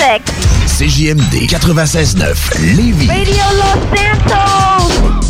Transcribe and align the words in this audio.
sexy. 0.00 0.32
CJMD 0.66 1.34
96.9 1.46 2.58
Lévis. 2.74 3.08
Radio 3.08 3.44
Los 3.58 3.98
Santos. 3.98 5.29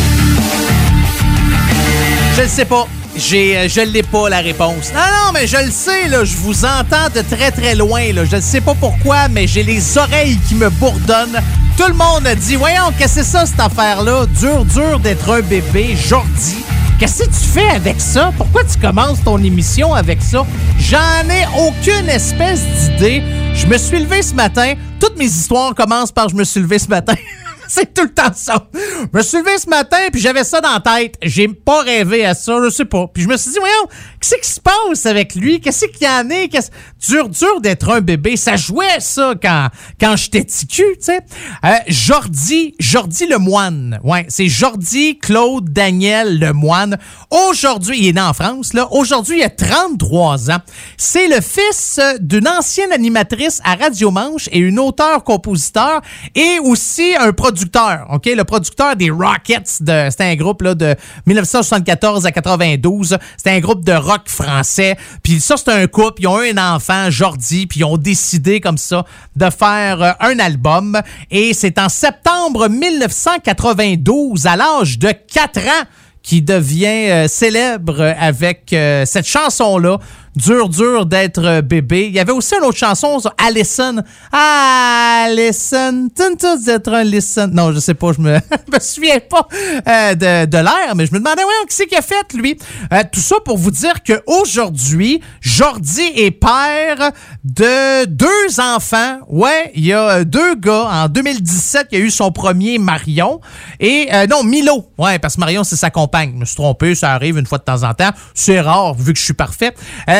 Je 2.41 2.45
le 2.45 2.51
sais 2.51 2.65
pas. 2.65 2.87
J'ai, 3.15 3.55
euh, 3.55 3.67
je 3.69 3.81
l'ai 3.81 4.01
pas 4.01 4.27
la 4.27 4.39
réponse. 4.39 4.91
Non, 4.95 4.99
non, 4.99 5.31
mais 5.31 5.45
je 5.45 5.57
le 5.63 5.69
sais, 5.69 6.07
là, 6.07 6.25
je 6.25 6.35
vous 6.37 6.65
entends 6.65 7.07
de 7.13 7.21
très 7.21 7.51
très 7.51 7.75
loin. 7.75 8.11
Là. 8.13 8.25
Je 8.25 8.37
ne 8.37 8.41
sais 8.41 8.61
pas 8.61 8.73
pourquoi, 8.73 9.27
mais 9.27 9.45
j'ai 9.45 9.61
les 9.61 9.95
oreilles 9.95 10.39
qui 10.49 10.55
me 10.55 10.71
bourdonnent. 10.71 11.39
Tout 11.77 11.87
le 11.87 11.93
monde 11.93 12.25
a 12.25 12.33
dit 12.33 12.55
Voyons, 12.55 12.91
qu'est-ce 12.97 13.17
que 13.17 13.23
c'est 13.23 13.31
ça, 13.31 13.45
cette 13.45 13.59
affaire-là? 13.59 14.25
Dur, 14.39 14.65
dur 14.65 14.99
d'être 14.99 15.29
un 15.29 15.41
bébé, 15.41 15.95
Jordi. 15.95 16.65
Qu'est-ce 16.97 17.25
que 17.25 17.27
tu 17.27 17.47
fais 17.53 17.69
avec 17.69 18.01
ça? 18.01 18.33
Pourquoi 18.35 18.63
tu 18.63 18.79
commences 18.79 19.23
ton 19.23 19.37
émission 19.37 19.93
avec 19.93 20.19
ça? 20.23 20.43
J'en 20.79 21.29
ai 21.29 21.45
aucune 21.59 22.09
espèce 22.09 22.63
d'idée. 22.63 23.21
Je 23.53 23.67
me 23.67 23.77
suis 23.77 23.99
levé 23.99 24.23
ce 24.23 24.33
matin. 24.33 24.73
Toutes 24.99 25.15
mes 25.15 25.25
histoires 25.25 25.75
commencent 25.75 26.11
par 26.11 26.27
je 26.27 26.35
me 26.35 26.43
suis 26.43 26.59
levé 26.59 26.79
ce 26.79 26.87
matin. 26.87 27.13
C'est 27.73 27.93
tout 27.93 28.03
le 28.03 28.13
temps 28.13 28.33
ça. 28.35 28.67
Je 28.73 29.17
me 29.17 29.23
suis 29.23 29.37
levé 29.37 29.57
ce 29.57 29.69
matin, 29.69 29.95
puis 30.11 30.19
j'avais 30.19 30.43
ça 30.43 30.59
dans 30.59 30.73
la 30.73 30.81
tête. 30.81 31.15
J'ai 31.21 31.47
pas 31.47 31.83
rêvé 31.83 32.25
à 32.25 32.33
ça, 32.33 32.57
je 32.61 32.69
sais 32.69 32.83
pas. 32.83 33.07
Puis 33.07 33.23
je 33.23 33.29
me 33.29 33.37
suis 33.37 33.51
dit, 33.51 33.59
voyons, 33.59 33.87
qu'est-ce 34.19 34.35
qui 34.35 34.49
se 34.55 34.59
passe 34.59 35.05
avec 35.05 35.35
lui? 35.35 35.61
Qu'est-ce 35.61 35.85
qu'il 35.85 36.05
y 36.05 36.09
en 36.09 36.29
a? 36.29 36.47
Qu'est-ce... 36.49 36.69
Dur, 37.07 37.29
dur 37.29 37.61
d'être 37.61 37.89
un 37.89 38.01
bébé. 38.01 38.35
Ça 38.35 38.57
jouait, 38.57 38.99
ça, 38.99 39.35
quand, 39.41 39.69
quand 40.01 40.17
j'étais 40.17 40.43
ticu, 40.43 40.83
tu 40.97 41.05
sais. 41.05 41.19
Euh, 41.63 41.69
Jordi, 41.87 42.75
Jordi 42.77 43.25
Lemoine. 43.25 44.01
Ouais, 44.03 44.25
c'est 44.27 44.49
Jordi 44.49 45.17
Claude 45.17 45.71
Daniel 45.71 46.39
Lemoine. 46.39 46.97
Aujourd'hui, 47.31 47.99
il 47.99 48.07
est 48.09 48.13
né 48.13 48.21
en 48.21 48.33
France, 48.33 48.73
là. 48.73 48.87
Aujourd'hui, 48.91 49.39
il 49.39 49.43
a 49.43 49.49
33 49.49 50.51
ans. 50.51 50.59
C'est 50.97 51.29
le 51.29 51.39
fils 51.39 51.99
d'une 52.19 52.49
ancienne 52.49 52.91
animatrice 52.91 53.61
à 53.63 53.75
Radio 53.75 54.11
Manche 54.11 54.49
et 54.51 54.59
une 54.59 54.77
auteur-compositeur 54.77 56.01
et 56.35 56.59
aussi 56.59 57.15
un 57.17 57.31
producteur, 57.31 57.60
OK? 58.09 58.25
Le 58.25 58.43
producteur 58.43 58.95
des 58.95 59.09
Rockets, 59.09 59.81
de, 59.81 60.07
c'était 60.09 60.23
un 60.23 60.35
groupe 60.35 60.61
là, 60.61 60.75
de 60.75 60.95
1974 61.25 62.25
à 62.25 62.31
92. 62.31 63.17
C'était 63.37 63.51
un 63.51 63.59
groupe 63.59 63.83
de 63.83 63.93
rock 63.93 64.23
français. 64.27 64.95
Puis 65.23 65.39
ça, 65.39 65.55
c'est 65.57 65.71
un 65.71 65.87
couple. 65.87 66.21
Ils 66.21 66.27
ont 66.27 66.41
eu 66.41 66.51
un 66.51 66.75
enfant, 66.75 67.09
Jordi, 67.09 67.67
puis 67.67 67.81
ils 67.81 67.85
ont 67.85 67.97
décidé 67.97 68.59
comme 68.59 68.77
ça 68.77 69.05
de 69.35 69.49
faire 69.49 70.01
euh, 70.01 70.11
un 70.19 70.39
album. 70.39 70.99
Et 71.29 71.53
c'est 71.53 71.79
en 71.79 71.89
septembre 71.89 72.69
1992, 72.69 74.47
à 74.47 74.55
l'âge 74.55 74.99
de 74.99 75.11
4 75.11 75.59
ans, 75.59 75.85
qui 76.23 76.41
devient 76.41 77.09
euh, 77.09 77.27
célèbre 77.27 78.13
avec 78.19 78.73
euh, 78.73 79.05
cette 79.05 79.27
chanson-là. 79.27 79.97
Dur, 80.35 80.69
dur 80.69 81.05
d'être 81.05 81.59
bébé. 81.59 82.07
Il 82.07 82.13
y 82.13 82.19
avait 82.19 82.31
aussi 82.31 82.55
une 82.55 82.63
autre 82.63 82.77
chanson, 82.77 83.19
ça, 83.19 83.33
Allison. 83.37 83.97
Allison. 84.31 86.07
Tintus 86.15 86.63
d'être 86.63 86.93
un 86.93 87.03
listen. 87.03 87.51
Non, 87.51 87.73
je 87.73 87.79
sais 87.79 87.93
pas, 87.93 88.13
je 88.13 88.21
me, 88.21 88.35
me 88.73 88.79
souviens 88.79 89.19
pas 89.19 89.45
euh, 89.87 90.15
de, 90.15 90.45
de 90.45 90.57
l'air, 90.57 90.95
mais 90.95 91.05
je 91.05 91.11
me 91.11 91.19
demandais, 91.19 91.43
ouais, 91.43 91.51
c'est 91.67 91.85
qu'il 91.85 91.97
a 91.97 92.01
fait, 92.01 92.33
lui? 92.33 92.57
Euh, 92.93 93.03
tout 93.11 93.19
ça 93.19 93.35
pour 93.43 93.57
vous 93.57 93.71
dire 93.71 93.95
qu'aujourd'hui, 94.03 95.19
Jordi 95.41 96.11
est 96.15 96.31
père 96.31 97.11
de 97.43 98.05
deux 98.05 98.59
enfants. 98.59 99.17
Ouais, 99.27 99.71
il 99.75 99.85
y 99.85 99.91
a 99.91 100.09
euh, 100.09 100.23
deux 100.23 100.55
gars. 100.55 100.87
En 100.89 101.07
2017, 101.09 101.87
il 101.91 101.99
y 101.99 102.01
a 102.01 102.05
eu 102.05 102.09
son 102.09 102.31
premier 102.31 102.77
Marion. 102.77 103.41
Et, 103.81 104.07
non, 104.29 104.43
Milo. 104.43 104.85
Ouais, 104.97 105.19
parce 105.19 105.35
que 105.35 105.41
Marion, 105.41 105.65
c'est 105.65 105.75
sa 105.75 105.89
compagne. 105.89 106.31
Je 106.35 106.39
me 106.39 106.45
suis 106.45 106.55
trompé, 106.55 106.95
ça 106.95 107.11
arrive 107.11 107.37
une 107.37 107.45
fois 107.45 107.57
de 107.57 107.63
temps 107.63 107.83
en 107.83 107.93
temps. 107.93 108.11
C'est 108.33 108.61
rare, 108.61 108.93
vu 108.93 109.11
que 109.11 109.19
je 109.19 109.25
suis 109.25 109.33
parfait. 109.33 109.73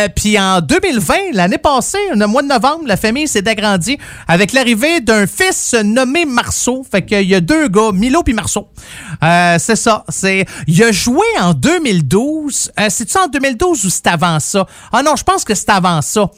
Puis 0.09 0.39
en 0.39 0.61
2020, 0.61 1.33
l'année 1.33 1.57
passée, 1.57 1.97
le 2.13 2.25
mois 2.27 2.41
de 2.41 2.47
novembre, 2.47 2.83
la 2.85 2.97
famille 2.97 3.27
s'est 3.27 3.47
agrandie 3.47 3.97
avec 4.27 4.53
l'arrivée 4.53 5.01
d'un 5.01 5.27
fils 5.27 5.73
nommé 5.73 6.25
Marceau. 6.25 6.85
Fait 6.89 7.03
qu'il 7.03 7.27
y 7.27 7.35
a 7.35 7.41
deux 7.41 7.67
gars, 7.67 7.91
Milo 7.93 8.23
puis 8.23 8.33
Marceau. 8.33 8.67
Euh, 9.23 9.57
c'est 9.59 9.75
ça. 9.75 10.03
C'est, 10.09 10.45
il 10.67 10.83
a 10.83 10.91
joué 10.91 11.25
en 11.39 11.53
2012. 11.53 12.71
Euh, 12.79 12.87
c'est-tu 12.89 13.17
en 13.17 13.27
2012 13.27 13.85
ou 13.85 13.89
c'est 13.89 14.07
avant 14.07 14.39
ça? 14.39 14.65
Ah 14.91 15.03
non, 15.03 15.15
je 15.15 15.23
pense 15.23 15.43
que 15.43 15.55
c'est 15.55 15.69
avant 15.69 16.01
ça. 16.01 16.29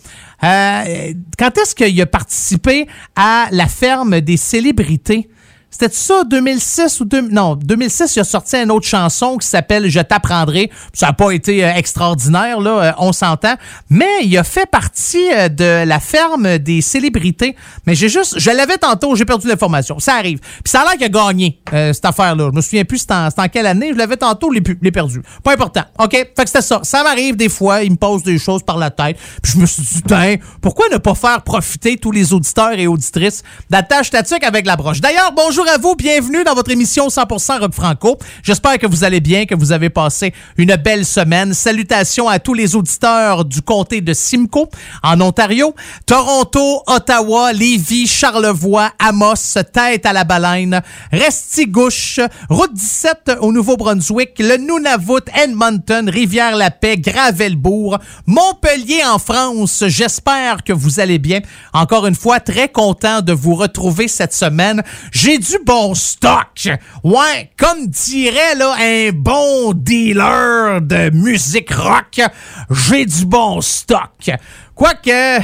Euh, 0.43 1.13
quand 1.37 1.57
est-ce 1.57 1.73
qu'il 1.73 2.01
a 2.01 2.05
participé 2.05 2.87
à 3.15 3.47
la 3.51 3.67
ferme 3.67 4.19
des 4.21 4.37
célébrités? 4.37 5.29
C'était 5.73 5.89
ça, 5.91 6.23
2006 6.23 6.99
ou... 7.01 7.05
deux- 7.05 7.27
non, 7.29 7.55
2006, 7.55 8.15
il 8.15 8.19
a 8.19 8.23
sorti 8.23 8.55
une 8.57 8.69
autre 8.69 8.85
chanson 8.87 9.37
qui 9.37 9.47
s'appelle 9.47 9.89
«Je 9.89 9.99
t'apprendrai». 10.01 10.69
Ça 10.93 11.07
n'a 11.07 11.13
pas 11.13 11.31
été 11.31 11.65
euh, 11.65 11.73
extraordinaire, 11.73 12.59
là, 12.59 12.69
euh, 12.83 12.91
on 12.99 13.11
s'entend. 13.11 13.55
Mais 13.89 14.05
il 14.23 14.37
a 14.37 14.43
fait 14.43 14.69
partie 14.69 15.25
euh, 15.33 15.49
de 15.49 15.83
la 15.83 15.99
ferme 15.99 16.59
des 16.59 16.81
célébrités. 16.81 17.55
Mais 17.87 17.95
j'ai 17.95 18.07
juste... 18.07 18.37
Je 18.37 18.51
l'avais 18.51 18.77
tantôt, 18.77 19.15
j'ai 19.15 19.25
perdu 19.25 19.47
l'information. 19.47 19.97
Ça 19.97 20.13
arrive. 20.13 20.39
Puis 20.39 20.61
ça 20.67 20.81
a 20.81 20.83
l'air 20.83 20.93
qu'il 20.93 21.05
a 21.05 21.09
gagné, 21.09 21.59
euh, 21.73 21.91
cette 21.91 22.05
affaire-là. 22.05 22.49
Je 22.51 22.55
me 22.55 22.61
souviens 22.61 22.85
plus 22.85 22.99
c'était 22.99 23.15
en, 23.15 23.29
en 23.35 23.47
quelle 23.47 23.65
année. 23.65 23.89
Je 23.93 23.97
l'avais 23.97 24.17
tantôt, 24.17 24.53
je 24.53 24.59
l'ai 24.81 24.91
perdu. 24.91 25.23
Pas 25.43 25.53
important. 25.53 25.83
OK? 25.97 26.11
Fait 26.11 26.27
que 26.35 26.45
c'était 26.45 26.61
ça. 26.61 26.81
Ça 26.83 27.01
m'arrive 27.03 27.35
des 27.35 27.49
fois, 27.49 27.81
il 27.81 27.91
me 27.93 27.97
pose 27.97 28.21
des 28.21 28.37
choses 28.37 28.61
par 28.61 28.77
la 28.77 28.91
tête. 28.91 29.17
Puis 29.41 29.53
je 29.53 29.57
me 29.57 29.65
suis 29.65 29.81
dit, 29.81 30.01
Tain, 30.03 30.35
pourquoi 30.61 30.85
ne 30.91 30.97
pas 30.97 31.15
faire 31.15 31.41
profiter 31.41 31.97
tous 31.97 32.11
les 32.11 32.31
auditeurs 32.31 32.77
et 32.77 32.85
auditrices 32.85 33.41
d'attache 33.71 34.07
statique 34.07 34.43
avec 34.43 34.67
la 34.67 34.75
broche? 34.75 35.01
D'ailleurs, 35.01 35.31
bonjour 35.35 35.62
à 35.67 35.77
vous, 35.77 35.95
bienvenue 35.95 36.43
dans 36.43 36.55
votre 36.55 36.71
émission 36.71 37.07
100% 37.07 37.59
Rock 37.59 37.73
Franco. 37.73 38.17
J'espère 38.43 38.77
que 38.77 38.85
vous 38.85 39.05
allez 39.05 39.21
bien, 39.21 39.45
que 39.45 39.55
vous 39.55 39.71
avez 39.71 39.89
passé 39.89 40.33
une 40.57 40.75
belle 40.75 41.05
semaine. 41.05 41.53
Salutations 41.53 42.27
à 42.27 42.39
tous 42.39 42.53
les 42.53 42.75
auditeurs 42.75 43.45
du 43.45 43.61
comté 43.61 44.01
de 44.01 44.13
Simcoe, 44.13 44.67
en 45.03 45.21
Ontario, 45.21 45.73
Toronto, 46.05 46.83
Ottawa, 46.87 47.53
Lévis, 47.53 48.07
Charlevoix, 48.07 48.91
Amos, 48.99 49.57
Tête 49.71 50.05
à 50.05 50.11
la 50.11 50.25
Baleine, 50.25 50.81
Restigouche, 51.11 52.19
Route 52.49 52.73
17 52.73 53.37
au 53.39 53.53
Nouveau-Brunswick, 53.53 54.39
le 54.39 54.57
Nunavut, 54.57 55.23
Edmonton, 55.33 56.09
Rivière-la-Paix, 56.09 56.97
Gravelbourg, 56.97 57.99
Montpellier 58.27 59.03
en 59.05 59.17
France. 59.17 59.85
J'espère 59.87 60.63
que 60.63 60.73
vous 60.73 60.99
allez 60.99 61.19
bien. 61.19 61.39
Encore 61.71 62.05
une 62.05 62.15
fois, 62.15 62.41
très 62.41 62.67
content 62.67 63.21
de 63.21 63.31
vous 63.31 63.55
retrouver 63.55 64.07
cette 64.09 64.33
semaine. 64.33 64.83
J'ai 65.11 65.37
bon 65.65 65.93
stock. 65.93 66.67
Ouais, 67.03 67.51
comme 67.57 67.87
dirait 67.87 68.55
là 68.55 68.75
un 68.79 69.11
bon 69.11 69.73
dealer 69.73 70.81
de 70.81 71.09
musique 71.11 71.73
rock, 71.73 72.21
j'ai 72.69 73.05
du 73.05 73.25
bon 73.25 73.61
stock. 73.61 74.31
Quoique, 74.75 75.39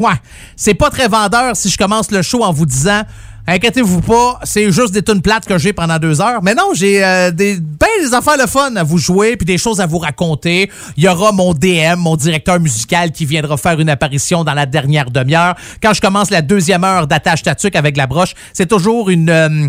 ouais, 0.00 0.20
c'est 0.56 0.74
pas 0.74 0.90
très 0.90 1.08
vendeur 1.08 1.56
si 1.56 1.70
je 1.70 1.78
commence 1.78 2.10
le 2.10 2.22
show 2.22 2.42
en 2.44 2.52
vous 2.52 2.66
disant 2.66 3.02
Inquiétez-vous 3.46 4.00
pas, 4.00 4.40
c'est 4.44 4.72
juste 4.72 4.94
des 4.94 5.02
tunes 5.02 5.20
plates 5.20 5.44
que 5.44 5.58
j'ai 5.58 5.74
pendant 5.74 5.98
deux 5.98 6.22
heures. 6.22 6.42
Mais 6.42 6.54
non, 6.54 6.70
j'ai 6.72 7.04
euh, 7.04 7.30
des 7.30 7.58
ben 7.60 7.86
des 8.00 8.14
affaires 8.14 8.38
le 8.38 8.46
fun 8.46 8.74
à 8.74 8.82
vous 8.82 8.96
jouer 8.96 9.36
puis 9.36 9.44
des 9.44 9.58
choses 9.58 9.82
à 9.82 9.86
vous 9.86 9.98
raconter. 9.98 10.70
Il 10.96 11.04
y 11.04 11.08
aura 11.08 11.30
mon 11.30 11.52
DM, 11.52 11.98
mon 11.98 12.16
directeur 12.16 12.58
musical 12.58 13.12
qui 13.12 13.26
viendra 13.26 13.58
faire 13.58 13.78
une 13.78 13.90
apparition 13.90 14.44
dans 14.44 14.54
la 14.54 14.64
dernière 14.64 15.10
demi-heure. 15.10 15.54
Quand 15.82 15.92
je 15.92 16.00
commence 16.00 16.30
la 16.30 16.40
deuxième 16.40 16.84
heure 16.84 17.06
d'attache 17.06 17.42
tatuc 17.42 17.76
avec 17.76 17.98
la 17.98 18.06
broche, 18.06 18.34
c'est 18.54 18.64
toujours 18.64 19.10
une 19.10 19.28
euh, 19.28 19.68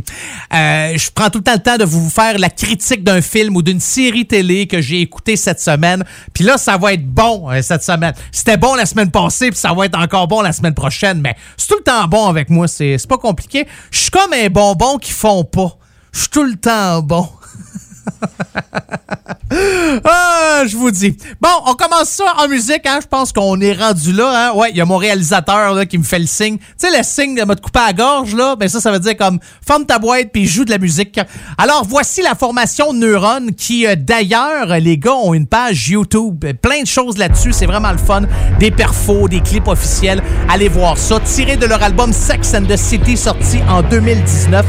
euh, 0.54 0.94
je 0.98 1.10
prends 1.14 1.30
tout 1.30 1.40
le 1.40 1.44
temps 1.44 1.54
le 1.56 1.60
temps 1.60 1.78
de 1.78 1.84
vous 1.84 2.10
faire 2.10 2.40
la 2.40 2.50
critique 2.50 3.04
d'un 3.04 3.22
film 3.22 3.58
ou 3.58 3.62
d'une 3.62 3.82
série 3.82 4.26
télé 4.26 4.68
que 4.68 4.80
j'ai 4.80 5.02
écouté 5.02 5.36
cette 5.36 5.60
semaine. 5.60 6.06
Puis 6.34 6.46
là, 6.46 6.58
ça 6.58 6.78
va 6.78 6.94
être 6.94 7.06
bon 7.06 7.50
cette 7.62 7.84
semaine. 7.84 8.14
C'était 8.32 8.56
bon 8.56 8.76
la 8.76 8.86
semaine 8.86 9.12
passée 9.12 9.50
puis 9.50 9.60
ça 9.60 9.74
va 9.74 9.86
être 9.86 10.00
encore 10.00 10.30
bon 10.30 10.40
la 10.40 10.54
semaine 10.54 10.74
prochaine, 10.74 11.20
mais 11.20 11.36
c'est 11.58 11.68
tout 11.68 11.78
le 11.78 11.84
temps 11.84 12.08
bon 12.08 12.28
avec 12.28 12.50
moi, 12.50 12.70
c'est 12.70 12.98
pas 13.10 13.18
compliqué. 13.18 13.65
Je 13.92 14.00
suis 14.00 14.12
comme 14.12 14.34
un 14.34 14.48
bonbon 14.48 14.98
qui 14.98 15.12
font 15.12 15.44
pas. 15.44 15.78
Je 16.14 16.20
suis 16.20 16.30
tout 16.30 16.44
le 16.44 16.56
temps 16.56 17.02
bon. 17.02 17.28
ah, 20.04 20.64
je 20.68 20.76
vous 20.76 20.92
dis. 20.92 21.16
Bon, 21.40 21.50
on 21.66 21.74
commence 21.74 22.10
ça 22.10 22.26
en 22.38 22.48
musique, 22.48 22.86
hein. 22.86 23.00
Je 23.02 23.08
pense 23.08 23.32
qu'on 23.32 23.60
est 23.62 23.74
rendu 23.74 24.12
là, 24.14 24.50
hein. 24.50 24.54
Ouais, 24.56 24.72
il 24.72 24.78
y 24.78 24.82
a 24.82 24.86
mon 24.86 24.98
réalisateur 24.98 25.74
là, 25.74 25.86
qui 25.86 25.98
me 25.98 26.04
fait 26.04 26.20
le 26.20 26.26
signe. 26.26 26.58
Tu 26.58 26.66
sais, 26.78 26.98
le 26.98 27.04
signe 27.04 27.36
de 27.36 27.44
me 27.44 27.56
couper 27.56 27.80
à 27.80 27.88
la 27.88 27.94
gorge, 27.94 28.36
là. 28.36 28.56
Ben 28.56 28.68
ça, 28.68 28.80
ça 28.80 28.92
veut 28.92 29.00
dire 29.00 29.16
comme 29.18 29.40
ferme 29.66 29.86
ta 29.86 30.00
boîte 30.00 30.30
puis 30.32 30.48
joue 30.48 30.66
de 30.66 30.72
la 30.72 30.78
musique. 30.78 31.20
Alors, 31.58 31.86
voici 31.88 32.22
la 32.22 32.36
formation 32.36 32.94
Neuron 32.94 33.48
qui, 33.56 33.86
euh, 33.86 33.96
d'ailleurs, 33.98 34.68
les 34.80 34.98
gars 34.98 35.16
ont 35.16 35.34
une 35.34 35.48
page 35.48 35.90
YouTube. 35.90 36.44
Plein 36.62 36.82
de 36.82 36.88
choses 36.88 37.18
là-dessus. 37.18 37.54
C'est 37.54 37.68
vraiment 37.68 37.92
le 37.92 37.98
fun. 37.98 38.24
Des 38.60 38.72
perfos, 38.72 39.28
des 39.28 39.42
clips 39.42 39.68
officiels. 39.68 40.22
Allez 40.50 40.70
voir 40.70 40.98
ça. 40.98 41.20
Tiré 41.20 41.58
de 41.58 41.66
leur 41.66 41.82
album 41.84 42.14
Sex 42.14 42.54
and 42.54 42.66
the 42.66 42.78
City, 42.78 43.18
sorti 43.18 43.60
en 43.70 43.82
2019. 43.82 44.66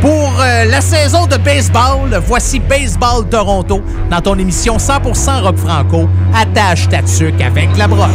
Pour 0.00 0.40
euh, 0.40 0.64
la 0.64 0.80
saison 0.80 1.26
de 1.26 1.36
baseball, 1.36 2.20
voici 2.26 2.58
Baseball 2.60 2.75
Toronto 3.30 3.82
dans 4.10 4.20
ton 4.20 4.38
émission 4.38 4.76
100% 4.76 5.42
rock 5.42 5.56
franco. 5.56 6.08
Attache 6.34 6.88
ta 6.88 7.02
tuque 7.02 7.40
avec 7.40 7.76
la 7.76 7.88
broche. 7.88 8.10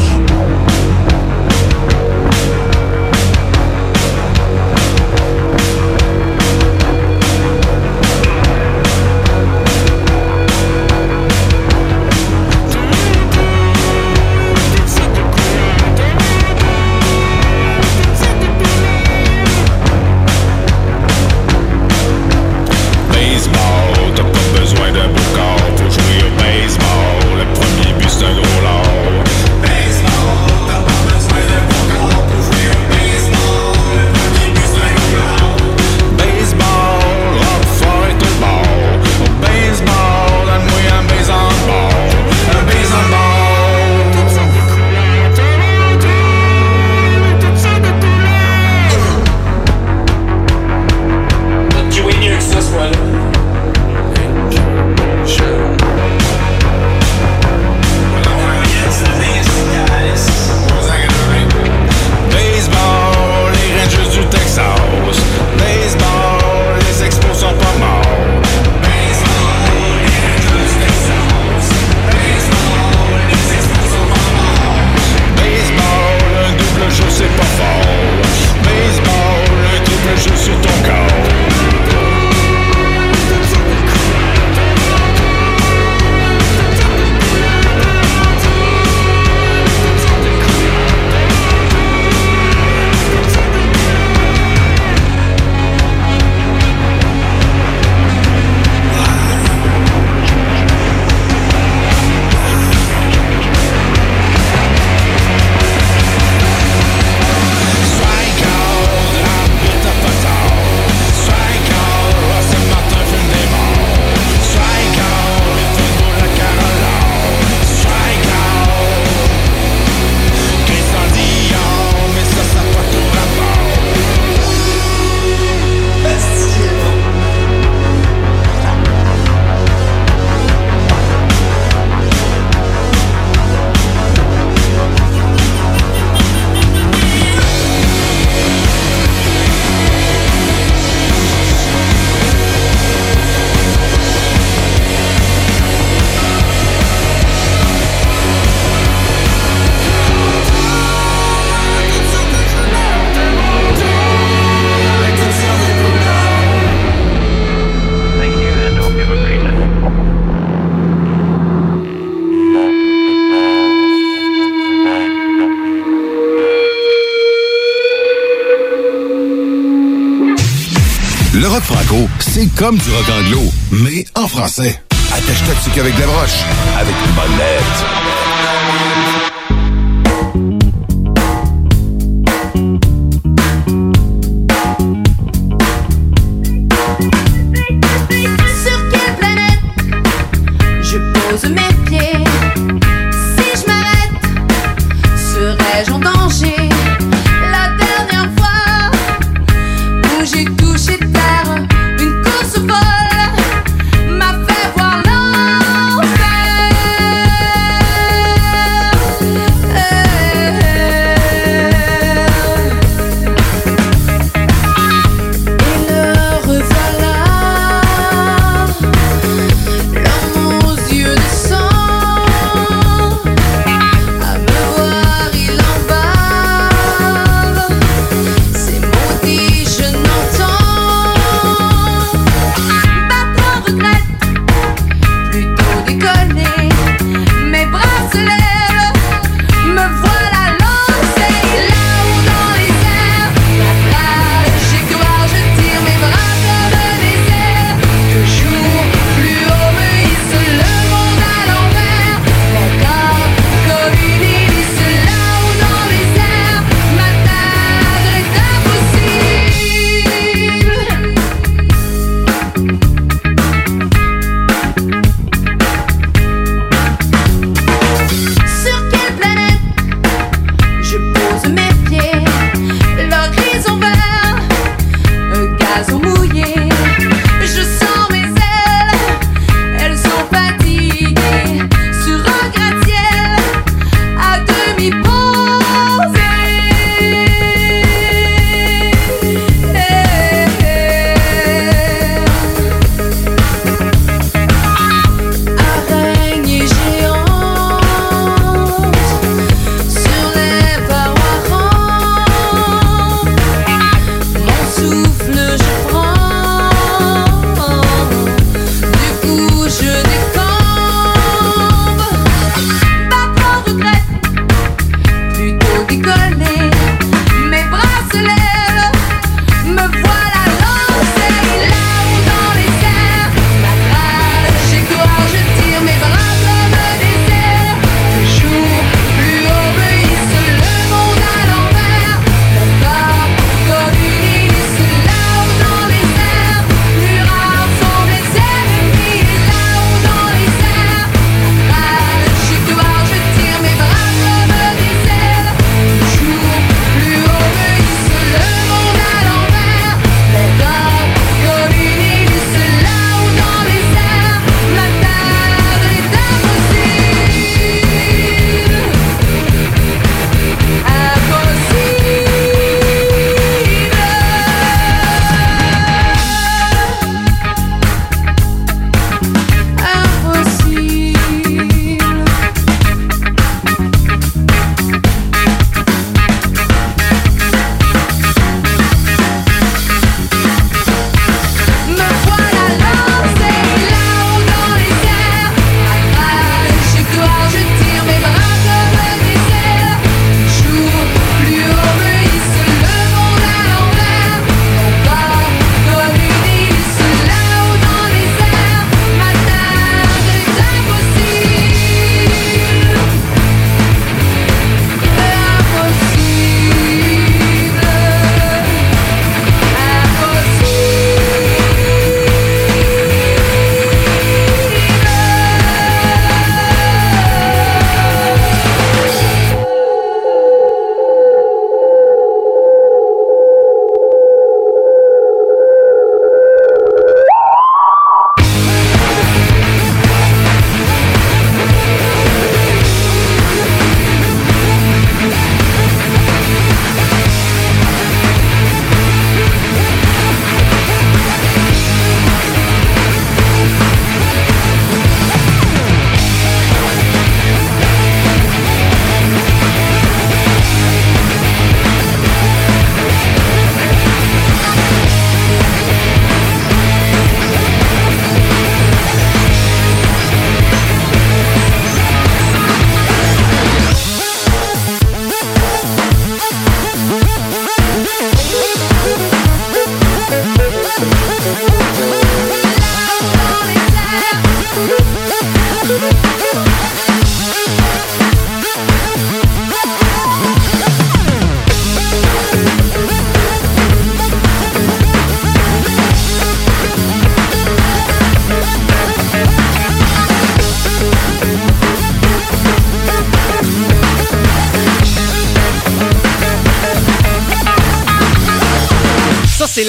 Comme 172.61 172.77
du 172.77 172.91
rock 172.91 173.09
anglo, 173.09 173.41
mais 173.71 174.06
en 174.13 174.27
français. 174.27 174.81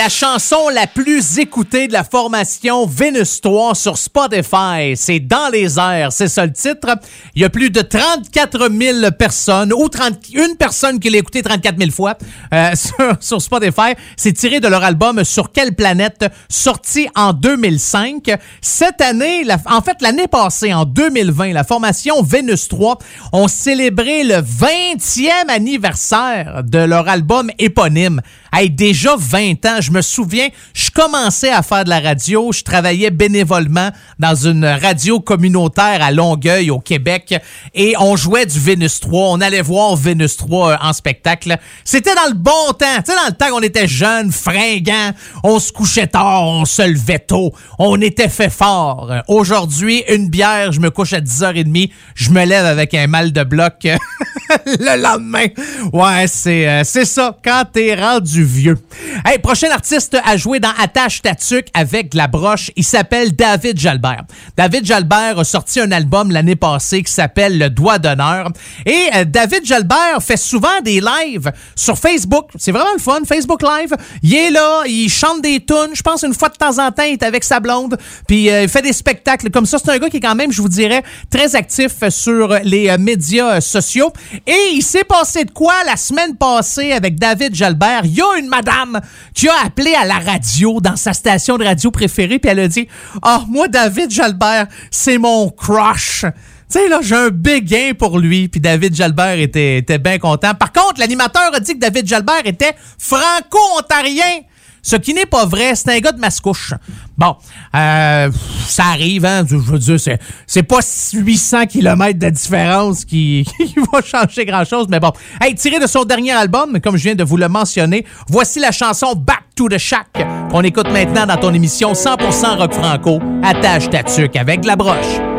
La 0.03 0.09
chanson 0.09 0.69
la 0.75 0.89
plus 0.89 1.39
écoutée 1.39 1.87
de 1.87 1.93
la 1.93 2.03
formation 2.03 2.87
Vénus 2.87 3.41
3 3.41 3.77
sur 3.77 3.97
Spotify. 3.97 4.97
C'est 4.97 5.21
Dans 5.21 5.49
les 5.53 5.79
airs, 5.79 6.11
c'est 6.11 6.27
ça 6.27 6.45
le 6.45 6.53
titre. 6.53 6.89
Il 7.37 7.43
y 7.43 7.45
a 7.45 7.51
plus 7.51 7.71
de 7.71 7.83
34 7.83 8.69
000 8.69 9.13
personnes, 9.13 9.73
ou 9.73 9.89
31 9.89 10.57
personne 10.59 10.99
qui 10.99 11.09
l'a 11.09 11.19
écouté 11.19 11.41
34 11.41 11.79
000 11.79 11.93
fois 11.93 12.19
euh, 12.53 12.73
sur, 13.21 13.41
Spotify. 13.41 13.95
C'est 14.17 14.33
tiré 14.33 14.59
de 14.59 14.67
leur 14.67 14.83
album 14.83 15.23
Sur 15.23 15.53
quelle 15.53 15.73
planète, 15.73 16.25
sorti 16.49 17.07
en 17.15 17.33
2005. 17.33 18.29
Cette 18.61 19.01
année, 19.01 19.45
en 19.67 19.83
fait 19.83 20.03
l'année 20.03 20.27
passée, 20.27 20.75
en 20.75 20.85
2020, 20.85 21.53
la 21.53 21.63
formation 21.63 22.25
Vénus 22.25 22.67
3 22.67 22.99
ont 23.33 23.47
célébré 23.47 24.25
le 24.25 24.39
20e 24.39 25.49
anniversaire 25.49 26.63
de 26.65 26.79
leur 26.79 27.09
album 27.09 27.53
éponyme. 27.61 28.21
Hey, 28.55 28.69
déjà 28.69 29.17
20 29.17 29.65
ans, 29.65 29.81
je 29.81 29.91
me 29.91 30.03
souviens, 30.03 30.49
je 30.75 30.91
commençais 30.91 31.49
à 31.49 31.63
faire 31.63 31.85
de 31.85 31.89
la 31.89 32.01
radio, 32.01 32.53
je 32.53 32.63
travaillais 32.63 33.11
bénévolement 33.11 33.89
dans 34.19 34.35
une 34.35 34.67
radio 34.67 35.21
communautaire 35.21 36.03
à 36.03 36.11
Longueuil, 36.11 36.71
au 36.71 36.79
Québec, 36.79 37.35
et 37.73 37.95
on 37.99 38.15
jouait 38.15 38.45
du 38.45 38.61
Vénus 38.61 39.01
3, 39.01 39.29
on 39.31 39.41
allait 39.41 39.63
voir 39.63 39.97
Vénus 39.97 40.37
3 40.37 40.71
euh, 40.71 40.77
en 40.83 40.93
spectacle. 40.93 41.57
C'était 41.83 42.15
dans 42.15 42.29
le 42.29 42.35
bon 42.35 42.75
temps, 42.79 42.99
tu 43.03 43.11
sais, 43.11 43.17
dans 43.17 43.27
le 43.29 43.33
temps 43.33 43.49
qu'on 43.49 43.63
était 43.63 43.89
jeunes, 43.89 44.31
fringants, 44.31 45.13
on 45.43 45.59
se 45.59 45.73
couchait 45.73 46.09
tard, 46.09 46.43
on 46.43 46.67
se 46.67 46.83
levait 46.83 47.21
tôt, 47.21 47.55
on 47.79 47.99
était 48.03 48.29
fait 48.29 48.53
fort. 48.53 49.11
Aujourd'hui, 49.29 50.05
une 50.11 50.29
bière, 50.29 50.73
je 50.73 50.81
me 50.81 50.91
couche 50.91 51.15
à 51.15 51.23
10h30, 51.23 51.91
je 52.15 52.31
me 52.31 52.45
lève 52.45 52.67
avec 52.67 52.93
un 52.93 53.07
mal 53.07 53.33
de 53.33 53.45
bloc 53.45 53.87
le 54.67 55.03
lendemain. 55.03 55.47
Ouais, 55.95 56.27
c'est 56.27 56.69
euh, 56.69 56.83
c'est 56.85 57.07
ça, 57.07 57.35
quand 57.43 57.65
t'es 57.73 57.95
rendu 57.95 58.42
vieux. 58.45 58.79
Hey, 59.25 59.39
prochain 59.39 59.71
artiste 59.71 60.17
à 60.25 60.37
jouer 60.37 60.61
dans 60.61 60.73
Attache 60.79 61.23
Tatuc 61.23 61.67
avec 61.75 62.15
la 62.15 62.27
broche, 62.27 62.71
il 62.77 62.85
s'appelle 62.85 63.35
David 63.35 63.79
Jalbert. 63.79 64.25
David 64.57 64.85
Jalbert 64.85 65.39
a 65.39 65.45
sorti 65.45 65.81
un 65.81 65.93
album 65.93 66.31
l'année 66.31 66.57
passée 66.57 67.03
qui 67.03 67.13
s'appelle 67.13 67.59
Le 67.59 67.71
Doigt 67.71 67.99
d'honneur. 67.99 68.51
Et 68.87 69.09
euh, 69.15 69.25
David 69.25 69.65
Jalbert 69.65 70.23
fait 70.23 70.37
souvent 70.37 70.81
des 70.85 71.01
lives 71.01 71.51
sur 71.75 71.99
Facebook. 71.99 72.51
C'est 72.59 72.73
vraiment 72.73 72.93
le 72.95 73.01
fun, 73.01 73.21
Facebook 73.27 73.63
Live. 73.63 73.95
Il 74.23 74.35
est 74.35 74.51
là, 74.51 74.83
il 74.87 75.09
chante 75.09 75.43
des 75.43 75.65
tunes. 75.65 75.95
Je 75.95 76.03
pense 76.03 76.23
une 76.23 76.35
fois 76.35 76.49
de 76.49 76.57
temps 76.57 76.79
en 76.79 76.91
temps, 76.91 77.05
il 77.05 77.13
est 77.13 77.23
avec 77.23 77.45
sa 77.45 77.61
blonde. 77.61 77.97
Puis 78.27 78.51
euh, 78.51 78.63
il 78.63 78.69
fait 78.69 78.83
des 78.83 78.93
spectacles 78.93 79.51
comme 79.51 79.67
ça. 79.67 79.79
C'est 79.79 79.91
un 79.91 79.99
gars 79.99 80.09
qui 80.09 80.19
est 80.19 80.21
quand 80.21 80.35
même, 80.35 80.53
je 80.53 80.63
vous 80.63 80.69
dirais, 80.69 81.03
très 81.31 81.55
actif 81.55 82.09
sur 82.09 82.57
les 82.63 82.89
euh, 82.89 82.99
médias 82.99 83.61
sociaux. 83.61 84.13
Et 84.47 84.73
il 84.75 84.83
s'est 84.83 85.05
passé 85.05 85.45
de 85.45 85.51
quoi 85.51 85.75
la 85.87 85.97
semaine 85.97 86.37
passée 86.37 86.93
avec 86.93 87.19
David 87.19 87.55
Jalbert? 87.55 88.03
Il 88.05 88.23
une 88.37 88.49
madame 88.49 89.01
qui 89.35 89.49
a 89.49 89.55
appelé 89.65 89.95
à 89.95 90.05
la 90.05 90.19
radio 90.19 90.81
dans 90.81 90.97
sa 90.97 91.13
station 91.13 91.59
de 91.59 91.65
radio 91.65 91.91
préférée, 91.91 92.39
puis 92.39 92.51
elle 92.51 92.61
a 92.61 92.69
dit 92.69 92.89
Ah, 93.23 93.45
moi, 93.49 93.69
David 93.69 94.11
Jalbert, 94.11 94.67
c'est 94.91 95.19
mon 95.19 95.51
crush. 95.51 96.25
Tu 96.73 96.79
sais, 96.79 96.89
là, 96.89 97.01
j'ai 97.03 97.15
un 97.15 97.29
big 97.29 97.65
gain 97.65 97.93
pour 97.99 98.19
lui. 98.19 98.49
Puis 98.49 98.61
David 98.61 98.95
Jalbert 98.95 99.39
était, 99.39 99.79
était 99.79 99.99
bien 99.99 100.19
content. 100.19 100.55
Par 100.55 100.73
contre, 100.73 101.01
l'animateur 101.01 101.55
a 101.55 101.61
dit 101.61 101.75
que 101.75 101.79
David 101.79 102.09
Jalbert 102.09 102.47
était 102.47 102.75
franco-ontarien. 102.99 104.41
Ce 104.83 104.97
qui 104.97 105.15
n'est 105.15 105.27
pas 105.27 105.47
vrai, 105.47 105.77
c'est 105.77 105.91
un 105.91 105.99
gars 106.01 106.11
de 106.11 106.19
Mascouche. 106.19 106.75
Bon, 107.17 107.37
euh, 107.77 108.31
ça 108.67 108.85
arrive, 108.87 109.25
hein. 109.25 109.45
Je 109.49 109.57
veux 109.57 109.79
dire, 109.79 110.01
c'est, 110.01 110.19
c'est 110.47 110.65
pas 110.65 110.81
800 111.13 111.67
km 111.67 112.19
de 112.19 112.31
différence 112.31 113.05
qui, 113.05 113.47
va 113.93 114.01
changer 114.03 114.45
grand-chose, 114.45 114.87
mais 114.91 114.99
bon. 114.99 115.13
Hey, 115.41 115.55
tiré 115.55 115.79
de 115.79 115.87
son 115.87 116.05
dernier 116.05 116.33
album, 116.33 116.81
comme 116.81 116.97
je 116.97 117.05
viens 117.05 117.15
de 117.15 117.25
vous 117.25 117.37
le 117.37 117.49
mentionner, 117.49 118.05
voici 118.29 118.59
la 118.59 118.73
chanson 118.73 119.15
Back 119.15 119.45
to 119.55 119.69
the 119.69 119.79
Shack 119.79 120.09
qu'on 120.51 120.63
écoute 120.63 120.91
maintenant 120.91 121.27
dans 121.27 121.37
ton 121.37 121.55
émission 121.55 121.93
100% 121.93 122.59
rock 122.59 122.75
franco. 122.75 123.21
Attache 123.43 123.89
ta 123.89 124.03
tuque 124.03 124.37
avec 124.37 124.65
la 124.65 124.77
broche. 124.77 125.32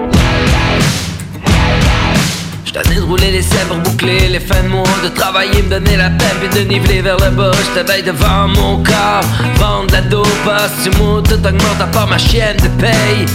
J't'ai 2.76 2.96
de 2.96 3.02
rouler 3.02 3.30
les 3.30 3.44
sèvres, 3.44 3.76
boucler 3.84 4.30
les 4.30 4.40
fins 4.40 4.64
de 4.64 4.68
mois 4.68 4.84
De 5.04 5.10
travailler, 5.10 5.62
me 5.62 5.70
donner 5.70 5.96
la 5.96 6.10
peine 6.10 6.38
puis 6.42 6.50
de 6.50 6.68
niveler 6.68 7.04
vers 7.04 7.18
le 7.18 7.30
bas. 7.30 7.52
J't'éveille 7.72 8.02
devant 8.02 8.48
mon 8.48 8.82
corps, 8.82 9.24
vendre 9.58 9.94
la 9.94 10.02
dope 10.02 10.28
Si 10.82 10.90
moi 10.98 11.22
tout 11.24 11.36
augmente 11.36 11.80
à 11.80 11.86
part 11.86 12.08
ma 12.08 12.18
chienne 12.18 12.58
de 12.58 12.70
paye. 12.82 13.26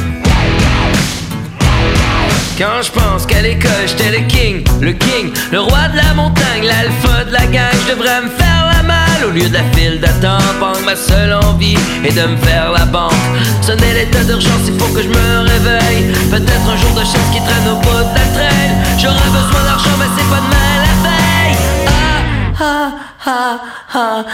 Quand 2.58 2.82
je 2.82 2.90
pense 2.90 3.26
qu'à 3.26 3.40
l'école 3.40 3.86
j'étais 3.86 4.10
le 4.10 4.26
king, 4.26 4.64
le 4.80 4.92
king, 4.92 5.32
le 5.52 5.60
roi 5.60 5.86
de 5.92 5.96
la 5.98 6.14
montagne, 6.14 6.64
l'alpha 6.64 7.22
de 7.24 7.32
la 7.32 7.46
gang, 7.46 7.70
je 7.86 7.92
devrais 7.94 8.22
me 8.22 8.30
faire 8.30 8.72
la 8.72 8.77
au 9.24 9.30
lieu 9.30 9.48
de 9.48 9.54
la 9.54 9.62
d'attente. 9.98 10.84
Ma 10.84 10.96
seule 10.96 11.34
envie 11.34 11.76
est 12.04 12.12
de 12.12 12.26
me 12.26 12.36
faire 12.38 12.72
la 12.72 12.84
banque. 12.84 13.12
Sonner 13.62 13.92
l'état 13.94 14.24
d'urgence, 14.24 14.64
il 14.66 14.78
faut 14.78 14.92
que 14.94 15.02
je 15.02 15.08
me 15.08 15.48
réveille. 15.48 16.12
Peut-être 16.30 16.68
un 16.68 16.76
jour 16.76 16.90
de 16.92 17.00
chance 17.00 17.28
qui 17.32 17.40
traîne 17.40 17.68
au 17.70 17.76
bout 17.76 17.90
de 17.90 18.14
la 18.14 18.26
traîne. 18.36 18.74
J'aurais 18.98 19.30
besoin 19.30 19.62
d'argent, 19.64 19.96
mais 19.98 20.06
c'est 20.16 20.28
pas 20.30 20.40
demain 20.46 20.74
la 20.86 20.94
veille. 21.04 21.56
Ah, 22.60 22.92
ah, 23.26 23.58
ah, 23.94 23.94
ah. 23.94 24.24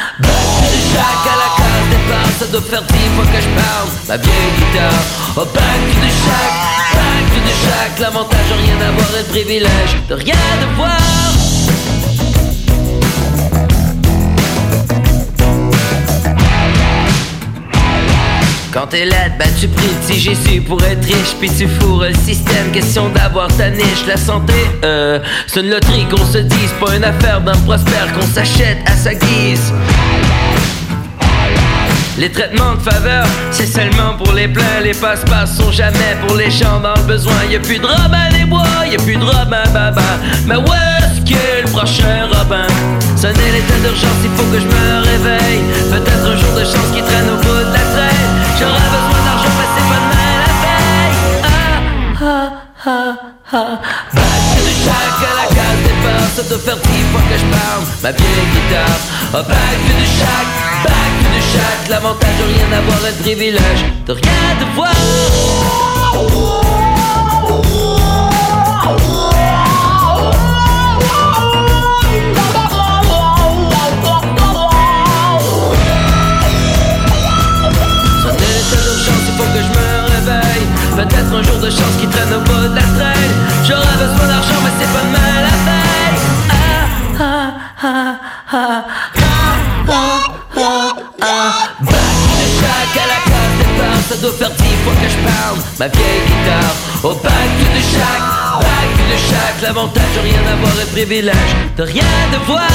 Shack 0.92 1.22
à 1.26 1.36
la 1.42 1.50
case 1.56 1.86
départ, 1.90 2.30
ça 2.38 2.46
doit 2.46 2.62
faire 2.62 2.82
dix 2.82 3.08
fois 3.16 3.24
que 3.24 3.40
je 3.40 3.48
parle. 3.60 3.88
Ma 4.08 4.16
vieille 4.16 4.52
guitare, 4.58 5.02
oh 5.36 5.44
back 5.54 5.80
to 5.90 5.98
the 6.00 6.12
shack, 6.22 6.52
back 6.94 7.24
to 7.32 7.40
the 7.40 7.54
shack. 7.64 7.98
L'avantage 8.00 8.48
de 8.48 8.54
rien 8.62 8.88
avoir 8.88 9.08
et 9.14 9.18
le 9.18 9.24
privilège 9.24 9.96
de 10.08 10.14
rien 10.14 10.34
devoir. 10.60 11.23
Quand 18.74 18.88
t'es 18.88 19.04
laide, 19.04 19.34
ben 19.38 19.46
tu 19.60 19.68
pries 19.68 19.86
le 19.86 20.14
Jésus 20.16 20.60
pour 20.60 20.82
être 20.82 21.04
riche 21.04 21.36
Puis 21.38 21.48
tu 21.48 21.68
fourres 21.68 22.06
le 22.08 22.14
système, 22.14 22.72
question 22.72 23.08
d'avoir 23.08 23.46
ta 23.56 23.70
niche 23.70 24.04
La 24.08 24.16
santé, 24.16 24.52
euh, 24.82 25.20
c'est 25.46 25.60
une 25.60 25.70
loterie 25.70 26.04
qu'on 26.10 26.26
se 26.26 26.38
dise 26.38 26.70
Pas 26.80 26.96
une 26.96 27.04
affaire 27.04 27.40
d'un 27.40 27.54
prospère 27.58 28.12
qu'on 28.12 28.26
s'achète 28.26 28.78
à 28.84 28.96
sa 28.96 29.14
guise. 29.14 29.72
Les 32.18 32.30
traitements 32.32 32.74
de 32.74 32.80
faveur, 32.80 33.24
c'est 33.52 33.66
seulement 33.66 34.14
pour 34.16 34.32
les 34.32 34.48
pleins. 34.48 34.80
Les 34.82 34.94
passe-passe 34.94 35.56
sont 35.56 35.70
jamais 35.70 36.16
pour 36.26 36.36
les 36.36 36.50
gens 36.50 36.80
dans 36.80 36.94
le 36.96 37.02
besoin. 37.02 37.44
Y'a 37.48 37.60
plus 37.60 37.78
de 37.78 37.86
Robin 37.86 38.28
des 38.36 38.44
Bois, 38.44 38.86
y'a 38.90 38.98
plus 38.98 39.16
de 39.16 39.24
Robin 39.24 39.64
Baba. 39.72 40.02
Mais 40.46 40.56
où 40.56 40.64
est-ce 40.64 41.20
que 41.20 41.62
le 41.62 41.70
prochain 41.70 42.26
Robin? 42.32 42.66
Sonner 43.14 43.52
l'état 43.52 43.78
d'urgence, 43.82 44.20
il 44.24 44.30
faut 44.30 44.50
que 44.52 44.58
je 44.58 44.66
me 44.66 45.02
réveille. 45.04 45.62
Peut-être 45.90 46.26
un 46.26 46.36
jour 46.36 46.52
de 46.58 46.64
chance 46.64 46.90
qui 46.92 47.02
traîne 47.02 47.30
au 47.30 47.36
bout 47.36 47.68
de 47.68 47.72
la 47.72 47.80
traîne 47.80 48.13
J'aurais 48.64 48.90
besoin 48.96 49.20
d'argent, 49.26 49.54
mais 49.58 49.68
c'est 49.74 49.86
pas 49.90 50.00
demain 50.04 50.32
la 50.44 50.52
veille 50.64 51.20
Ah, 52.24 52.52
ah, 52.86 53.14
ah, 53.52 53.56
ah 53.56 53.78
to 54.56 54.60
the 54.64 54.74
shack 54.84 55.14
à 55.20 55.34
la 55.36 55.46
case 55.54 55.80
départ 55.84 56.28
Ça 56.34 56.42
doit 56.48 56.58
faire 56.58 56.76
dix 56.76 57.04
fois 57.12 57.20
que 57.28 57.36
je 57.36 57.46
parle. 57.52 57.84
Ma 58.02 58.10
vieille 58.12 58.48
guitare 58.54 59.00
Oh 59.34 59.42
the 59.42 60.06
shack, 60.18 60.46
back 60.84 61.10
to 61.20 61.26
the 61.34 61.42
shack 61.52 61.88
L'avantage 61.90 62.36
de 62.38 62.44
rien 62.54 62.78
avoir 62.78 63.00
et 63.06 63.10
le 63.10 63.22
privilège 63.22 63.84
De 64.06 64.12
rien 64.12 64.56
devoir 64.60 64.94
Jour 81.46 81.58
de 81.58 81.70
chance 81.70 81.96
qui 82.00 82.06
traîne 82.06 82.32
au 82.34 82.40
bout 82.40 82.68
de 82.68 82.74
la 82.74 82.82
traîne. 82.82 83.34
J'aurais 83.66 83.96
besoin 83.96 84.26
d'argent 84.28 84.60
mais 84.62 84.70
c'est 84.78 84.92
pas 84.92 85.04
demain 85.06 85.34
la 85.46 85.56
veille 85.66 86.18
Ah, 86.50 86.84
ah, 87.82 88.16
ah, 88.52 88.60
ah, 88.60 88.84
the 91.80 92.46
shack 92.58 92.92
à 93.02 93.06
la 93.12 93.18
case 93.24 93.54
départ 93.58 94.00
Ça 94.08 94.16
doit 94.16 94.32
faire 94.32 94.50
dix 94.50 94.76
fois 94.84 94.94
que 95.00 95.08
je 95.08 95.18
parle 95.26 95.58
Ma 95.78 95.88
vieille 95.88 96.22
guitare 96.26 96.74
to 97.02 97.66
the 97.74 97.82
shack 97.92 98.20
Back 98.60 98.88
to 98.96 99.04
the 99.10 99.18
shack 99.28 99.54
L'avantage 99.62 100.12
de 100.16 100.20
rien 100.20 100.42
avoir 100.52 100.74
et 100.80 100.86
privilège 100.92 101.52
De 101.76 101.82
rien 101.82 102.04
devoir 102.32 102.68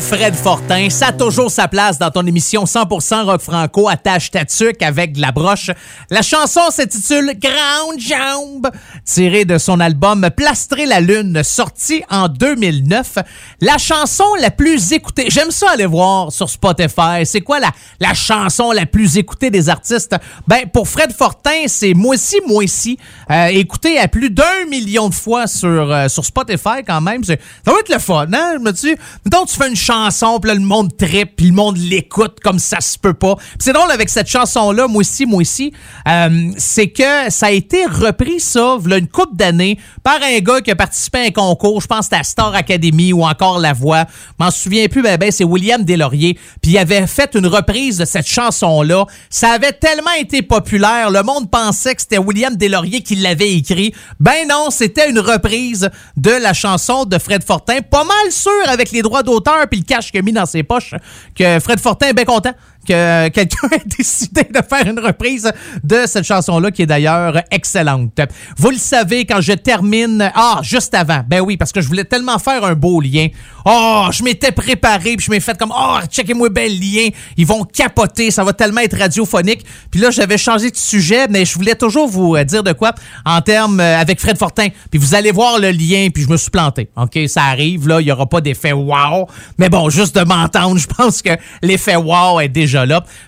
Fred 0.00 0.34
Fortin. 0.34 0.88
Ça 0.90 1.08
a 1.08 1.12
toujours 1.12 1.50
sa 1.50 1.68
place 1.68 1.98
dans 1.98 2.10
ton 2.10 2.26
émission 2.26 2.64
100% 2.64 3.24
rock 3.24 3.40
franco. 3.40 3.88
Attache 3.88 4.30
ta 4.30 4.44
avec 4.80 5.12
de 5.12 5.20
la 5.20 5.32
broche. 5.32 5.70
La 6.10 6.22
chanson 6.22 6.60
s'intitule 6.70 7.34
Grande 7.38 7.98
Jambe, 7.98 8.68
tirée 9.12 9.44
de 9.44 9.58
son 9.58 9.80
album 9.80 10.28
Plastrer 10.36 10.86
la 10.86 11.00
Lune, 11.00 11.42
sorti 11.42 12.02
en 12.10 12.28
2009. 12.28 13.18
La 13.60 13.76
chanson 13.76 14.24
la 14.40 14.52
plus 14.52 14.92
écoutée. 14.92 15.26
J'aime 15.28 15.50
ça 15.50 15.70
aller 15.70 15.86
voir 15.86 16.30
sur 16.30 16.48
Spotify. 16.48 17.24
C'est 17.24 17.40
quoi 17.40 17.58
la, 17.58 17.70
la 17.98 18.14
chanson 18.14 18.70
la 18.70 18.86
plus 18.86 19.16
écoutée 19.16 19.50
des 19.50 19.68
artistes? 19.68 20.14
Ben, 20.46 20.68
pour 20.72 20.88
Fred 20.88 21.12
Fortin, 21.12 21.64
c'est 21.66 21.92
Moi 21.92 22.14
aussi, 22.14 22.36
moi 22.46 22.62
aussi. 22.62 22.98
Euh, 23.30 23.46
écouté 23.46 23.98
à 23.98 24.06
plus 24.06 24.30
d'un 24.30 24.66
million 24.68 25.08
de 25.08 25.14
fois 25.14 25.48
sur, 25.48 25.68
euh, 25.68 26.06
sur 26.06 26.24
Spotify 26.24 26.84
quand 26.86 27.00
même. 27.00 27.24
Ça 27.24 27.34
va 27.66 27.80
être 27.80 27.92
le 27.92 27.98
fun, 27.98 28.26
hein? 28.32 28.54
Je 28.58 28.60
me 28.60 28.70
dis, 28.70 28.94
mettons, 29.24 29.44
tu 29.44 29.56
fais 29.56 29.68
une 29.68 29.76
chanson, 29.76 30.38
puis 30.38 30.50
là, 30.50 30.54
le 30.54 30.60
monde 30.60 30.96
trippe, 30.96 31.36
puis 31.36 31.46
le 31.46 31.54
monde 31.54 31.76
l'écoute 31.78 32.38
comme 32.42 32.60
ça 32.60 32.80
se 32.80 32.96
peut 32.96 33.14
pas. 33.14 33.34
C'est 33.58 33.72
drôle 33.72 33.90
avec 33.90 34.08
cette 34.08 34.28
chanson-là, 34.28 34.86
moi 34.86 35.00
aussi, 35.00 35.26
moi 35.26 35.40
aussi, 35.40 35.72
euh, 36.06 36.52
c'est 36.58 36.88
que 36.88 37.30
ça 37.30 37.46
a 37.46 37.50
été 37.50 37.86
repris, 37.86 38.38
ça, 38.38 38.76
une 39.00 39.08
couple 39.08 39.34
d'années, 39.36 39.78
par 40.02 40.22
un 40.22 40.38
gars 40.38 40.60
qui 40.60 40.70
a 40.70 40.76
participé 40.76 41.18
à 41.18 41.22
un 41.22 41.30
concours, 41.30 41.80
je 41.80 41.86
pense 41.86 42.08
que 42.08 42.14
à 42.14 42.22
Star 42.22 42.54
Academy 42.54 43.12
ou 43.12 43.24
encore 43.24 43.58
La 43.58 43.72
Voix. 43.72 44.04
Je 44.38 44.44
m'en 44.44 44.50
souviens 44.50 44.86
plus, 44.88 45.02
ben, 45.02 45.16
ben 45.16 45.30
c'est 45.30 45.44
William 45.44 45.84
Deslauriers. 45.84 46.38
Puis 46.62 46.72
il 46.72 46.78
avait 46.78 47.06
fait 47.06 47.34
une 47.34 47.46
reprise 47.46 47.98
de 47.98 48.04
cette 48.04 48.26
chanson-là. 48.26 49.06
Ça 49.28 49.50
avait 49.50 49.72
tellement 49.72 50.12
été 50.18 50.42
populaire, 50.42 51.10
le 51.10 51.22
monde 51.22 51.50
pensait 51.50 51.94
que 51.94 52.02
c'était 52.02 52.18
William 52.18 52.56
Deslauriers 52.56 53.02
qui 53.02 53.16
l'avait 53.16 53.52
écrit. 53.52 53.92
Ben 54.18 54.46
non, 54.48 54.68
c'était 54.70 55.10
une 55.10 55.18
reprise 55.18 55.90
de 56.16 56.30
la 56.30 56.52
chanson 56.52 57.04
de 57.04 57.18
Fred 57.18 57.42
Fortin. 57.42 57.80
Pas 57.82 58.04
mal 58.04 58.30
sûr 58.30 58.52
avec 58.68 58.90
les 58.90 59.02
droits 59.02 59.22
d'auteur 59.22 59.66
puis 59.70 59.80
le 59.80 59.84
cash 59.84 60.10
qu'il 60.10 60.20
a 60.20 60.22
mis 60.22 60.32
dans 60.32 60.46
ses 60.46 60.62
poches 60.62 60.94
que 61.34 61.58
Fred 61.60 61.80
Fortin 61.80 62.08
est 62.08 62.14
bien 62.14 62.24
content 62.24 62.52
que 62.86 63.28
quelqu'un 63.28 63.68
ait 63.72 63.88
décidé 63.98 64.44
de 64.44 64.60
faire 64.62 64.86
une 64.86 64.98
reprise 64.98 65.50
de 65.84 66.02
cette 66.06 66.24
chanson-là 66.24 66.70
qui 66.70 66.82
est 66.82 66.86
d'ailleurs 66.86 67.42
excellente. 67.50 68.20
Vous 68.56 68.70
le 68.70 68.76
savez, 68.76 69.24
quand 69.24 69.40
je 69.40 69.52
termine... 69.52 70.30
Ah, 70.34 70.60
juste 70.62 70.94
avant. 70.94 71.22
Ben 71.26 71.40
oui, 71.40 71.56
parce 71.56 71.72
que 71.72 71.80
je 71.80 71.88
voulais 71.88 72.04
tellement 72.04 72.38
faire 72.38 72.64
un 72.64 72.74
beau 72.74 73.00
lien. 73.00 73.28
Oh, 73.64 74.06
je 74.10 74.22
m'étais 74.22 74.52
préparé 74.52 75.16
puis 75.16 75.26
je 75.26 75.30
m'ai 75.30 75.40
fait 75.40 75.56
comme... 75.58 75.72
Oh, 75.76 75.98
checkez-moi 76.08 76.48
bel 76.48 76.78
lien. 76.78 77.08
Ils 77.36 77.46
vont 77.46 77.64
capoter. 77.64 78.30
Ça 78.30 78.44
va 78.44 78.52
tellement 78.52 78.80
être 78.80 78.96
radiophonique. 78.96 79.64
Puis 79.90 80.00
là, 80.00 80.10
j'avais 80.10 80.38
changé 80.38 80.70
de 80.70 80.76
sujet, 80.76 81.26
mais 81.28 81.44
je 81.44 81.54
voulais 81.54 81.74
toujours 81.74 82.08
vous 82.08 82.36
euh, 82.36 82.44
dire 82.44 82.62
de 82.62 82.72
quoi 82.72 82.92
en 83.24 83.40
termes 83.40 83.80
euh, 83.80 83.98
avec 83.98 84.20
Fred 84.20 84.38
Fortin. 84.38 84.68
Puis 84.90 84.98
vous 84.98 85.14
allez 85.14 85.32
voir 85.32 85.58
le 85.58 85.70
lien, 85.70 86.08
puis 86.12 86.22
je 86.22 86.28
me 86.28 86.36
suis 86.36 86.50
planté. 86.50 86.88
OK, 86.96 87.18
ça 87.26 87.44
arrive, 87.44 87.88
là. 87.88 88.00
Il 88.00 88.04
n'y 88.04 88.12
aura 88.12 88.26
pas 88.26 88.40
d'effet 88.40 88.72
wow. 88.72 89.26
Mais 89.58 89.68
bon, 89.68 89.90
juste 89.90 90.16
de 90.16 90.24
m'entendre, 90.24 90.78
je 90.78 90.86
pense 90.86 91.22
que 91.22 91.30
l'effet 91.62 91.96
wow 91.96 92.40
est 92.40 92.48
déjà 92.48 92.69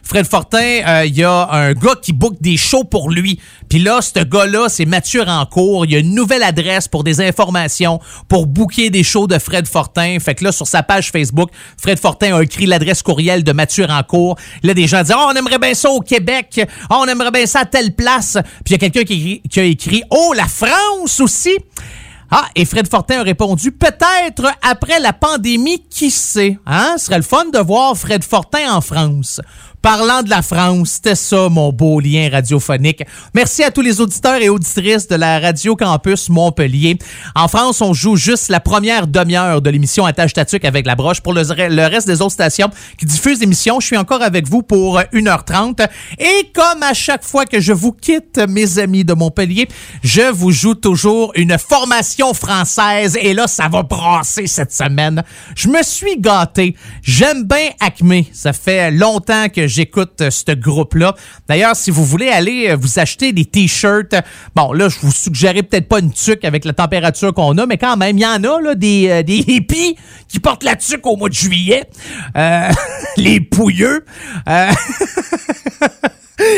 Fred 0.02 0.26
Fortin, 0.26 0.80
euh, 0.86 1.04
il 1.06 1.16
y 1.16 1.24
a 1.24 1.48
un 1.50 1.72
gars 1.72 1.94
qui 2.00 2.12
book 2.12 2.34
des 2.40 2.56
shows 2.56 2.84
pour 2.84 3.10
lui. 3.10 3.40
Puis 3.68 3.78
là, 3.78 4.00
ce 4.02 4.22
gars-là, 4.22 4.68
c'est 4.68 4.84
Mathieu 4.84 5.22
Rancourt. 5.22 5.86
Il 5.86 5.92
y 5.92 5.96
a 5.96 5.98
une 5.98 6.14
nouvelle 6.14 6.42
adresse 6.42 6.88
pour 6.88 7.04
des 7.04 7.20
informations, 7.20 8.00
pour 8.28 8.46
booker 8.46 8.90
des 8.90 9.02
shows 9.02 9.26
de 9.26 9.38
Fred 9.38 9.66
Fortin. 9.66 10.18
Fait 10.20 10.34
que 10.34 10.44
là, 10.44 10.52
sur 10.52 10.66
sa 10.66 10.82
page 10.82 11.10
Facebook, 11.10 11.50
Fred 11.76 11.98
Fortin 11.98 12.36
a 12.36 12.42
écrit 12.42 12.66
l'adresse 12.66 13.02
courriel 13.02 13.44
de 13.44 13.52
Mathieu 13.52 13.84
Rancourt. 13.84 14.36
Là, 14.62 14.74
des 14.74 14.86
gens 14.86 15.02
disent 15.02 15.14
Oh, 15.16 15.28
on 15.32 15.34
aimerait 15.34 15.58
bien 15.58 15.74
ça 15.74 15.90
au 15.90 16.00
Québec. 16.00 16.60
Oh, 16.90 16.96
on 17.00 17.06
aimerait 17.06 17.30
bien 17.30 17.46
ça 17.46 17.60
à 17.60 17.64
telle 17.64 17.94
place. 17.94 18.36
Puis 18.64 18.70
il 18.70 18.72
y 18.72 18.74
a 18.74 18.78
quelqu'un 18.78 19.04
qui 19.04 19.60
a 19.60 19.62
écrit 19.62 20.02
Oh, 20.10 20.32
la 20.36 20.46
France 20.46 21.20
aussi. 21.20 21.56
Ah, 22.34 22.48
et 22.54 22.64
Fred 22.64 22.88
Fortin 22.88 23.20
a 23.20 23.22
répondu 23.24 23.72
peut-être 23.72 24.50
après 24.62 24.98
la 25.00 25.12
pandémie, 25.12 25.84
qui 25.90 26.10
sait. 26.10 26.58
Hein? 26.64 26.94
Ce 26.96 27.04
serait 27.04 27.18
le 27.18 27.22
fun 27.22 27.44
de 27.52 27.58
voir 27.58 27.94
Fred 27.94 28.24
Fortin 28.24 28.72
en 28.72 28.80
France. 28.80 29.42
Parlant 29.82 30.22
de 30.22 30.30
la 30.30 30.42
France, 30.42 30.90
c'était 30.90 31.16
ça 31.16 31.48
mon 31.48 31.72
beau 31.72 31.98
lien 31.98 32.28
radiophonique. 32.30 33.02
Merci 33.34 33.64
à 33.64 33.72
tous 33.72 33.80
les 33.80 34.00
auditeurs 34.00 34.40
et 34.40 34.48
auditrices 34.48 35.08
de 35.08 35.16
la 35.16 35.40
Radio 35.40 35.74
Campus 35.74 36.28
Montpellier. 36.28 36.98
En 37.34 37.48
France, 37.48 37.80
on 37.80 37.92
joue 37.92 38.14
juste 38.14 38.48
la 38.48 38.60
première 38.60 39.08
demi-heure 39.08 39.60
de 39.60 39.70
l'émission 39.70 40.06
Attache 40.06 40.34
Tatuc 40.34 40.64
avec 40.64 40.86
la 40.86 40.94
broche. 40.94 41.20
Pour 41.20 41.34
le, 41.34 41.42
reste 41.88 42.06
des 42.06 42.22
autres 42.22 42.30
stations 42.30 42.70
qui 42.96 43.06
diffusent 43.06 43.40
l'émission, 43.40 43.80
je 43.80 43.86
suis 43.88 43.96
encore 43.96 44.22
avec 44.22 44.46
vous 44.46 44.62
pour 44.62 45.00
1h30. 45.00 45.84
Et 46.16 46.52
comme 46.54 46.84
à 46.84 46.94
chaque 46.94 47.24
fois 47.24 47.44
que 47.44 47.58
je 47.58 47.72
vous 47.72 47.90
quitte, 47.90 48.40
mes 48.48 48.78
amis 48.78 49.04
de 49.04 49.14
Montpellier, 49.14 49.66
je 50.04 50.30
vous 50.30 50.52
joue 50.52 50.76
toujours 50.76 51.32
une 51.34 51.58
formation 51.58 52.34
française. 52.34 53.18
Et 53.20 53.34
là, 53.34 53.48
ça 53.48 53.66
va 53.66 53.82
brasser 53.82 54.46
cette 54.46 54.72
semaine. 54.72 55.24
Je 55.56 55.66
me 55.66 55.82
suis 55.82 56.20
gâté. 56.20 56.76
J'aime 57.02 57.42
bien 57.42 57.70
Acme. 57.80 58.22
Ça 58.32 58.52
fait 58.52 58.92
longtemps 58.92 59.48
que 59.48 59.71
j'écoute 59.72 60.20
euh, 60.20 60.30
ce 60.30 60.52
groupe-là. 60.52 61.14
D'ailleurs, 61.48 61.74
si 61.74 61.90
vous 61.90 62.04
voulez 62.04 62.28
aller 62.28 62.68
euh, 62.70 62.76
vous 62.76 62.98
acheter 62.98 63.32
des 63.32 63.44
t-shirts, 63.44 64.14
bon, 64.54 64.72
là, 64.72 64.88
je 64.88 64.98
vous 65.00 65.10
suggérais 65.10 65.62
peut-être 65.62 65.88
pas 65.88 66.00
une 66.00 66.12
tuque 66.12 66.44
avec 66.44 66.64
la 66.64 66.72
température 66.72 67.32
qu'on 67.32 67.56
a, 67.58 67.66
mais 67.66 67.78
quand 67.78 67.96
même, 67.96 68.18
il 68.18 68.22
y 68.22 68.26
en 68.26 68.44
a, 68.44 68.60
là, 68.60 68.74
des, 68.74 69.08
euh, 69.08 69.22
hippies 69.26 69.96
qui 70.28 70.38
portent 70.40 70.64
la 70.64 70.76
tuque 70.76 71.06
au 71.06 71.16
mois 71.16 71.28
de 71.28 71.34
juillet. 71.34 71.84
Les 73.16 73.40
pouilleux. 73.40 74.04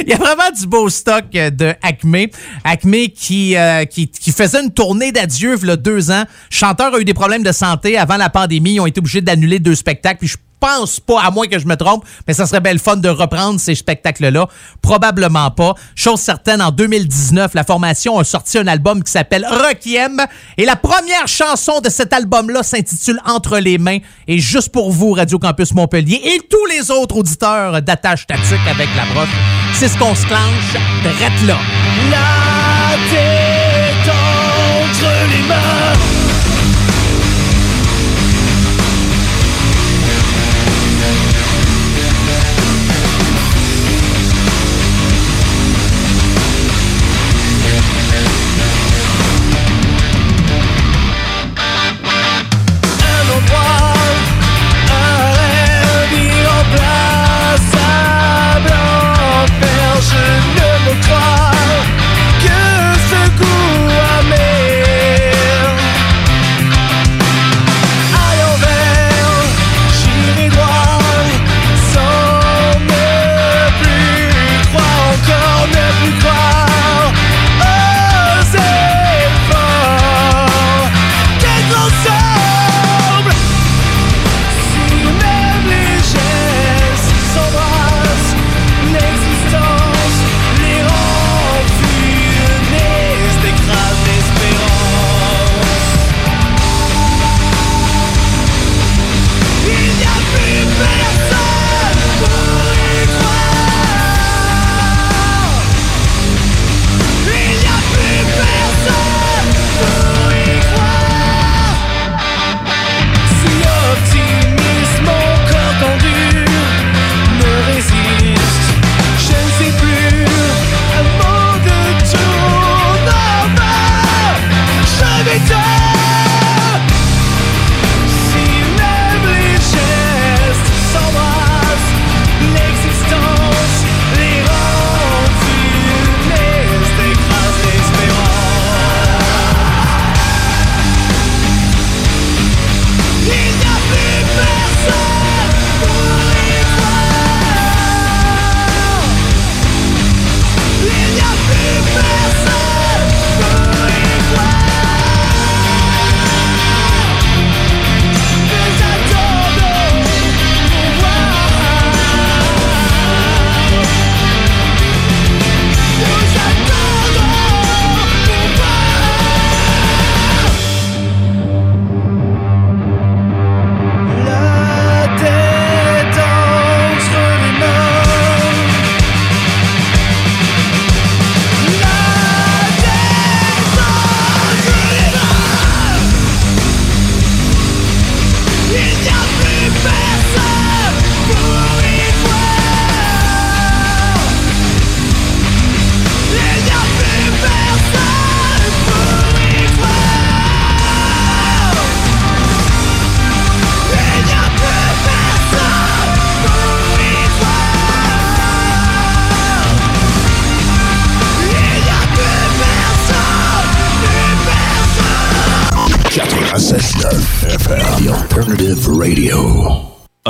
Il 0.01 0.09
y 0.09 0.15
a 0.15 0.17
vraiment 0.17 0.51
du 0.59 0.67
beau 0.67 0.89
stock 0.89 1.31
de 1.31 1.75
Acme. 1.83 2.27
Acme 2.65 3.09
qui, 3.15 3.55
qui, 3.91 4.33
faisait 4.33 4.63
une 4.63 4.71
tournée 4.71 5.13
d'adieu 5.13 5.59
il 5.61 5.69
y 5.69 5.71
a 5.71 5.77
deux 5.77 6.11
ans. 6.11 6.25
Chanteur 6.49 6.95
a 6.95 7.01
eu 7.01 7.05
des 7.05 7.13
problèmes 7.13 7.43
de 7.43 7.53
santé 7.53 7.99
avant 7.99 8.17
la 8.17 8.31
pandémie. 8.31 8.75
Ils 8.75 8.81
ont 8.81 8.87
été 8.87 9.01
obligés 9.01 9.21
d'annuler 9.21 9.59
deux 9.59 9.75
spectacles. 9.75 10.25
Pense 10.65 10.99
pas, 10.99 11.21
à 11.21 11.31
moins 11.31 11.47
que 11.47 11.59
je 11.59 11.67
me 11.67 11.77
trompe, 11.77 12.05
mais 12.27 12.33
ça 12.33 12.47
serait 12.47 12.61
belle 12.61 12.79
fun 12.79 12.97
de 12.97 13.09
reprendre 13.11 13.61
ces 13.61 13.75
spectacles-là. 13.75 14.49
Probablement 14.81 15.51
pas. 15.51 15.75
Chose 15.95 16.21
certaine, 16.21 16.63
en 16.63 16.71
2019, 16.71 17.53
la 17.53 17.65
formation 17.65 18.19
a 18.19 18.25
sorti 18.25 18.57
un 18.57 18.67
album 18.67 19.03
qui 19.03 19.13
s'appelle 19.13 19.47
Requiem. 19.47 20.23
Et 20.57 20.65
la 20.65 20.77
première 20.77 21.29
chanson 21.29 21.81
de 21.81 21.91
cet 21.91 22.15
album-là 22.15 22.63
s'intitule 22.63 23.21
Entre 23.27 23.59
les 23.59 23.77
mains. 23.77 23.99
Et 24.27 24.39
juste 24.39 24.71
pour 24.71 24.91
vous, 24.91 25.13
Radio 25.13 25.39
Campus 25.39 25.75
Montpellier 25.75 26.21
et 26.25 26.41
tous 26.49 26.65
les 26.67 26.91
autres 26.91 27.19
auditeurs 27.19 27.83
d'Attache 27.83 28.27
Tactique 28.27 28.67
avec 28.67 28.89
la 28.97 29.05
broche, 29.13 29.29
c'est 29.75 29.89
ce 29.89 29.99
qu'on 29.99 30.15
se 30.15 30.27
clenche 30.27 30.77
drette 31.03 31.47
là. 31.47 31.59
La 32.11 32.55
entre 34.81 35.11
les 35.31 35.49
mains. 35.49 36.14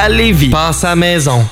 à 0.00 0.08
Lévis. 0.08 0.48
Passe 0.48 0.82
à 0.84 0.96
maison. 0.96 1.44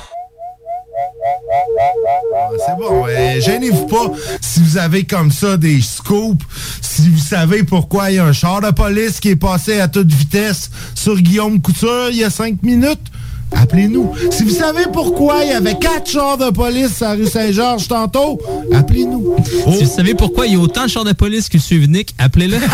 C'est 2.66 2.76
bon, 2.78 3.04
ouais, 3.04 3.40
gênez-vous 3.42 3.86
pas 3.86 4.10
si 4.40 4.60
vous 4.60 4.78
avez 4.78 5.04
comme 5.04 5.30
ça 5.30 5.58
des 5.58 5.82
scoops, 5.82 6.42
si 6.80 7.10
vous 7.10 7.18
savez 7.18 7.62
pourquoi 7.62 8.10
il 8.10 8.16
y 8.16 8.18
a 8.18 8.24
un 8.24 8.32
char 8.32 8.62
de 8.62 8.70
police 8.70 9.20
qui 9.20 9.30
est 9.30 9.36
passé 9.36 9.80
à 9.80 9.88
toute 9.88 10.10
vitesse 10.10 10.70
sur 10.94 11.16
Guillaume 11.16 11.60
Couture 11.60 12.08
il 12.10 12.16
y 12.16 12.24
a 12.24 12.30
cinq 12.30 12.62
minutes. 12.62 13.04
Appelez-nous. 13.52 14.12
Si 14.30 14.44
vous 14.44 14.50
savez 14.50 14.84
pourquoi 14.92 15.42
il 15.42 15.50
y 15.50 15.52
avait 15.52 15.74
quatre 15.78 16.10
chars 16.10 16.36
de 16.36 16.50
police 16.50 17.00
à 17.02 17.12
rue 17.12 17.26
Saint-Georges 17.26 17.88
tantôt, 17.88 18.38
appelez-nous. 18.74 19.36
Si 19.44 19.84
vous 19.84 19.90
savez 19.90 20.14
pourquoi 20.14 20.46
il 20.46 20.54
y 20.54 20.56
a 20.56 20.58
autant 20.58 20.84
de 20.84 20.88
chars 20.88 21.04
de 21.04 21.12
police 21.12 21.48
que 21.48 21.58
suivent 21.58 21.88
Nick, 21.88 22.14
appelez-le. 22.18 22.58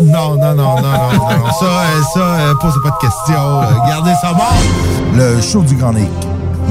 Non, 0.00 0.36
non, 0.36 0.54
non, 0.54 0.54
non, 0.54 0.82
non, 0.82 0.82
non. 0.82 1.52
Ça, 1.60 1.66
euh, 1.66 2.02
ça, 2.14 2.20
euh, 2.20 2.54
posez 2.60 2.78
pas 2.82 2.90
de 2.90 3.00
questions. 3.00 3.86
Gardez 3.86 4.12
ça 4.20 4.32
mort. 4.32 4.54
Le 5.14 5.40
show 5.40 5.62
du 5.62 5.74
Grand 5.76 5.92
Nick, 5.92 6.08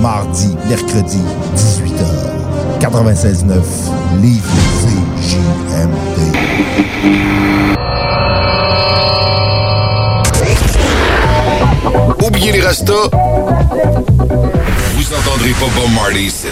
mardi, 0.02 0.56
mercredi, 0.68 1.20
18h. 1.56 2.38
96.9, 2.80 3.54
Livre 4.22 4.54
CJMD. 4.82 6.18
Oubliez 12.38 12.52
les 12.52 12.62
rastas. 12.62 13.10
Vous 14.94 15.14
entendrez 15.14 15.54
pas 15.54 15.66
Bob 15.76 15.92
Marley 15.96 16.26
ici. 16.26 16.46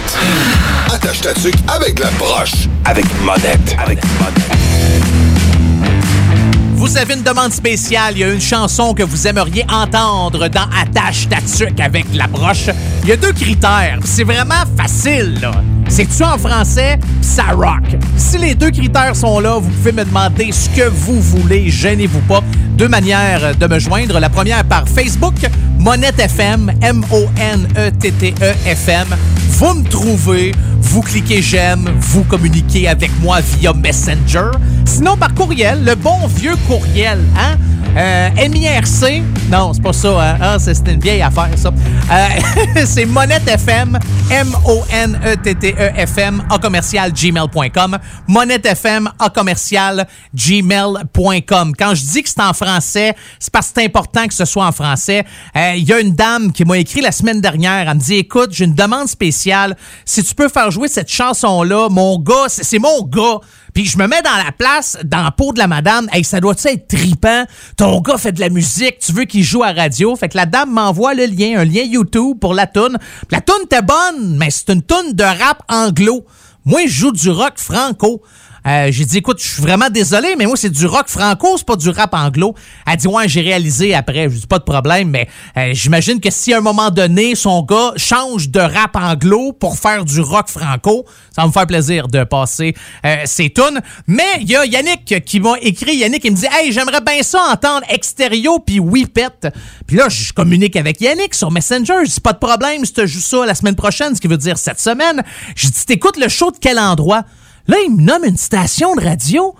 Attache 0.92 1.20
ta 1.20 1.32
tuque 1.32 1.54
avec 1.68 2.00
la 2.00 2.10
broche. 2.18 2.66
Avec 2.84 3.04
monette. 3.22 3.76
Avec 3.78 4.00
Vous 6.86 6.96
avez 6.96 7.14
une 7.14 7.24
demande 7.24 7.52
spéciale. 7.52 8.14
Il 8.14 8.20
y 8.20 8.24
a 8.24 8.32
une 8.32 8.40
chanson 8.40 8.94
que 8.94 9.02
vous 9.02 9.26
aimeriez 9.26 9.66
entendre 9.68 10.46
dans 10.46 10.68
Attache 10.80 11.28
ta 11.28 11.38
tuque 11.40 11.80
avec 11.80 12.06
la 12.14 12.28
broche. 12.28 12.70
Il 13.02 13.08
y 13.08 13.12
a 13.12 13.16
deux 13.16 13.32
critères. 13.32 13.98
C'est 14.04 14.22
vraiment 14.22 14.62
facile, 14.76 15.36
là. 15.42 15.50
C'est-tu 15.88 16.22
en 16.22 16.38
français? 16.38 17.00
Ça 17.20 17.46
rock. 17.56 17.82
Si 18.16 18.38
les 18.38 18.54
deux 18.54 18.70
critères 18.70 19.16
sont 19.16 19.40
là, 19.40 19.58
vous 19.58 19.68
pouvez 19.68 19.90
me 19.90 20.04
demander 20.04 20.52
ce 20.52 20.68
que 20.70 20.88
vous 20.88 21.20
voulez. 21.20 21.70
Gênez-vous 21.70 22.20
pas. 22.20 22.40
Deux 22.76 22.86
manières 22.86 23.56
de 23.56 23.66
me 23.66 23.80
joindre. 23.80 24.20
La 24.20 24.28
première 24.28 24.62
par 24.62 24.88
Facebook, 24.88 25.34
Monette 25.80 26.20
FM, 26.20 26.72
M-O-N-E-T-T-E-F-M. 26.80 27.96
Vous 29.58 29.74
me 29.74 29.82
trouvez, 29.88 30.52
vous 30.86 31.02
cliquez 31.02 31.42
j'aime, 31.42 31.90
vous 31.98 32.24
communiquez 32.24 32.88
avec 32.88 33.10
moi 33.20 33.40
via 33.40 33.72
Messenger. 33.72 34.50
Sinon, 34.84 35.16
par 35.16 35.34
courriel, 35.34 35.84
le 35.84 35.94
bon 35.94 36.26
vieux 36.28 36.56
courriel, 36.68 37.18
hein? 37.36 37.56
Euh, 37.96 38.28
MIRC, 38.50 39.22
non, 39.50 39.72
c'est 39.72 39.82
pas 39.82 39.92
ça, 39.94 40.20
hein? 40.20 40.38
Ah, 40.38 40.56
c'est 40.58 40.86
une 40.86 41.00
vieille 41.00 41.22
affaire, 41.22 41.48
ça. 41.56 41.70
Euh, 41.70 42.84
c'est 42.86 43.06
Monette 43.06 43.48
FM, 43.48 43.98
M-O-N-E-T-T-E-F-M, 44.30 46.42
E 46.42 46.54
a 46.54 46.58
commercial 46.58 47.10
gmail.com. 47.10 47.98
Monette 48.28 48.66
FM, 48.66 49.10
a 49.18 49.30
commercial 49.30 50.06
gmail.com. 50.34 51.72
Quand 51.78 51.94
je 51.94 52.02
dis 52.02 52.22
que 52.22 52.28
c'est 52.28 52.42
en 52.42 52.52
français, 52.52 53.16
c'est 53.38 53.50
parce 53.50 53.68
que 53.68 53.72
c'est 53.76 53.86
important 53.86 54.26
que 54.26 54.34
ce 54.34 54.44
soit 54.44 54.66
en 54.66 54.72
français. 54.72 55.24
Euh, 55.56 55.72
Il 55.76 55.84
y 55.84 55.92
a 55.94 55.98
une 55.98 56.14
dame 56.14 56.52
qui 56.52 56.66
m'a 56.66 56.76
écrit 56.76 57.00
la 57.00 57.12
semaine 57.12 57.40
dernière. 57.40 57.88
Elle 57.88 57.96
me 57.96 58.00
dit, 58.00 58.16
écoute, 58.16 58.50
j'ai 58.52 58.66
une 58.66 58.74
demande 58.74 59.08
spéciale. 59.08 59.74
Si 60.04 60.22
tu 60.22 60.34
peux 60.34 60.50
faire 60.50 60.70
jouer 60.70 60.88
cette 60.88 61.10
chanson-là, 61.10 61.88
mon 61.88 62.18
gars, 62.18 62.48
c'est 62.48 62.78
mon 62.78 63.04
gars. 63.04 63.38
Puis 63.76 63.84
je 63.84 63.98
me 63.98 64.06
mets 64.06 64.22
dans 64.22 64.42
la 64.42 64.52
place, 64.52 64.96
dans 65.04 65.22
la 65.22 65.30
peau 65.30 65.52
de 65.52 65.58
la 65.58 65.66
madame. 65.66 66.08
Hey, 66.10 66.24
ça 66.24 66.40
doit 66.40 66.54
être 66.64 66.88
tripant? 66.88 67.44
Ton 67.76 68.00
gars 68.00 68.16
fait 68.16 68.32
de 68.32 68.40
la 68.40 68.48
musique, 68.48 69.00
tu 69.00 69.12
veux 69.12 69.24
qu'il 69.24 69.44
joue 69.44 69.62
à 69.62 69.72
radio? 69.72 70.16
Fait 70.16 70.30
que 70.30 70.36
la 70.38 70.46
dame 70.46 70.72
m'envoie 70.72 71.12
le 71.12 71.26
lien, 71.26 71.60
un 71.60 71.64
lien 71.66 71.82
YouTube 71.82 72.38
pour 72.40 72.54
la 72.54 72.66
toune. 72.66 72.96
La 73.30 73.42
toune 73.42 73.64
était 73.64 73.82
bonne, 73.82 74.38
mais 74.38 74.48
c'est 74.48 74.70
une 74.70 74.80
toune 74.80 75.12
de 75.12 75.24
rap 75.24 75.62
anglo. 75.68 76.24
Moi, 76.64 76.86
je 76.86 76.90
joue 76.90 77.12
du 77.12 77.28
rock 77.28 77.52
franco. 77.56 78.22
Euh, 78.66 78.88
j'ai 78.90 79.04
dit, 79.04 79.18
écoute, 79.18 79.38
je 79.40 79.46
suis 79.46 79.62
vraiment 79.62 79.90
désolé, 79.90 80.34
mais 80.36 80.46
moi, 80.46 80.56
c'est 80.56 80.70
du 80.70 80.86
rock 80.86 81.08
franco, 81.08 81.56
c'est 81.56 81.66
pas 81.66 81.76
du 81.76 81.88
rap 81.90 82.14
anglo. 82.14 82.54
Elle 82.86 82.96
dit, 82.96 83.06
ouais, 83.06 83.28
j'ai 83.28 83.40
réalisé 83.40 83.94
après. 83.94 84.24
Je 84.24 84.36
dis, 84.36 84.46
pas 84.46 84.58
de 84.58 84.64
problème, 84.64 85.10
mais 85.10 85.28
euh, 85.56 85.70
j'imagine 85.72 86.20
que 86.20 86.30
si 86.30 86.52
à 86.52 86.58
un 86.58 86.60
moment 86.60 86.90
donné, 86.90 87.34
son 87.34 87.62
gars 87.62 87.92
change 87.96 88.48
de 88.50 88.60
rap 88.60 88.96
anglo 88.96 89.52
pour 89.52 89.78
faire 89.78 90.04
du 90.04 90.20
rock 90.20 90.48
franco, 90.48 91.04
ça 91.34 91.42
va 91.42 91.48
me 91.48 91.52
faire 91.52 91.66
plaisir 91.66 92.08
de 92.08 92.24
passer 92.24 92.74
euh, 93.04 93.16
ces 93.24 93.50
tunes. 93.50 93.80
Mais 94.06 94.40
il 94.40 94.50
y 94.50 94.56
a 94.56 94.64
Yannick 94.64 95.24
qui 95.24 95.40
m'a 95.40 95.54
écrit, 95.60 95.96
Yannick, 95.96 96.24
il 96.24 96.32
me 96.32 96.36
dit, 96.36 96.46
hey, 96.50 96.72
j'aimerais 96.72 97.00
bien 97.00 97.22
ça 97.22 97.40
entendre 97.52 97.82
Extérieur 97.88 98.56
puis 98.66 98.80
Whippet. 98.80 99.52
Puis 99.86 99.96
là, 99.96 100.08
je 100.08 100.32
communique 100.32 100.76
avec 100.76 101.00
Yannick 101.00 101.34
sur 101.34 101.50
Messenger. 101.50 102.04
Je 102.04 102.10
dis, 102.10 102.20
pas 102.20 102.32
de 102.32 102.38
problème, 102.38 102.84
je 102.84 102.92
te 102.92 103.06
joue 103.06 103.20
ça 103.20 103.46
la 103.46 103.54
semaine 103.54 103.76
prochaine, 103.76 104.14
ce 104.14 104.20
qui 104.20 104.28
veut 104.28 104.36
dire 104.36 104.58
cette 104.58 104.80
semaine. 104.80 105.22
Je 105.54 105.68
dis, 105.68 105.86
t'écoutes 105.86 106.16
le 106.16 106.28
show 106.28 106.50
de 106.50 106.56
quel 106.60 106.78
endroit? 106.78 107.22
Là, 107.68 107.76
il 107.84 107.96
me 107.96 108.02
nomme 108.02 108.24
une 108.24 108.36
station 108.36 108.94
de 108.94 109.04
radio. 109.04 109.54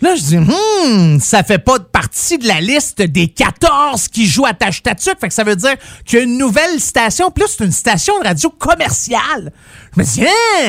Là, 0.00 0.14
je 0.14 0.22
dis, 0.22 0.36
hmm, 0.36 1.18
ça 1.18 1.42
fait 1.42 1.58
pas 1.58 1.80
partie 1.80 2.38
de 2.38 2.46
la 2.46 2.60
liste 2.60 3.02
des 3.02 3.26
14 3.28 4.06
qui 4.08 4.26
jouent 4.26 4.46
à 4.46 4.54
Tâche 4.54 4.82
Tatuc. 4.82 5.18
Fait 5.20 5.26
que 5.26 5.34
ça 5.34 5.42
veut 5.42 5.56
dire 5.56 5.74
qu'il 6.04 6.18
y 6.20 6.22
a 6.22 6.24
une 6.24 6.38
nouvelle 6.38 6.78
station. 6.78 7.32
Plus 7.32 7.46
c'est 7.48 7.64
une 7.64 7.72
station 7.72 8.16
de 8.20 8.24
radio 8.24 8.48
commerciale. 8.50 9.52
Je 9.94 10.00
me 10.00 10.04
dis, 10.04 10.24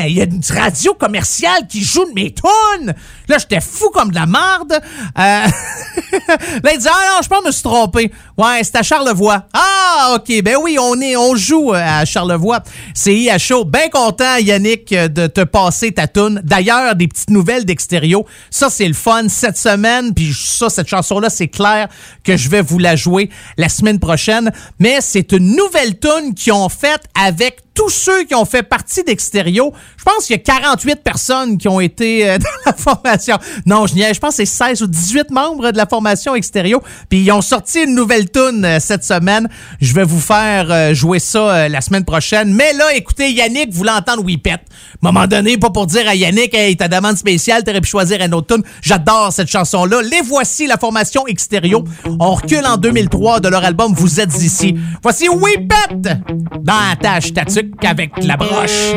il 0.08 0.14
y 0.14 0.22
a 0.22 0.26
une 0.26 0.42
radio 0.50 0.94
commerciale 0.94 1.68
qui 1.68 1.84
joue 1.84 2.06
de 2.06 2.14
mes 2.14 2.34
tunes. 2.34 2.94
Là, 3.28 3.38
j'étais 3.38 3.62
fou 3.62 3.90
comme 3.90 4.10
de 4.10 4.16
la 4.16 4.26
marde. 4.26 4.74
Euh, 4.74 4.82
là, 5.18 6.74
il 6.74 6.80
dit, 6.80 6.88
ah 6.90 7.16
non, 7.16 7.20
je 7.24 7.28
pense 7.28 7.46
me 7.46 7.52
suis 7.52 7.64
trompé. 7.64 8.12
Ouais, 8.38 8.62
c'est 8.64 8.76
à 8.78 8.84
Charlevoix. 8.84 9.46
Ah, 9.54 10.16
OK. 10.16 10.42
Ben 10.42 10.56
oui, 10.62 10.78
on 10.80 11.00
est, 11.00 11.16
on 11.16 11.36
joue 11.36 11.74
euh, 11.74 11.78
à 11.78 12.06
Charlevoix. 12.06 12.62
C'est 12.94 13.14
IHO. 13.14 13.66
Bien 13.66 13.90
content, 13.90 14.38
Yannick, 14.38 14.92
euh, 14.94 15.08
de 15.08 15.28
te 15.28 15.42
passer 15.42 15.92
ta 15.92 16.08
tune. 16.08 16.42
D'ailleurs, 16.44 16.96
des 16.96 17.08
petites 17.08 17.30
nouvelles 17.30 17.66
d'extérieur. 17.66 18.22
Ça, 18.50 18.70
c'est 18.70 18.88
le 18.88 18.94
fun 18.94 19.28
cette 19.30 19.58
semaine. 19.58 20.14
Puis 20.14 20.34
ça, 20.34 20.70
cette 20.70 20.88
chanson-là, 20.88 21.30
c'est 21.30 21.48
clair 21.48 21.88
que 22.24 22.38
je 22.38 22.50
vais 22.50 22.62
vous 22.62 22.80
la 22.80 22.96
jouer 22.96 23.30
la 23.58 23.70
semaine 23.70 24.00
prochaine. 24.00 24.52
Mais 24.80 25.00
c'est 25.02 25.32
une 25.32 25.56
nouvelle 25.56 26.00
tune 26.00 26.34
qu'ils 26.34 26.54
ont 26.54 26.70
faite 26.70 27.04
avec 27.20 27.60
tous 27.80 27.90
ceux 27.90 28.26
qui 28.26 28.36
ont 28.36 28.44
fait 28.44 28.62
partie 28.62 29.06
d'Extérieur. 29.06 29.68
Je 29.98 30.04
pense 30.04 30.26
qu'il 30.26 30.36
y 30.36 30.40
a 30.40 30.44
48 30.44 31.02
personnes 31.02 31.58
qui 31.58 31.70
ont 31.70 31.80
été 31.80 32.30
euh, 32.30 32.38
dans 32.38 32.46
la 32.66 32.74
formation. 32.74 33.38
Non, 33.66 33.88
je 33.88 33.94
niaise. 33.94 34.16
Je 34.16 34.20
pense 34.20 34.32
que 34.36 34.46
c'est 34.46 34.46
16 34.46 34.82
ou 34.82 34.88
18 34.88 35.32
membres 35.32 35.72
de 35.72 35.78
la 35.78 35.86
formation 35.86 36.36
Extérieur. 36.36 36.82
Puis 37.10 37.22
ils 37.22 37.32
ont 37.32 37.42
sorti 37.42 37.84
une 37.84 37.96
nouvelle 37.96 38.30
tune 38.30 38.66
euh, 38.66 38.80
cette 38.82 39.06
semaine. 39.06 39.48
Je 39.80 39.94
vais 39.94 40.04
vous 40.04 40.20
faire 40.20 40.70
euh, 40.70 40.94
jouer 40.94 41.20
ça 41.20 41.70
la 41.70 41.80
semaine 41.80 42.04
prochaine. 42.04 42.54
Mais 42.54 42.74
là, 42.74 42.94
écoutez, 42.96 43.32
Yannick 43.32 43.72
voulait 43.72 43.92
entendre 43.92 44.26
Whippet. 44.26 44.52
À 44.52 44.56
un 44.58 45.12
moment 45.14 45.26
donné, 45.26 45.58
pas 45.58 45.70
pour 45.70 45.88
dire 45.88 46.06
à 46.10 46.16
Yannick, 46.16 46.54
hey, 46.54 46.76
ta 46.76 46.90
demande 46.90 47.16
spéciale, 47.16 47.64
t'aurais 47.64 47.80
pu 47.80 47.88
choisir 47.88 48.22
un 48.22 48.32
autre 48.34 48.56
tune. 48.56 48.64
J'adore 48.82 49.32
cette 49.32 49.50
chanson-là. 49.50 50.02
Les 50.02 50.22
voici, 50.22 50.68
la 50.68 50.78
formation 50.78 51.26
Extérieur. 51.28 51.82
On 52.20 52.34
recule 52.34 52.66
en 52.66 52.76
2003 52.76 53.40
de 53.40 53.48
leur 53.48 53.64
album 53.64 53.94
Vous 53.94 54.20
êtes 54.20 54.36
ici. 54.44 54.76
Voici 55.02 55.30
Whippet 55.30 55.96
dans 56.62 56.74
la 56.90 56.96
tâche 57.02 57.32
tatuc 57.32 57.69
avec 57.84 58.12
la 58.24 58.38
broche. 58.38 58.96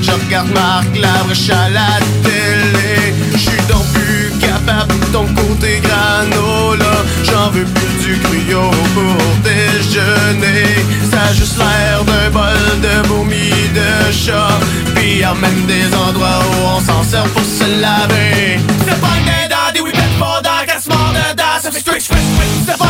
Je 0.00 0.10
regarde 0.10 0.48
Marc 0.54 0.86
Labrèche 0.96 1.50
à 1.50 1.68
la 1.68 1.98
télé. 2.22 3.12
Je 3.32 3.38
suis 3.38 3.62
donc 3.68 3.84
plus 3.92 4.32
capable 4.40 4.98
de 4.98 5.06
ton 5.06 5.26
côté 5.34 5.80
granola. 5.82 7.04
J'en 7.24 7.50
veux 7.50 7.64
plus 7.64 8.06
du 8.06 8.18
cryo 8.20 8.70
pour 8.94 9.16
déjeuner. 9.44 10.64
Ça 11.10 11.24
a 11.28 11.32
juste 11.34 11.58
l'air 11.58 12.04
d'un 12.04 12.30
bol 12.30 12.80
de 12.80 13.08
vomi 13.08 13.50
de 13.74 14.12
chat. 14.12 14.58
Puis 14.94 15.18
y 15.18 15.24
même 15.24 15.66
des 15.66 15.94
endroits 15.94 16.40
où 16.40 16.76
on 16.76 16.80
s'en 16.80 17.02
sert 17.04 17.24
pour 17.24 17.42
se 17.44 17.80
laver. 17.80 18.60
C'est 18.86 19.00
pas 19.00 19.08
une 19.18 19.74
des 19.74 19.80
whippets 19.80 20.16
pour 20.18 20.40
dans 20.42 20.66
qu'elle 20.66 20.80
se 20.80 20.88
mord 20.88 21.12
dedans. 21.12 21.58
Ça 21.60 21.70
fait 21.70 21.80
strict, 21.80 22.00
strict, 22.00 22.22
strict. 22.34 22.52
C'est 22.66 22.78
pas 22.78 22.88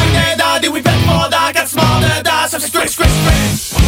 une 0.65 0.73
whippets 0.73 0.91
pour 1.05 1.29
dans 1.29 1.53
qu'elle 1.53 1.69
se 1.69 1.75
mord 1.75 2.01
dedans. 2.01 2.47
Ça 2.49 2.61
fait 2.61 2.69
strict, 2.69 2.91
strict, 2.91 3.11
strict. 3.11 3.83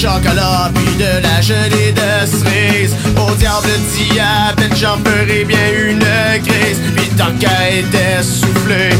Chocolat 0.00 0.70
puis 0.74 0.94
de 0.94 1.22
la 1.22 1.42
gelée 1.42 1.92
de 1.92 2.26
cerise. 2.26 2.96
Au 3.16 3.34
diable 3.34 3.68
le 3.68 4.04
diabète, 4.14 4.74
j'en 4.74 4.96
ferai 5.04 5.44
bien 5.44 5.58
une 5.88 5.98
crise. 6.42 6.80
Puis 6.96 7.08
tant 7.18 7.32
qu'à 7.38 7.68
était 7.70 8.22
soufflé 8.22 8.90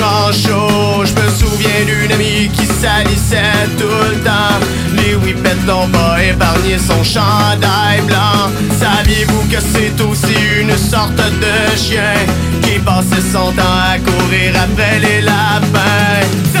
en 0.00 0.32
chaud, 0.32 1.04
je 1.04 1.12
me 1.20 1.28
souviens 1.30 1.84
d'une 1.84 2.12
amie 2.12 2.48
qui 2.54 2.64
salissait 2.64 3.68
tout 3.78 3.84
le 3.84 4.20
temps. 4.24 4.58
Les 4.96 5.14
whippets 5.16 5.66
n'ont 5.66 5.88
pas 5.88 6.22
épargné 6.22 6.78
son 6.78 7.02
chandail 7.04 8.00
blanc. 8.06 8.50
Saviez-vous 8.80 9.42
que 9.50 9.60
c'est 9.60 10.00
aussi 10.02 10.36
une 10.60 10.76
sorte 10.78 11.16
de 11.16 11.76
chien 11.76 12.14
qui 12.62 12.78
passait 12.78 13.28
son 13.32 13.52
temps 13.52 13.78
à 13.92 13.98
courir 13.98 14.54
après 14.64 14.98
les 14.98 15.20
lapins? 15.20 16.51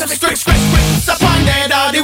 Dedans. 0.00 0.06
Ça 0.06 0.06
fait 0.06 0.14
strict, 0.14 0.36
strict, 0.36 0.58
strict. 0.58 0.84
C'est 1.04 1.18
pas 1.18 1.32
une 1.38 1.68
dans 1.68 1.92
des 1.92 2.00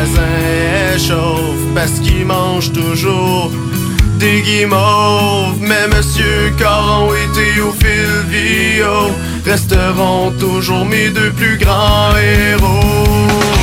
voisin 0.00 0.94
échauffe 0.94 1.74
parce 1.74 1.98
qu'il 2.00 2.24
mange 2.24 2.72
toujours 2.72 3.50
des 4.18 4.40
guimauves. 4.42 5.60
Mais 5.60 5.86
Monsieur 5.88 6.52
Caron 6.58 7.12
et 7.14 7.28
Théophile 7.34 8.24
Vio 8.28 9.10
resteront 9.44 10.32
toujours 10.38 10.84
mes 10.84 11.10
deux 11.10 11.30
plus 11.32 11.58
grands 11.58 12.16
héros. 12.16 13.59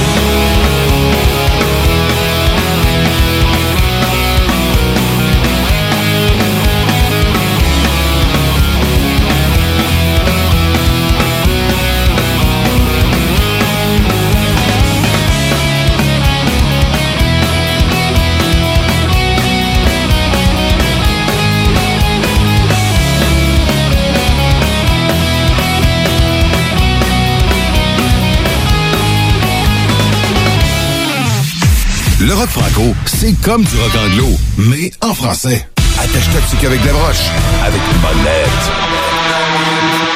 Franco, 32.50 32.96
c'est 33.06 33.34
comme 33.42 33.64
du 33.64 33.76
rock 33.78 33.92
anglo, 33.96 34.28
mais 34.58 34.92
en 35.02 35.14
français. 35.14 35.68
Attache-toi 36.00 36.68
avec 36.68 36.86
la 36.86 36.94
broche, 36.94 37.26
avec 37.64 37.82
une 37.92 38.02
bonne 38.02 38.24
lettre. 38.24 40.07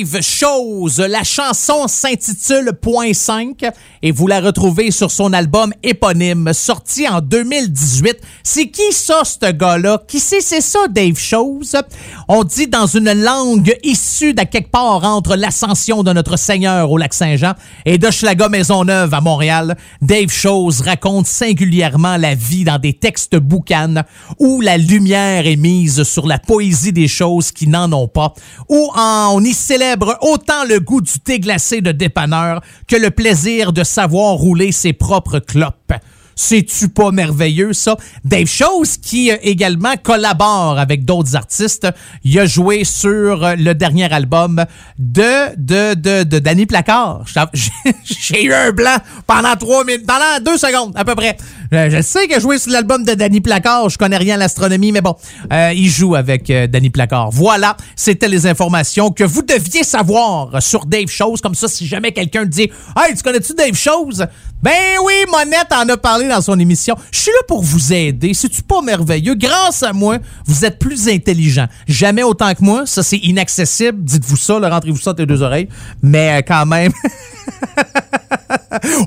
Dave 0.00 0.22
Chose. 0.22 0.98
La 0.98 1.24
chanson 1.24 1.86
s'intitule 1.86 2.72
Point 2.80 3.12
5 3.12 3.66
et 4.02 4.12
vous 4.12 4.26
la 4.26 4.40
retrouvez 4.40 4.90
sur 4.90 5.10
son 5.10 5.32
album 5.34 5.74
éponyme 5.82 6.52
sorti 6.54 7.06
en 7.06 7.20
2018. 7.20 8.16
C'est 8.42 8.68
qui 8.68 8.92
ça, 8.92 9.22
ce 9.24 9.50
gars-là? 9.52 10.02
Qui 10.08 10.18
c'est, 10.18 10.40
c'est 10.40 10.62
ça, 10.62 10.88
Dave 10.88 11.18
Chose? 11.18 11.76
On 12.28 12.44
dit 12.44 12.66
dans 12.66 12.86
une 12.86 13.12
langue 13.12 13.76
issue 13.82 14.32
de 14.32 14.42
quelque 14.42 14.70
part 14.70 15.04
entre 15.04 15.36
l'ascension 15.36 16.02
de 16.02 16.12
notre 16.12 16.38
Seigneur 16.38 16.90
au 16.90 16.96
lac 16.96 17.12
Saint-Jean 17.12 17.52
et 17.84 17.98
de 17.98 18.10
Schlaga 18.10 18.48
Maisonneuve 18.48 19.12
à 19.12 19.20
Montréal. 19.20 19.76
Dave 20.00 20.30
Chose 20.30 20.80
raconte 20.80 21.26
singulièrement 21.26 22.16
la 22.16 22.34
vie 22.34 22.64
dans 22.64 22.78
des 22.78 22.94
textes 22.94 23.36
boucanes 23.36 24.04
où 24.38 24.62
la 24.62 24.78
lumière 24.78 25.46
est 25.46 25.56
mise 25.56 26.04
sur 26.04 26.26
la 26.26 26.38
poésie 26.38 26.92
des 26.92 27.08
choses 27.08 27.52
qui 27.52 27.66
n'en 27.66 27.92
ont 27.92 28.08
pas, 28.08 28.32
où 28.68 28.90
on 28.96 29.44
y 29.44 29.52
célèbre 29.52 29.89
autant 30.20 30.64
le 30.64 30.80
goût 30.80 31.00
du 31.00 31.18
thé 31.20 31.40
glacé 31.40 31.80
de 31.80 31.92
dépanneur 31.92 32.60
que 32.86 32.96
le 32.96 33.10
plaisir 33.10 33.72
de 33.72 33.84
savoir 33.84 34.34
rouler 34.34 34.72
ses 34.72 34.92
propres 34.92 35.38
clopes. 35.38 35.92
C'est-tu 36.44 36.88
pas 36.88 37.10
merveilleux, 37.10 37.74
ça? 37.74 37.98
Dave 38.24 38.46
Chose, 38.46 38.96
qui 38.96 39.30
euh, 39.30 39.36
également 39.42 39.92
collabore 40.02 40.78
avec 40.78 41.04
d'autres 41.04 41.36
artistes, 41.36 41.86
il 42.24 42.38
a 42.38 42.46
joué 42.46 42.84
sur 42.84 43.44
euh, 43.44 43.56
le 43.58 43.74
dernier 43.74 44.10
album 44.10 44.64
de, 44.98 46.38
Danny 46.38 46.64
Placard. 46.64 47.24
J'ai- 48.04 48.42
eu 48.42 48.54
un 48.54 48.72
blanc 48.72 48.96
pendant 49.26 49.54
trois 49.56 49.84
minutes, 49.84 50.06
pendant 50.06 50.42
deux 50.42 50.56
secondes, 50.56 50.94
à 50.96 51.04
peu 51.04 51.14
près. 51.14 51.36
Euh, 51.74 51.90
Je 51.90 52.00
sais 52.00 52.26
qu'il 52.26 52.36
a 52.36 52.40
joué 52.40 52.58
sur 52.58 52.72
l'album 52.72 53.04
de 53.04 53.12
Danny 53.12 53.42
Placard. 53.42 53.90
Je 53.90 53.98
connais 53.98 54.16
rien 54.16 54.36
à 54.36 54.38
l'astronomie, 54.38 54.92
mais 54.92 55.02
bon, 55.02 55.16
il 55.50 55.90
joue 55.90 56.14
avec 56.14 56.50
Danny 56.70 56.88
Placard. 56.88 57.30
Voilà, 57.32 57.76
c'était 57.96 58.28
les 58.28 58.46
informations 58.46 59.10
que 59.10 59.24
vous 59.24 59.42
deviez 59.42 59.84
savoir 59.84 60.62
sur 60.62 60.86
Dave 60.86 61.08
Chose. 61.08 61.42
Comme 61.42 61.54
ça, 61.54 61.68
si 61.68 61.86
jamais 61.86 62.12
quelqu'un 62.12 62.46
dit 62.46 62.70
Hey, 62.96 63.14
tu 63.14 63.22
connais-tu 63.22 63.52
Dave 63.52 63.74
Chose? 63.74 64.26
Ben 64.62 64.98
oui, 65.04 65.14
Monette 65.30 65.72
en 65.72 65.88
a 65.88 65.96
parlé 65.96 66.29
dans 66.30 66.40
son 66.40 66.58
émission. 66.58 66.96
Je 67.12 67.18
suis 67.18 67.30
là 67.30 67.42
pour 67.46 67.62
vous 67.62 67.92
aider. 67.92 68.34
C'est-tu 68.34 68.62
pas 68.62 68.80
merveilleux? 68.82 69.34
Grâce 69.34 69.82
à 69.82 69.92
moi, 69.92 70.18
vous 70.46 70.64
êtes 70.64 70.78
plus 70.78 71.08
intelligent. 71.08 71.66
Jamais 71.86 72.22
autant 72.22 72.54
que 72.54 72.62
moi. 72.62 72.86
Ça, 72.86 73.02
c'est 73.02 73.18
inaccessible. 73.18 74.02
Dites-vous 74.02 74.36
ça, 74.36 74.58
rentrez-vous 74.58 74.98
ça 74.98 75.10
entre 75.10 75.20
les 75.20 75.26
deux 75.26 75.42
oreilles. 75.42 75.68
Mais 76.02 76.38
euh, 76.38 76.42
quand 76.46 76.66
même. 76.66 76.92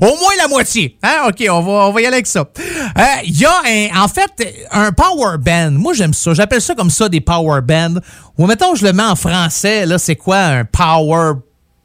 Au 0.00 0.06
moins 0.06 0.36
la 0.38 0.48
moitié. 0.48 0.96
Hein? 1.02 1.28
OK, 1.28 1.44
on 1.50 1.60
va, 1.62 1.72
on 1.88 1.92
va 1.92 2.00
y 2.00 2.06
aller 2.06 2.16
avec 2.16 2.26
ça. 2.26 2.40
Euh, 2.40 3.02
Il 3.24 3.40
y 3.40 3.44
a, 3.44 3.62
en 4.02 4.08
fait, 4.08 4.66
un 4.70 4.92
power 4.92 5.38
band. 5.38 5.72
Moi, 5.72 5.94
j'aime 5.94 6.14
ça. 6.14 6.34
J'appelle 6.34 6.60
ça 6.60 6.74
comme 6.74 6.90
ça 6.90 7.08
des 7.08 7.20
power 7.20 7.60
bands. 7.62 8.00
Ou 8.38 8.46
mettons, 8.46 8.74
je 8.74 8.84
le 8.84 8.92
mets 8.92 9.02
en 9.02 9.16
français. 9.16 9.86
Là, 9.86 9.98
c'est 9.98 10.16
quoi 10.16 10.38
un 10.38 10.64
power 10.64 11.32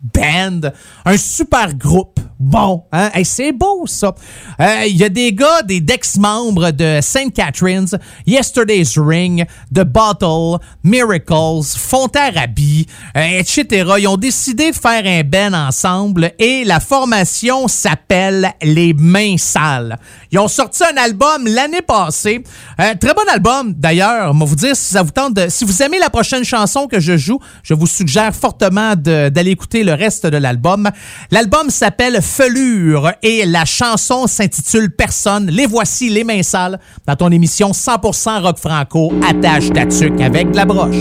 band? 0.01 0.71
Un 1.05 1.17
super 1.17 1.73
groupe. 1.73 2.19
Bon, 2.39 2.85
hein? 2.93 3.09
Hey, 3.13 3.25
c'est 3.25 3.51
beau, 3.51 3.85
ça. 3.85 4.15
Euh, 4.61 4.85
Il 4.87 4.95
y 4.95 5.03
a 5.03 5.09
des 5.09 5.33
gars, 5.33 5.61
des 5.61 5.83
ex-membres 5.89 6.71
de 6.71 6.99
St. 7.01 7.33
Catherine's, 7.33 7.95
Yesterday's 8.25 8.97
Ring, 8.97 9.45
The 9.75 9.83
Bottle, 9.83 10.57
Miracles, 10.85 11.65
Fontarabie, 11.77 12.87
euh, 13.17 13.39
etc. 13.39 13.91
Ils 13.99 14.07
ont 14.07 14.15
décidé 14.15 14.71
de 14.71 14.75
faire 14.77 15.03
un 15.05 15.23
band 15.23 15.53
ensemble 15.53 16.31
et 16.39 16.63
la 16.63 16.79
formation 16.79 17.67
s'appelle 17.67 18.53
Les 18.61 18.93
Mains 18.93 19.35
Sales. 19.37 19.97
Ils 20.31 20.39
ont 20.39 20.47
sorti 20.47 20.83
un 20.85 20.95
album 20.95 21.45
l'année 21.45 21.81
passée. 21.81 22.41
Euh, 22.79 22.93
très 23.01 23.13
bon 23.13 23.29
album, 23.29 23.73
d'ailleurs. 23.73 24.31
On 24.33 24.39
va 24.39 24.45
vous 24.45 24.55
dire 24.55 24.77
si 24.77 24.93
ça 24.93 25.03
vous 25.03 25.11
tente 25.11 25.33
de... 25.33 25.49
Si 25.49 25.65
vous 25.65 25.83
aimez 25.83 25.99
la 25.99 26.09
prochaine 26.09 26.45
chanson 26.45 26.87
que 26.87 27.01
je 27.01 27.17
joue, 27.17 27.39
je 27.63 27.73
vous 27.73 27.87
suggère 27.87 28.33
fortement 28.33 28.95
d'aller 28.95 29.51
écouter 29.51 29.83
le 29.83 29.93
reste 29.93 30.25
de 30.25 30.37
l'album. 30.37 30.89
L'album 31.31 31.69
s'appelle 31.69 32.21
Felure 32.29 33.11
et 33.23 33.43
la 33.45 33.65
chanson 33.65 34.27
s'intitule 34.27 34.91
Personne. 34.91 35.47
Les 35.47 35.65
voici, 35.65 36.09
les 36.09 36.23
mains 36.23 36.43
sales, 36.43 36.79
dans 37.07 37.15
ton 37.15 37.31
émission 37.31 37.71
100% 37.71 38.41
rock 38.43 38.57
franco, 38.59 39.11
attache 39.27 39.69
ta 39.73 39.81
avec 40.23 40.51
de 40.51 40.55
la 40.55 40.65
broche. 40.65 40.95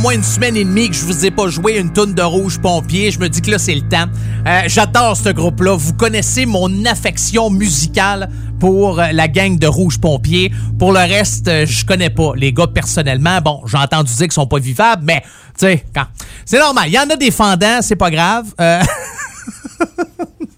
Moins 0.00 0.14
une 0.14 0.24
semaine 0.24 0.56
et 0.56 0.64
demie 0.64 0.88
que 0.88 0.94
je 0.94 1.04
vous 1.04 1.26
ai 1.26 1.30
pas 1.30 1.48
joué 1.48 1.78
une 1.78 1.92
tonne 1.92 2.14
de 2.14 2.22
Rouge 2.22 2.58
Pompier, 2.58 3.10
je 3.10 3.18
me 3.18 3.28
dis 3.28 3.42
que 3.42 3.50
là, 3.50 3.58
c'est 3.58 3.74
le 3.74 3.82
temps. 3.82 4.06
Euh, 4.46 4.62
J'adore 4.66 5.16
ce 5.16 5.28
groupe-là. 5.28 5.76
Vous 5.76 5.92
connaissez 5.92 6.46
mon 6.46 6.86
affection 6.86 7.50
musicale 7.50 8.30
pour 8.58 8.98
euh, 8.98 9.08
la 9.12 9.28
gang 9.28 9.58
de 9.58 9.66
Rouge 9.66 10.00
Pompier. 10.00 10.52
Pour 10.78 10.92
le 10.92 11.00
reste, 11.00 11.48
euh, 11.48 11.66
je 11.66 11.84
connais 11.84 12.08
pas. 12.08 12.32
Les 12.34 12.52
gars, 12.52 12.66
personnellement, 12.66 13.40
bon, 13.42 13.62
j'ai 13.66 13.76
entendu 13.76 14.10
dire 14.14 14.26
qu'ils 14.26 14.32
sont 14.32 14.46
pas 14.46 14.58
vivables, 14.58 15.02
mais, 15.04 15.20
tu 15.58 15.66
sais, 15.66 15.84
quand... 15.94 16.06
C'est 16.46 16.58
normal. 16.58 16.84
Il 16.88 16.94
y 16.94 16.98
en 16.98 17.10
a 17.10 17.16
des 17.16 17.30
fendants, 17.30 17.80
c'est 17.82 17.96
pas 17.96 18.10
grave. 18.10 18.46
Euh, 18.58 18.80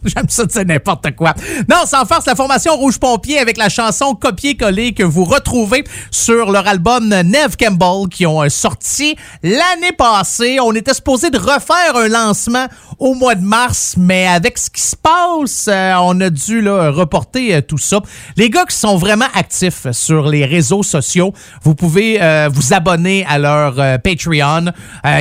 J'aime 0.05 0.29
ça, 0.29 0.45
c'est 0.49 0.65
n'importe 0.65 1.15
quoi. 1.15 1.35
Non, 1.69 1.87
sans 1.87 2.05
farce, 2.05 2.27
la 2.27 2.35
formation 2.35 2.75
Rouge 2.75 2.99
Pompier 2.99 3.39
avec 3.39 3.57
la 3.57 3.69
chanson 3.69 4.15
Copier-coller 4.15 4.95
que 4.95 5.05
vous 5.05 5.25
retrouvez 5.25 5.85
sur 6.11 6.51
leur 6.51 6.67
album 6.67 7.09
Nev 7.09 7.57
Campbell 7.59 8.09
qui 8.11 8.27
ont 8.27 8.43
euh, 8.43 8.49
sorti 8.49 9.17
l'année 9.45 9.93
passée. 9.97 10.59
On 10.61 10.73
était 10.73 10.95
supposé 10.95 11.31
de 11.31 11.39
refaire 11.39 11.95
un 11.95 12.09
lancement 12.09 12.67
au 12.99 13.15
mois 13.15 13.37
de 13.37 13.45
mars, 13.45 13.95
mais 13.97 14.27
avec 14.27 14.59
ce 14.59 14.71
qui 14.71 14.81
se 14.81 14.97
passe, 14.97 15.67
euh, 15.69 15.95
on 16.01 16.21
a 16.21 16.31
dû 16.31 16.61
là, 16.61 16.91
reporter 16.91 17.55
euh, 17.55 17.61
tout 17.61 17.79
ça. 17.79 18.01
Les 18.37 18.51
gars 18.51 18.65
qui 18.65 18.77
sont 18.77 18.97
vraiment 18.97 19.29
actifs 19.35 19.87
sur 19.93 20.27
les 20.27 20.45
réseaux 20.45 20.83
sociaux, 20.83 21.33
vous 21.63 21.75
pouvez 21.75 22.19
vous 22.53 22.73
abonner 22.73 23.25
à 23.29 23.39
leur 23.39 23.75
Patreon. 24.01 24.73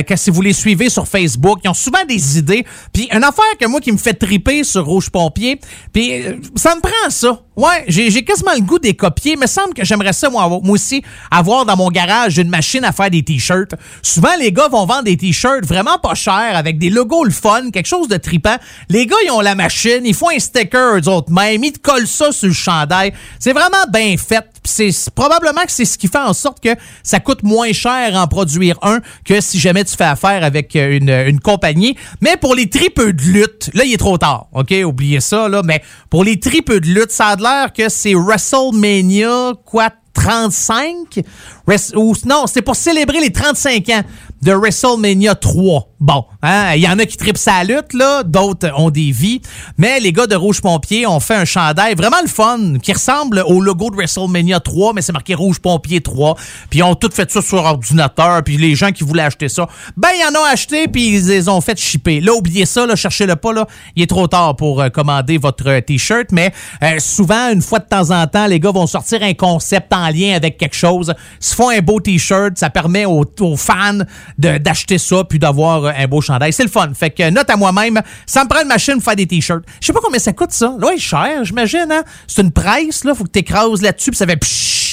Que 0.06 0.16
si 0.16 0.30
vous 0.30 0.42
les 0.42 0.52
suivez 0.52 0.88
sur 0.88 1.06
Facebook, 1.06 1.60
ils 1.64 1.68
ont 1.68 1.74
souvent 1.74 2.04
des 2.08 2.38
idées. 2.38 2.64
Puis 2.92 3.08
une 3.12 3.24
affaire 3.24 3.44
que 3.60 3.66
moi 3.66 3.80
qui 3.80 3.92
me 3.92 3.98
fait 3.98 4.14
triper 4.14 4.64
sur 4.72 4.84
Rouge 4.86 5.10
Pompier, 5.10 5.60
puis 5.92 6.26
euh, 6.26 6.36
ça 6.56 6.74
me 6.74 6.80
prend 6.80 7.10
ça. 7.10 7.40
Ouais, 7.54 7.84
j'ai 7.86 8.24
quasiment 8.24 8.54
le 8.54 8.62
goût 8.62 8.78
des 8.78 8.94
copier, 8.94 9.36
mais 9.36 9.46
semble 9.46 9.74
que 9.74 9.84
j'aimerais 9.84 10.14
ça 10.14 10.30
moi, 10.30 10.46
aussi 10.68 11.02
avoir 11.30 11.66
dans 11.66 11.76
mon 11.76 11.90
garage 11.90 12.38
une 12.38 12.48
machine 12.48 12.82
à 12.82 12.92
faire 12.92 13.10
des 13.10 13.22
t-shirts. 13.22 13.74
Souvent 14.00 14.34
les 14.40 14.52
gars 14.52 14.68
vont 14.68 14.86
vendre 14.86 15.04
des 15.04 15.18
t-shirts 15.18 15.66
vraiment 15.66 15.98
pas 15.98 16.14
chers 16.14 16.56
avec 16.56 16.78
des 16.78 16.88
logos 16.88 17.24
le 17.24 17.30
fun, 17.30 17.70
quelque 17.70 17.88
chose 17.88 18.08
de 18.08 18.16
tripant. 18.16 18.56
Les 18.88 19.06
gars 19.06 19.16
ils 19.26 19.30
ont 19.30 19.42
la 19.42 19.54
machine, 19.54 20.00
ils 20.04 20.14
font 20.14 20.30
un 20.30 20.38
sticker 20.38 20.96
eux 20.96 21.08
autres 21.08 21.30
même, 21.30 21.62
ils 21.62 21.72
te 21.72 21.78
collent 21.78 22.08
ça 22.08 22.32
sur 22.32 22.48
le 22.48 22.54
chandail. 22.54 23.12
C'est 23.38 23.52
vraiment 23.52 23.84
bien 23.92 24.16
fait. 24.16 24.46
C'est 24.64 24.92
probablement 25.14 25.62
que 25.62 25.72
c'est 25.72 25.84
ce 25.84 25.98
qui 25.98 26.06
fait 26.08 26.18
en 26.18 26.32
sorte 26.32 26.62
que 26.62 26.70
ça 27.02 27.20
coûte 27.20 27.42
moins 27.42 27.72
cher 27.72 28.14
en 28.14 28.28
produire 28.28 28.78
un 28.82 29.00
que 29.24 29.40
si 29.40 29.58
jamais 29.58 29.84
tu 29.84 29.96
fais 29.96 30.04
affaire 30.04 30.44
avec 30.44 30.76
euh, 30.76 30.96
une, 30.96 31.10
une 31.10 31.40
compagnie. 31.40 31.96
Mais 32.20 32.36
pour 32.36 32.54
les 32.54 32.70
tripeux 32.70 33.12
de 33.12 33.22
lutte, 33.22 33.70
là, 33.74 33.84
il 33.84 33.92
est 33.92 33.96
trop 33.96 34.18
tard. 34.18 34.46
OK? 34.52 34.72
Oubliez 34.84 35.20
ça, 35.20 35.48
là. 35.48 35.62
Mais 35.64 35.82
pour 36.10 36.22
les 36.22 36.38
tripeux 36.38 36.78
de 36.78 36.86
lutte, 36.86 37.10
ça 37.10 37.26
a 37.26 37.36
l'air 37.42 37.72
que 37.72 37.88
c'est 37.88 38.14
WrestleMania, 38.14 39.52
quoi, 39.64 39.90
35? 40.14 41.20
Res- 41.66 41.94
ou, 41.96 42.14
non, 42.26 42.46
c'est 42.46 42.62
pour 42.62 42.76
célébrer 42.76 43.20
les 43.20 43.32
35 43.32 43.88
ans 43.90 44.02
de 44.42 44.52
WrestleMania 44.52 45.34
3. 45.34 45.88
Bon, 46.00 46.24
hein, 46.42 46.74
il 46.74 46.82
y 46.82 46.88
en 46.88 46.98
a 46.98 47.06
qui 47.06 47.16
tripent 47.16 47.38
sa 47.38 47.62
lutte, 47.62 47.94
là, 47.94 48.24
d'autres 48.24 48.72
ont 48.76 48.90
des 48.90 49.12
vies. 49.12 49.40
Mais 49.78 50.00
les 50.00 50.12
gars 50.12 50.26
de 50.26 50.34
Rouge 50.34 50.60
Pompier 50.60 51.06
ont 51.06 51.20
fait 51.20 51.36
un 51.36 51.44
chandail 51.44 51.94
vraiment 51.94 52.20
le 52.20 52.28
fun, 52.28 52.78
qui 52.82 52.92
ressemble 52.92 53.44
au 53.46 53.60
logo 53.60 53.90
de 53.90 53.96
WrestleMania 53.96 54.58
3, 54.58 54.94
mais 54.94 55.02
c'est 55.02 55.12
marqué 55.12 55.34
Rouge 55.34 55.60
Pompier 55.60 56.00
3. 56.00 56.34
Puis 56.70 56.80
ils 56.80 56.82
ont 56.82 56.96
tout 56.96 57.10
fait 57.12 57.30
ça 57.30 57.40
sur 57.40 57.58
ordinateur, 57.58 58.42
puis 58.42 58.56
les 58.56 58.74
gens 58.74 58.90
qui 58.90 59.04
voulaient 59.04 59.22
acheter 59.22 59.48
ça, 59.48 59.68
ben 59.96 60.08
ils 60.18 60.36
en 60.36 60.40
ont 60.40 60.44
acheté, 60.44 60.88
puis 60.88 61.16
ils 61.16 61.26
les 61.28 61.48
ont 61.48 61.60
fait 61.60 61.78
shipper. 61.78 62.20
Là, 62.20 62.32
oubliez 62.34 62.66
ça, 62.66 62.84
là, 62.84 62.96
cherchez-le 62.96 63.36
pas, 63.36 63.52
là. 63.52 63.66
Il 63.94 64.02
est 64.02 64.08
trop 64.08 64.26
tard 64.26 64.56
pour 64.56 64.80
euh, 64.80 64.88
commander 64.88 65.38
votre 65.38 65.68
euh, 65.68 65.80
T-shirt, 65.80 66.32
mais 66.32 66.52
euh, 66.82 66.98
souvent, 66.98 67.52
une 67.52 67.62
fois 67.62 67.78
de 67.78 67.86
temps 67.86 68.10
en 68.10 68.26
temps, 68.26 68.46
les 68.46 68.58
gars 68.58 68.72
vont 68.72 68.88
sortir 68.88 69.22
un 69.22 69.34
concept 69.34 69.92
en 69.92 70.08
lien 70.08 70.34
avec 70.34 70.58
quelque 70.58 70.76
chose. 70.76 71.14
S'ils 71.38 71.56
font 71.56 71.70
un 71.70 71.80
beau 71.80 72.00
T-shirt, 72.00 72.58
ça 72.58 72.70
permet 72.70 73.04
aux, 73.04 73.24
fans 73.56 73.98
d'acheter 74.38 74.98
ça, 74.98 75.24
puis 75.24 75.38
d'avoir 75.38 75.84
euh, 75.84 75.92
un 75.96 76.06
beau 76.06 76.20
chandail. 76.20 76.52
C'est 76.52 76.64
le 76.64 76.70
fun. 76.70 76.92
Fait 76.94 77.10
que 77.10 77.30
note 77.30 77.48
à 77.50 77.56
moi-même, 77.56 78.00
ça 78.26 78.44
me 78.44 78.48
prend 78.48 78.62
une 78.62 78.68
machine 78.68 78.94
pour 78.94 79.04
faire 79.04 79.16
des 79.16 79.26
T-shirts. 79.26 79.64
Je 79.80 79.86
sais 79.86 79.92
pas 79.92 80.00
combien 80.02 80.18
ça 80.18 80.32
coûte, 80.32 80.52
ça. 80.52 80.74
Là, 80.78 80.88
il 80.92 80.96
est 80.96 80.98
cher, 80.98 81.44
j'imagine, 81.44 81.86
hein? 81.90 82.02
C'est 82.26 82.42
une 82.42 82.52
presse, 82.52 83.04
là. 83.04 83.14
Faut 83.14 83.24
que 83.24 83.30
t'écrases 83.30 83.82
là-dessus, 83.82 84.10
puis 84.10 84.18
ça 84.18 84.26
fait 84.26 84.36
pshhh. 84.36 84.91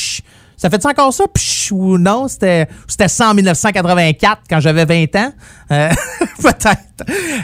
Ça 0.59 0.69
fait-tu 0.69 0.87
encore 0.87 1.13
ça? 1.13 1.23
Pshhh, 1.33 1.71
ou 1.71 1.97
non? 1.97 2.27
C'était 2.27 2.67
c'était 2.85 3.07
ça 3.07 3.29
en 3.29 3.33
1984, 3.33 4.41
quand 4.49 4.59
j'avais 4.59 4.83
20 4.83 5.15
ans. 5.15 5.31
Euh, 5.71 5.89
Peut-être. 6.41 6.83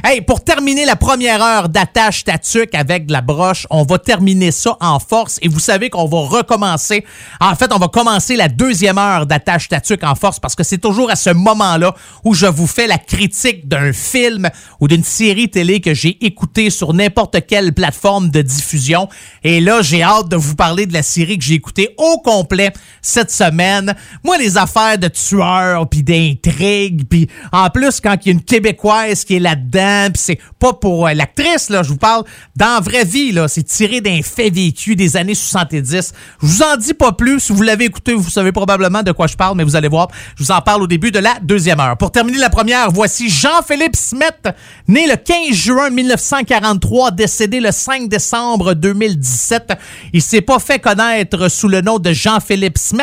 Hey, 0.04 0.20
pour 0.22 0.44
terminer 0.44 0.84
la 0.84 0.98
première 0.98 1.42
heure 1.42 1.70
d'attache 1.70 2.20
statuque 2.20 2.76
avec 2.76 3.06
de 3.06 3.14
la 3.14 3.22
broche, 3.22 3.68
on 3.70 3.84
va 3.84 4.00
terminer 4.00 4.52
ça 4.52 4.76
en 4.82 5.00
force. 5.00 5.40
Et 5.42 5.48
vous 5.48 5.60
savez 5.60 5.90
qu'on 5.90 6.08
va 6.08 6.18
recommencer. 6.18 7.06
En 7.40 7.56
fait, 7.56 7.72
on 7.72 7.78
va 7.78 7.88
commencer 7.88 8.36
la 8.36 8.50
deuxième 8.50 8.98
heure 8.98 9.26
d'attache 9.26 9.66
statuque 9.66 10.04
en 10.04 10.16
force 10.16 10.40
parce 10.42 10.56
que 10.56 10.64
c'est 10.64 10.78
toujours 10.78 11.10
à 11.10 11.16
ce 11.16 11.30
moment-là 11.30 11.96
où 12.26 12.34
je 12.34 12.48
vous 12.48 12.68
fais 12.68 12.88
la 12.88 12.98
critique 12.98 13.70
d'un 13.70 13.94
film 13.94 14.50
ou 14.82 14.90
d'une 14.90 15.04
série 15.06 15.50
télé 15.50 15.80
que 15.80 15.94
j'ai 15.94 16.26
écouté 16.26 16.70
sur 16.70 16.94
n'importe 16.94 17.46
quelle 17.48 17.74
plateforme 17.74 18.30
de 18.30 18.42
diffusion. 18.42 19.08
Et 19.44 19.62
là, 19.62 19.82
j'ai 19.82 20.04
hâte 20.04 20.28
de 20.28 20.36
vous 20.36 20.56
parler 20.56 20.86
de 20.86 20.94
la 20.94 21.04
série 21.04 21.38
que 21.38 21.46
j'ai 21.46 21.56
écoutée 21.56 21.96
au 21.98 22.18
complet 22.20 22.74
cette 23.06 23.32
semaine. 23.32 23.96
Moi, 24.24 24.38
les 24.38 24.58
affaires 24.58 24.98
de 24.98 25.08
tueurs, 25.08 25.88
puis 25.88 26.04
d'intrigues, 26.04 27.08
puis 27.08 27.28
en 27.52 27.70
plus, 27.70 28.00
quand 28.02 28.16
il 28.22 28.28
y 28.28 28.30
a 28.30 28.34
une 28.34 28.44
Québécoise 28.44 29.24
qui 29.24 29.36
est 29.36 29.40
là-dedans, 29.40 30.08
puis 30.14 30.22
c'est 30.24 30.40
pas 30.60 30.74
pour 30.74 31.08
euh, 31.08 31.14
l'actrice, 31.14 31.70
là, 31.70 31.84
je 31.84 31.90
vous 31.90 31.98
parle, 31.98 32.24
dans 32.56 32.76
la 32.76 32.80
vraie 32.80 33.06
vie, 33.06 33.32
là, 33.32 33.48
c'est 33.48 33.64
tiré 33.64 34.02
d'un 34.02 34.22
fait 34.22 34.50
vécu 34.50 34.96
des 34.96 35.18
années 35.18 35.36
70. 35.36 36.14
Je 36.42 36.48
vous 36.48 36.64
en 36.64 36.78
dis 36.78 36.94
pas 36.94 37.12
plus. 37.12 37.40
Si 37.40 37.54
vous 37.54 37.62
l'avez 37.62 37.86
écouté, 37.86 38.14
vous 38.14 38.30
savez 38.30 38.52
probablement 38.52 39.04
de 39.04 39.12
quoi 39.12 39.28
je 39.28 39.36
parle, 39.36 39.58
mais 39.58 39.64
vous 39.64 39.76
allez 39.76 39.88
voir, 39.88 40.08
je 40.36 40.44
vous 40.44 40.52
en 40.52 40.62
parle 40.62 40.84
au 40.84 40.88
début 40.88 41.12
de 41.12 41.20
la 41.20 41.36
deuxième 41.42 41.80
heure. 41.80 41.98
Pour 41.98 42.12
terminer 42.12 42.38
la 42.40 42.50
première, 42.50 42.92
voici 42.92 43.30
Jean-Philippe 43.30 43.96
Smet, 43.96 44.56
né 44.88 45.08
le 45.08 45.16
15 45.16 45.56
juin 45.56 45.90
1943, 45.90 47.12
décédé 47.12 47.60
le 47.60 47.72
5 47.72 48.10
décembre 48.10 48.74
2017. 48.74 49.74
Il 50.14 50.22
s'est 50.22 50.42
pas 50.42 50.60
fait 50.60 50.80
connaître 50.80 51.50
sous 51.50 51.68
le 51.68 51.82
nom 51.82 52.00
de 52.00 52.12
Jean-Philippe 52.12 52.78
Smet, 52.78 52.95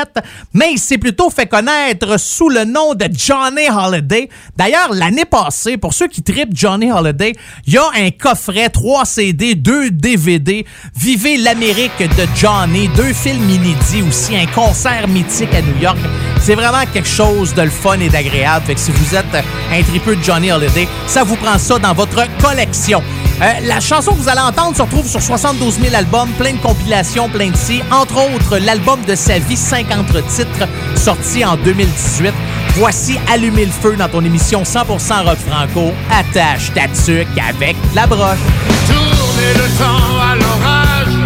mais 0.52 0.72
il 0.72 0.78
s'est 0.78 0.98
plutôt 0.98 1.30
fait 1.30 1.46
connaître 1.46 2.18
sous 2.18 2.48
le 2.48 2.64
nom 2.64 2.94
de 2.94 3.06
Johnny 3.12 3.68
Holiday. 3.70 4.28
D'ailleurs, 4.56 4.92
l'année 4.92 5.24
passée, 5.24 5.76
pour 5.76 5.94
ceux 5.94 6.08
qui 6.08 6.22
tripent 6.22 6.54
Johnny 6.54 6.90
Holiday, 6.90 7.32
il 7.66 7.74
y 7.74 7.78
a 7.78 7.88
un 7.94 8.10
coffret, 8.10 8.68
3 8.68 9.04
CD, 9.04 9.54
2 9.54 9.90
DVD, 9.90 10.64
Vivez 10.96 11.36
l'Amérique 11.36 11.98
de 11.98 12.26
Johnny, 12.36 12.88
deux 12.96 13.12
films 13.12 13.48
inédits 13.48 14.02
aussi, 14.08 14.36
un 14.36 14.46
concert 14.46 15.08
mythique 15.08 15.54
à 15.54 15.62
New 15.62 15.78
York. 15.80 15.98
C'est 16.40 16.54
vraiment 16.54 16.84
quelque 16.92 17.08
chose 17.08 17.54
de 17.54 17.62
le 17.62 17.70
fun 17.70 18.00
et 18.00 18.08
d'agréable. 18.08 18.66
Fait 18.66 18.74
que 18.74 18.80
si 18.80 18.90
vous 18.90 19.14
êtes 19.14 19.44
un 19.72 19.82
tripeux 19.82 20.16
de 20.16 20.22
Johnny 20.22 20.50
Holiday, 20.50 20.88
ça 21.06 21.22
vous 21.22 21.36
prend 21.36 21.58
ça 21.58 21.78
dans 21.78 21.94
votre 21.94 22.26
collection. 22.40 23.02
Euh, 23.40 23.52
la 23.62 23.80
chanson 23.80 24.12
que 24.12 24.18
vous 24.18 24.28
allez 24.28 24.40
entendre 24.40 24.76
se 24.76 24.82
retrouve 24.82 25.08
sur 25.08 25.20
72 25.20 25.80
000 25.80 25.94
albums, 25.94 26.30
plein 26.38 26.52
de 26.52 26.58
compilations, 26.58 27.28
plein 27.28 27.50
de 27.50 27.56
si. 27.56 27.80
Entre 27.90 28.16
autres, 28.16 28.58
l'album 28.58 29.00
de 29.06 29.14
sa 29.14 29.38
vie, 29.38 29.56
50 29.88 30.26
titres, 30.28 30.68
sorti 30.96 31.44
en 31.44 31.56
2018. 31.56 32.32
Voici 32.76 33.18
Allumer 33.32 33.66
le 33.66 33.72
feu 33.72 33.96
dans 33.96 34.08
ton 34.08 34.24
émission 34.24 34.62
100% 34.62 35.24
rock 35.24 35.38
franco. 35.38 35.92
Attache 36.10 36.72
ta 36.74 36.88
tuque 36.88 37.26
avec 37.48 37.76
la 37.94 38.06
broche. 38.06 38.38
Tourner 38.86 39.52
le 39.54 39.68
temps 39.78 40.20
à 40.20 40.36
l'orage, 40.36 41.16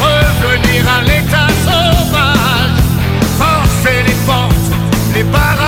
revenir 0.00 0.84
à 0.88 1.02
l'état 1.02 1.48
sauvage, 1.64 2.78
forcer 3.38 4.02
les 4.06 4.14
portes, 4.26 4.54
les 5.14 5.24
barrages, 5.24 5.67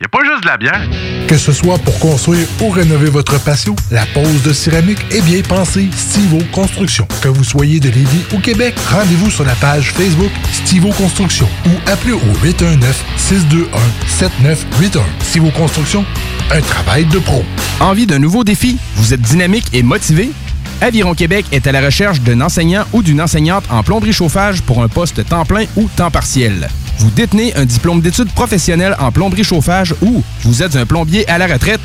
y 0.00 0.04
a 0.04 0.08
pas 0.08 0.18
juste 0.24 0.42
de 0.42 0.48
la 0.48 0.56
bière. 0.56 0.80
Que 1.26 1.36
ce 1.36 1.52
soit 1.52 1.78
pour 1.78 1.98
construire 1.98 2.46
ou 2.60 2.70
rénover 2.70 3.10
votre 3.10 3.42
patio, 3.42 3.74
la 3.90 4.06
pose 4.06 4.42
de 4.42 4.52
céramique 4.52 5.00
est 5.10 5.22
bien 5.22 5.42
pensée 5.42 5.88
Stivo 5.94 6.38
Construction. 6.52 7.06
Que 7.20 7.28
vous 7.28 7.44
soyez 7.44 7.80
de 7.80 7.88
Lévis 7.88 8.24
ou 8.32 8.38
Québec, 8.38 8.74
rendez-vous 8.90 9.30
sur 9.30 9.44
la 9.44 9.54
page 9.56 9.92
Facebook 9.92 10.30
Stivo 10.52 10.90
Construction 10.90 11.48
ou 11.66 11.70
appelez 11.90 12.12
au 12.12 12.20
819-621-7981. 12.44 15.00
Stivo 15.22 15.50
Construction, 15.50 16.04
un 16.52 16.60
travail 16.60 17.04
de 17.06 17.18
pro. 17.18 17.44
Envie 17.80 18.06
d'un 18.06 18.18
nouveau 18.18 18.44
défi? 18.44 18.78
Vous 18.96 19.12
êtes 19.12 19.20
dynamique 19.20 19.66
et 19.72 19.82
motivé? 19.82 20.30
Aviron 20.80 21.14
Québec 21.14 21.44
est 21.50 21.66
à 21.66 21.72
la 21.72 21.80
recherche 21.80 22.20
d'un 22.20 22.40
enseignant 22.40 22.84
ou 22.92 23.02
d'une 23.02 23.20
enseignante 23.20 23.64
en 23.68 23.82
plomberie 23.82 24.12
chauffage 24.12 24.62
pour 24.62 24.82
un 24.82 24.88
poste 24.88 25.28
temps 25.28 25.44
plein 25.44 25.64
ou 25.76 25.88
temps 25.96 26.12
partiel. 26.12 26.68
Vous 26.98 27.10
détenez 27.10 27.54
un 27.54 27.64
diplôme 27.64 28.00
d'études 28.00 28.32
professionnelles 28.32 28.96
en 28.98 29.12
plomberie 29.12 29.44
chauffage 29.44 29.94
ou 30.02 30.22
vous 30.42 30.62
êtes 30.62 30.74
un 30.74 30.84
plombier 30.84 31.28
à 31.28 31.38
la 31.38 31.46
retraite? 31.46 31.80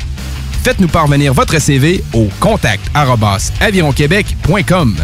Faites-nous 0.64 0.88
parvenir 0.88 1.32
votre 1.32 1.60
CV 1.60 2.02
au 2.12 2.28
contact 2.40 2.82
avironquebec.com. 3.60 4.96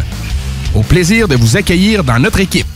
Au 0.75 0.81
plaisir 0.81 1.27
de 1.27 1.35
vous 1.35 1.55
accueillir 1.55 2.03
dans 2.03 2.19
notre 2.19 2.39
équipe. 2.39 2.67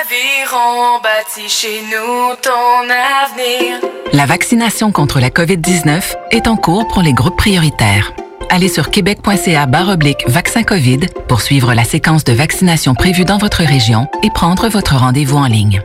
Aviron 0.00 1.00
bâti 1.02 1.48
chez 1.48 1.82
nous 1.82 2.34
ton 2.42 2.84
avenir. 2.88 3.80
La 4.12 4.26
vaccination 4.26 4.92
contre 4.92 5.20
la 5.20 5.30
COVID-19 5.30 6.02
est 6.30 6.46
en 6.46 6.56
cours 6.56 6.86
pour 6.88 7.02
les 7.02 7.12
groupes 7.12 7.36
prioritaires. 7.36 8.12
Allez 8.48 8.68
sur 8.68 8.90
québec.ca 8.90 9.66
oblique 9.88 10.24
vaccin 10.28 10.62
COVID 10.62 11.00
pour 11.28 11.40
suivre 11.40 11.74
la 11.74 11.84
séquence 11.84 12.24
de 12.24 12.32
vaccination 12.32 12.94
prévue 12.94 13.24
dans 13.24 13.38
votre 13.38 13.64
région 13.64 14.06
et 14.22 14.30
prendre 14.30 14.68
votre 14.68 14.94
rendez-vous 14.96 15.38
en 15.38 15.46
ligne. 15.46 15.82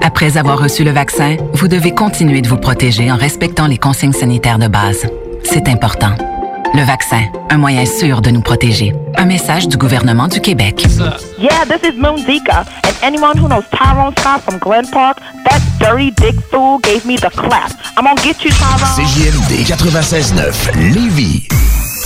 Après 0.03 0.39
avoir 0.39 0.61
reçu 0.61 0.85
le 0.85 0.93
vaccin, 0.93 1.37
vous 1.53 1.67
devez 1.67 1.91
continuer 1.91 2.41
de 2.41 2.47
vous 2.47 2.57
protéger 2.57 3.11
en 3.11 3.17
respectant 3.17 3.67
les 3.67 3.77
consignes 3.77 4.13
sanitaires 4.13 4.61
de 4.61 4.69
base. 4.69 5.09
C'est 5.43 5.69
important. 5.69 6.15
Le 6.75 6.83
vaccin, 6.83 7.23
un 7.51 7.59
moyen 7.59 7.85
sûr 7.85 8.21
de 8.21 8.31
nous 8.31 8.41
protéger. 8.41 8.95
Un 9.17 9.25
message 9.25 9.67
du 9.67 9.77
gouvernement 9.77 10.29
du 10.29 10.41
Québec. 10.41 10.87
Yeah, 11.37 11.65
this 11.65 11.83
is 11.83 11.97
Moon 11.99 12.19
Zika, 12.19 12.65
and 12.85 12.95
anyone 13.03 13.37
who 13.37 13.49
knows 13.49 13.65
Tyrone 13.73 14.15
Scott 14.17 14.43
from 14.43 14.59
Glen 14.61 14.87
Park, 14.93 15.19
that 15.45 15.59
dirty 15.81 16.13
dick 16.13 16.37
fool 16.53 16.79
gave 16.79 17.05
me 17.05 17.17
the 17.17 17.31
clap. 17.31 17.73
I'm 17.97 18.05
gonna 18.05 18.15
get 18.23 18.45
you, 18.45 18.53
Tyrone. 18.53 18.95
CJMD 18.95 19.65
96.9, 19.67 20.71
Lévis. 20.95 21.49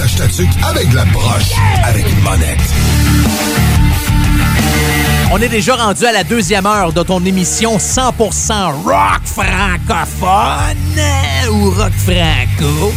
Ta 0.00 0.26
tuque 0.28 0.48
avec 0.66 0.90
la 0.94 1.04
broche, 1.04 1.52
avec 1.84 2.06
une. 2.08 2.24
On 5.30 5.36
est 5.36 5.48
déjà 5.50 5.76
rendu 5.76 6.06
à 6.06 6.12
la 6.12 6.24
deuxième 6.24 6.64
heure 6.64 6.94
de 6.94 7.02
ton 7.02 7.22
émission 7.22 7.76
100% 7.76 8.82
rock 8.82 9.20
francophone 9.26 10.78
ou 11.52 11.70
rock 11.70 11.92
franco. 11.98 12.94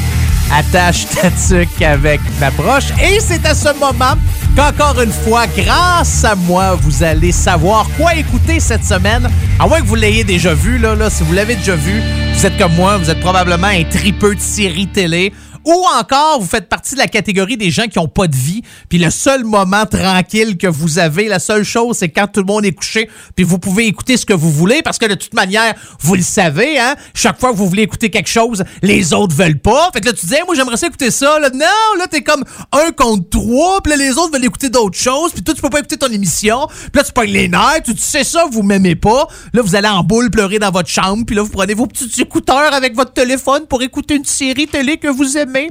Attache 0.49 1.06
ta 1.08 1.30
tuque 1.30 1.82
avec 1.82 2.22
ma 2.39 2.51
broche. 2.51 2.91
Et 3.04 3.20
c'est 3.20 3.45
à 3.45 3.54
ce 3.54 3.78
moment 3.78 4.16
qu'encore 4.56 5.01
une 5.01 5.12
fois, 5.12 5.45
grâce 5.47 6.24
à 6.24 6.36
moi, 6.36 6.76
vous 6.76 7.04
allez 7.04 7.34
savoir 7.34 7.86
quoi 7.97 8.16
écouter 8.16 8.62
cette 8.62 8.86
semaine. 8.86 9.30
À 9.60 9.68
moins 9.68 9.82
que 9.82 9.88
vous 9.88 9.95
l'ayez 9.95 10.24
déjà 10.24 10.54
vu, 10.54 10.78
là, 10.78 10.95
là, 10.95 11.10
si 11.10 11.24
vous 11.24 11.34
l'avez 11.34 11.56
déjà 11.56 11.76
vu, 11.76 12.01
vous 12.34 12.45
êtes 12.45 12.58
comme 12.58 12.76
moi, 12.76 12.97
vous 12.97 13.10
êtes 13.10 13.20
probablement 13.20 13.68
un 13.68 13.84
tripeux 13.84 14.36
de 14.36 14.39
séries 14.39 14.88
télé. 14.88 15.34
Ou 15.66 15.86
encore, 15.99 16.41
vous 16.41 16.47
faites 16.47 16.68
partie 16.68 16.93
de 16.93 16.99
la 16.99 17.07
catégorie 17.07 17.57
des 17.57 17.72
gens 17.72 17.88
qui 17.88 17.99
ont 17.99 18.07
pas 18.07 18.28
de 18.28 18.36
vie, 18.36 18.61
puis 18.89 18.97
le 18.97 19.09
seul 19.09 19.43
moment 19.43 19.86
tranquille 19.86 20.57
que 20.57 20.68
vous 20.68 20.99
avez, 20.99 21.28
la 21.28 21.39
seule 21.39 21.64
chose, 21.64 21.97
c'est 21.97 22.09
quand 22.09 22.28
tout 22.28 22.41
le 22.41 22.45
monde 22.45 22.66
est 22.66 22.74
couché, 22.74 23.09
puis 23.36 23.45
vous 23.45 23.59
pouvez 23.59 23.88
écouter 23.88 24.18
ce 24.18 24.26
que 24.26 24.34
vous 24.34 24.51
voulez, 24.51 24.82
parce 24.82 24.97
que 24.97 25.05
de 25.05 25.16
toute 25.16 25.34
manière, 25.34 25.74
vous 26.01 26.16
le 26.16 26.22
savez, 26.22 26.80
hein, 26.80 26.95
chaque 27.14 27.39
fois 27.39 27.51
que 27.51 27.57
vous 27.57 27.68
voulez 27.68 27.84
écouter 27.84 28.09
quelque 28.09 28.30
chose, 28.30 28.64
les 28.82 29.14
autres 29.14 29.36
veulent 29.36 29.59
pas. 29.59 29.89
Fait 29.93 30.01
que 30.01 30.07
là, 30.07 30.14
tu 30.14 30.26
dis, 30.26 30.36
moi, 30.45 30.55
j'aimerais 30.55 30.78
ça 30.78 30.88
écouter 30.88 31.11
ça. 31.11 31.39
Là, 31.39 31.49
non, 31.49 31.97
là, 31.97 32.07
t'es 32.09 32.24
comme 32.24 32.43
un 32.72 32.91
contre 32.91 33.30
trois, 33.30 33.82
puis 33.82 33.91
là, 33.91 33.97
les 33.97 34.18
autres 34.18 34.34
veulent 34.34 34.45
écouter 34.45 34.70
d'autres 34.70 34.99
choses, 34.99 35.32
puis 35.32 35.43
toi, 35.43 35.53
tu 35.53 35.61
peux 35.61 35.70
pas 35.70 35.80
écouter 35.80 35.97
ton 35.97 36.07
émission, 36.07 36.68
puis 36.68 36.89
là, 36.95 37.03
tu 37.03 37.14
pognes 37.14 37.32
les 37.32 37.47
nerfs, 37.47 37.84
tu, 37.86 37.95
tu 37.95 38.01
sais 38.01 38.24
ça, 38.24 38.45
vous 38.51 38.64
m'aimez 38.64 38.95
pas. 38.95 39.28
Là, 39.53 39.61
vous 39.61 39.76
allez 39.76 39.88
en 39.88 40.03
boule 40.03 40.30
pleurer 40.30 40.59
dans 40.59 40.72
votre 40.72 40.89
chambre, 40.89 41.24
puis 41.26 41.36
là, 41.36 41.41
vous 41.41 41.49
prenez 41.49 41.74
vos 41.74 41.88
petits 41.88 42.22
écouteurs 42.22 42.74
avec 42.74 42.95
votre 42.95 43.14
téléphone 43.14 43.66
pour 43.68 43.82
écouter 43.82 44.16
une 44.16 44.26
série 44.26 44.68
télé 44.68 44.97
que 44.97 45.07
vous 45.07 45.38
aimez. 45.38 45.53
me. 45.54 45.70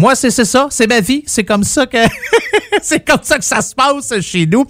Moi, 0.00 0.14
c'est 0.14 0.30
ça, 0.30 0.66
c'est 0.70 0.86
ma 0.86 1.00
vie, 1.00 1.22
c'est 1.26 1.44
comme 1.44 1.62
ça 1.62 1.84
que 1.84 1.98
c'est 2.82 3.06
comme 3.06 3.20
ça 3.22 3.36
que 3.36 3.44
ça 3.44 3.60
se 3.60 3.74
passe 3.74 4.18
chez 4.22 4.46
nous. 4.46 4.64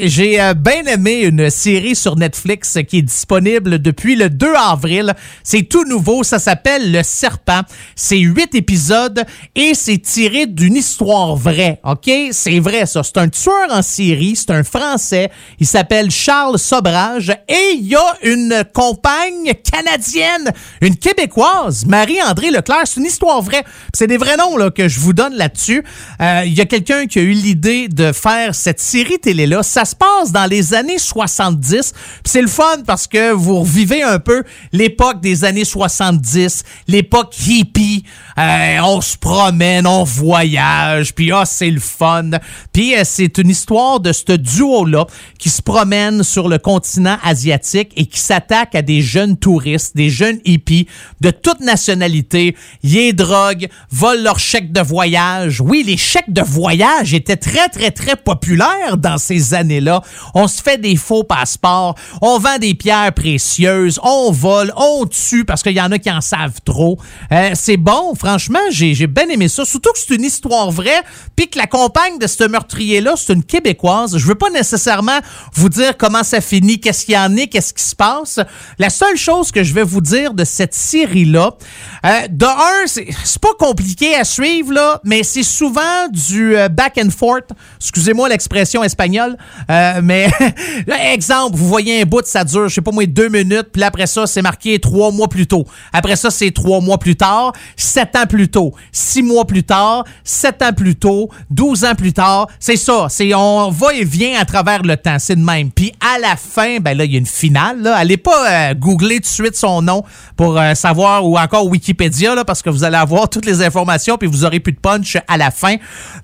J'ai 0.00 0.40
euh, 0.40 0.54
bien 0.54 0.82
aimé 0.86 1.20
une 1.20 1.50
série 1.50 1.94
sur 1.94 2.16
Netflix 2.16 2.76
qui 2.88 2.98
est 2.98 3.02
disponible 3.02 3.78
depuis 3.78 4.16
le 4.16 4.28
2 4.28 4.54
avril. 4.54 5.14
C'est 5.44 5.62
tout 5.62 5.84
nouveau, 5.84 6.24
ça 6.24 6.40
s'appelle 6.40 6.90
Le 6.90 7.04
Serpent. 7.04 7.60
C'est 7.94 8.18
huit 8.18 8.56
épisodes 8.56 9.24
et 9.54 9.74
c'est 9.74 9.98
tiré 9.98 10.46
d'une 10.46 10.74
histoire 10.74 11.36
vraie, 11.36 11.80
OK? 11.84 12.10
C'est 12.32 12.58
vrai 12.58 12.86
ça, 12.86 13.04
c'est 13.04 13.18
un 13.18 13.28
tueur 13.28 13.68
en 13.70 13.82
série, 13.82 14.34
c'est 14.34 14.50
un 14.50 14.64
français, 14.64 15.30
il 15.60 15.66
s'appelle 15.68 16.10
Charles 16.10 16.58
Sobrage 16.58 17.30
et 17.48 17.74
il 17.74 17.86
y 17.86 17.94
a 17.94 18.16
une 18.24 18.64
compagne 18.74 19.52
canadienne, 19.70 20.50
une 20.80 20.96
québécoise, 20.96 21.86
Marie-André 21.86 22.50
Leclerc, 22.50 22.82
c'est 22.86 22.98
une 22.98 23.06
histoire 23.06 23.42
vraie. 23.42 23.64
C'est 23.94 24.08
des 24.08 24.16
vrais 24.16 24.36
noms 24.36 24.55
que 24.74 24.88
je 24.88 25.00
vous 25.00 25.12
donne 25.12 25.34
là-dessus. 25.34 25.84
Euh, 26.20 26.42
Il 26.46 26.54
y 26.54 26.60
a 26.60 26.64
quelqu'un 26.64 27.06
qui 27.06 27.18
a 27.18 27.22
eu 27.22 27.32
l'idée 27.32 27.88
de 27.88 28.12
faire 28.12 28.54
cette 28.54 28.80
série 28.80 29.18
télé-là. 29.18 29.62
Ça 29.62 29.84
se 29.84 29.94
passe 29.94 30.32
dans 30.32 30.46
les 30.46 30.74
années 30.74 30.98
70. 30.98 31.92
Puis 31.92 32.20
C'est 32.24 32.42
le 32.42 32.48
fun 32.48 32.82
parce 32.86 33.06
que 33.06 33.32
vous 33.32 33.60
revivez 33.60 34.02
un 34.02 34.18
peu 34.18 34.44
l'époque 34.72 35.20
des 35.20 35.44
années 35.44 35.64
70, 35.64 36.62
l'époque 36.88 37.34
hippie. 37.46 38.04
Euh, 38.38 38.78
on 38.82 39.00
se 39.00 39.16
promène, 39.16 39.86
on 39.86 40.04
voyage, 40.04 41.14
puis 41.14 41.32
ah, 41.32 41.44
c'est 41.44 41.70
le 41.70 41.80
fun. 41.80 42.30
Puis 42.72 42.96
euh, 42.96 43.02
c'est 43.04 43.38
une 43.38 43.50
histoire 43.50 44.00
de 44.00 44.12
ce 44.12 44.32
duo-là 44.32 45.06
qui 45.38 45.50
se 45.50 45.62
promène 45.62 46.22
sur 46.22 46.48
le 46.48 46.58
continent 46.58 47.18
asiatique 47.22 47.92
et 47.96 48.06
qui 48.06 48.20
s'attaque 48.20 48.74
à 48.74 48.82
des 48.82 49.02
jeunes 49.02 49.36
touristes, 49.36 49.96
des 49.96 50.10
jeunes 50.10 50.38
hippies 50.44 50.86
de 51.20 51.30
toute 51.30 51.60
nationalité. 51.60 52.56
Ils 52.82 53.14
drogue, 53.14 53.68
volent 53.90 54.22
leurs 54.22 54.38
chèques 54.46 54.72
de 54.72 54.80
voyage. 54.80 55.60
Oui, 55.60 55.82
les 55.84 55.96
chèques 55.96 56.32
de 56.32 56.42
voyage 56.42 57.14
étaient 57.14 57.36
très, 57.36 57.68
très, 57.68 57.90
très 57.90 58.14
populaires 58.14 58.96
dans 58.96 59.18
ces 59.18 59.54
années-là. 59.54 60.02
On 60.34 60.46
se 60.46 60.62
fait 60.62 60.78
des 60.78 60.94
faux 60.94 61.24
passeports, 61.24 61.96
on 62.22 62.38
vend 62.38 62.58
des 62.58 62.74
pierres 62.74 63.12
précieuses, 63.12 63.98
on 64.04 64.30
vole, 64.30 64.72
on 64.76 65.04
tue 65.06 65.44
parce 65.44 65.64
qu'il 65.64 65.72
y 65.72 65.80
en 65.80 65.90
a 65.90 65.98
qui 65.98 66.10
en 66.10 66.20
savent 66.20 66.60
trop. 66.64 66.98
Euh, 67.32 67.50
c'est 67.54 67.76
bon, 67.76 68.14
franchement, 68.14 68.60
j'ai 68.70 68.94
j'ai 68.94 69.08
bien 69.08 69.28
aimé 69.28 69.48
ça. 69.48 69.64
Surtout 69.64 69.90
que 69.92 69.98
c'est 69.98 70.14
une 70.14 70.24
histoire 70.24 70.70
vraie, 70.70 71.02
puis 71.34 71.48
que 71.48 71.58
la 71.58 71.66
compagne 71.66 72.18
de 72.18 72.28
ce 72.28 72.44
meurtrier-là, 72.44 73.14
c'est 73.16 73.32
une 73.32 73.42
Québécoise. 73.42 74.16
Je 74.16 74.26
veux 74.26 74.36
pas 74.36 74.50
nécessairement 74.50 75.18
vous 75.54 75.68
dire 75.68 75.96
comment 75.96 76.22
ça 76.22 76.40
finit, 76.40 76.78
qu'est-ce 76.80 77.04
qu'il 77.04 77.14
y 77.14 77.18
en 77.18 77.36
est, 77.36 77.48
qu'est-ce 77.48 77.74
qui 77.74 77.82
se 77.82 77.96
passe. 77.96 78.38
La 78.78 78.90
seule 78.90 79.16
chose 79.16 79.50
que 79.50 79.64
je 79.64 79.74
vais 79.74 79.82
vous 79.82 80.00
dire 80.00 80.34
de 80.34 80.44
cette 80.44 80.74
série-là, 80.74 81.56
euh, 82.04 82.28
de 82.30 82.46
un, 82.46 82.86
c'est 82.86 83.40
pas 83.40 83.54
compliqué 83.58 84.14
à 84.14 84.24
suivre, 84.36 84.72
là, 84.74 85.00
mais 85.02 85.22
c'est 85.22 85.42
souvent 85.42 86.08
du 86.10 86.56
euh, 86.56 86.68
back 86.68 87.00
and 87.02 87.08
forth. 87.10 87.48
Excusez-moi 87.80 88.28
l'expression 88.28 88.84
espagnole, 88.84 89.36
euh, 89.70 90.00
mais 90.02 90.28
exemple, 91.12 91.56
vous 91.56 91.66
voyez 91.66 92.02
un 92.02 92.04
bout, 92.04 92.26
ça 92.26 92.44
dure, 92.44 92.68
je 92.68 92.74
sais 92.74 92.82
pas 92.82 92.90
moi, 92.90 93.06
deux 93.06 93.30
minutes, 93.30 93.68
puis 93.72 93.82
après 93.82 94.06
ça, 94.06 94.26
c'est 94.26 94.42
marqué 94.42 94.78
trois 94.78 95.10
mois 95.10 95.28
plus 95.28 95.46
tôt. 95.46 95.64
Après 95.90 96.16
ça, 96.16 96.30
c'est 96.30 96.50
trois 96.50 96.80
mois 96.80 96.98
plus 96.98 97.16
tard, 97.16 97.52
sept 97.76 98.14
ans 98.14 98.26
plus 98.28 98.48
tôt, 98.48 98.74
six 98.92 99.22
mois 99.22 99.46
plus 99.46 99.64
tard, 99.64 100.04
sept 100.22 100.60
ans 100.60 100.74
plus 100.74 100.96
tôt, 100.96 101.30
douze 101.50 101.84
ans 101.84 101.94
plus 101.94 102.12
tard. 102.12 102.48
C'est 102.60 102.76
ça, 102.76 103.06
c'est 103.08 103.34
on 103.34 103.70
va 103.70 103.94
et 103.94 104.04
vient 104.04 104.38
à 104.38 104.44
travers 104.44 104.82
le 104.82 104.98
temps, 104.98 105.16
c'est 105.18 105.36
de 105.36 105.44
même. 105.44 105.70
Puis 105.70 105.92
à 106.00 106.18
la 106.18 106.36
fin, 106.36 106.78
ben 106.80 106.96
là, 106.96 107.06
il 107.06 107.12
y 107.12 107.16
a 107.16 107.18
une 107.18 107.26
finale. 107.26 107.80
Là. 107.80 107.96
Allez 107.96 108.18
pas 108.18 108.70
euh, 108.70 108.74
googler 108.74 109.16
tout 109.16 109.22
de 109.22 109.26
suite 109.26 109.56
son 109.56 109.80
nom 109.80 110.04
pour 110.36 110.60
savoir, 110.74 111.24
ou 111.24 111.38
encore 111.38 111.66
Wikipédia, 111.66 112.34
là, 112.34 112.44
parce 112.44 112.60
que 112.60 112.68
vous 112.68 112.84
allez 112.84 112.98
avoir 112.98 113.30
toutes 113.30 113.46
les 113.46 113.62
informations, 113.62 114.15
puis 114.18 114.28
vous 114.28 114.44
aurez 114.44 114.60
plus 114.60 114.72
de 114.72 114.78
punch 114.78 115.16
à 115.28 115.36
la 115.36 115.50
fin. 115.50 115.76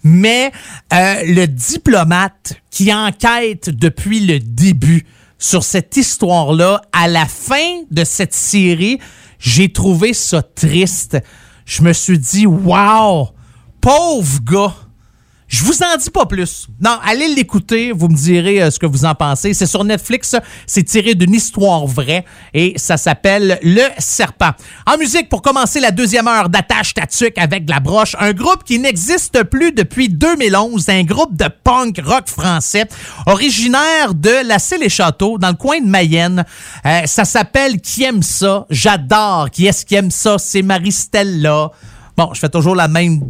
Mais 0.03 0.53
euh, 0.93 1.23
le 1.27 1.47
diplomate 1.47 2.55
qui 2.71 2.93
enquête 2.93 3.71
depuis 3.71 4.21
le 4.21 4.39
début 4.39 5.05
sur 5.39 5.65
cette 5.65 5.97
histoire-là, 5.97 6.83
à 6.93 7.09
la 7.09 7.27
fin 7.27 7.83
de 7.91 8.05
cette 8.05 8.35
série, 8.35 9.01
j'ai 9.39 9.73
trouvé 9.73 10.15
ça 10.15 10.41
triste. 10.43 11.19
Je 11.65 11.83
me 11.83 11.93
suis 11.93 12.19
dit, 12.19 12.47
wow, 12.47 13.31
pauvre 13.81 14.41
gars. 14.45 14.75
Je 15.53 15.65
vous 15.65 15.83
en 15.83 15.99
dis 15.99 16.09
pas 16.09 16.25
plus. 16.25 16.67
Non, 16.81 16.99
allez 17.05 17.29
l'écouter, 17.29 17.93
vous 17.93 18.09
me 18.09 18.17
direz 18.17 18.63
euh, 18.63 18.71
ce 18.71 18.79
que 18.79 18.87
vous 18.87 19.05
en 19.05 19.15
pensez. 19.15 19.53
C'est 19.53 19.67
sur 19.67 19.85
Netflix, 19.85 20.35
c'est 20.67 20.83
tiré 20.83 21.15
d'une 21.15 21.35
histoire 21.35 21.87
vraie 21.87 22.25
et 22.55 22.73
ça 22.77 22.97
s'appelle 22.97 23.59
Le 23.63 23.83
Serpent. 23.99 24.53
En 24.87 24.97
musique, 24.97 25.29
pour 25.29 25.43
commencer 25.43 25.79
la 25.79 25.91
deuxième 25.91 26.27
heure 26.27 26.49
d'Attache 26.49 26.95
Tatuc 26.95 27.37
avec 27.37 27.67
de 27.67 27.71
la 27.71 27.81
broche, 27.81 28.17
un 28.19 28.33
groupe 28.33 28.65
qui 28.65 28.79
n'existe 28.79 29.43
plus 29.43 29.73
depuis 29.73 30.09
2011, 30.09 30.89
un 30.89 31.03
groupe 31.03 31.37
de 31.37 31.49
punk 31.63 32.01
rock 32.03 32.29
français, 32.29 32.87
originaire 33.27 34.15
de 34.15 34.49
la 34.49 34.59
Celle 34.59 34.83
et 34.83 34.89
Château, 34.89 35.37
dans 35.37 35.51
le 35.51 35.57
coin 35.57 35.83
de 35.83 35.87
Mayenne. 35.87 36.47
Euh, 36.87 37.03
ça 37.05 37.27
s'appelle 37.27 37.79
Qui 37.83 38.05
aime 38.05 38.23
ça? 38.23 38.65
J'adore. 38.71 39.51
Qui 39.51 39.67
est-ce 39.67 39.85
qui 39.85 39.97
aime 39.97 40.11
ça? 40.11 40.39
C'est 40.39 40.63
Marie-Stella. 40.63 41.73
Bon, 42.17 42.31
je 42.33 42.41
fais 42.41 42.49
toujours 42.49 42.75
la 42.75 42.89
même 42.89 43.21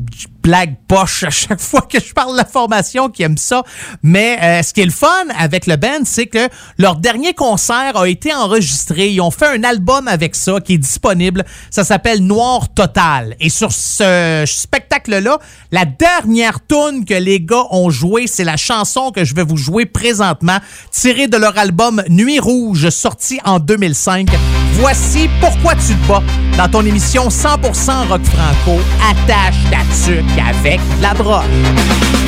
blague 0.43 0.76
poche 0.88 1.22
à 1.22 1.30
chaque 1.30 1.61
fois 1.61 1.82
que 1.82 2.01
je 2.01 2.12
parle 2.12 2.32
de 2.32 2.36
la 2.36 2.45
formation 2.45 3.09
qui 3.09 3.22
aime 3.22 3.38
ça. 3.38 3.62
Mais 4.03 4.38
euh, 4.43 4.62
ce 4.62 4.72
qui 4.72 4.80
est 4.80 4.86
le 4.86 4.90
fun 4.90 5.09
avec 5.38 5.66
le 5.66 5.76
band, 5.76 6.05
c'est 6.05 6.26
que 6.26 6.49
leur 6.78 6.97
dernier 6.97 7.34
concert 7.34 7.97
a 7.97 8.09
été 8.09 8.34
enregistré. 8.34 9.11
Ils 9.11 9.20
ont 9.20 9.30
fait 9.30 9.47
un 9.47 9.64
album 9.64 10.09
avec 10.09 10.34
ça 10.34 10.61
qui 10.61 10.74
est 10.74 10.78
disponible. 10.78 11.45
Ça 11.70 11.84
s'appelle 11.84 12.20
Noir 12.20 12.72
Total. 12.74 13.36
Et 13.40 13.49
sur 13.49 13.72
ce 13.72 14.45
spectacle-là, 14.47 15.38
la 15.70 15.84
dernière 15.84 16.59
tune 16.66 17.05
que 17.05 17.14
les 17.14 17.40
gars 17.40 17.66
ont 17.70 17.90
joué, 17.90 18.26
c'est 18.26 18.45
la 18.45 18.57
chanson 18.57 19.11
que 19.11 19.24
je 19.24 19.34
vais 19.34 19.45
vous 19.45 19.57
jouer 19.57 19.86
présentement, 19.86 20.59
tirée 20.90 21.28
de 21.28 21.36
leur 21.36 21.57
album 21.59 22.03
Nuit 22.09 22.40
Rouge, 22.40 22.88
sorti 22.90 23.38
en 23.45 23.59
2005. 23.59 24.28
Voici 24.74 25.28
Pourquoi 25.40 25.74
tu 25.74 25.95
te 25.95 26.09
bats 26.09 26.22
dans 26.57 26.68
ton 26.68 26.84
émission 26.84 27.28
100% 27.28 28.09
rock 28.09 28.22
franco. 28.24 28.80
Attache 29.11 29.57
ta 29.70 29.78
tuque 30.05 30.32
avec 30.39 30.80
la 31.01 31.14
broche. 31.14 32.22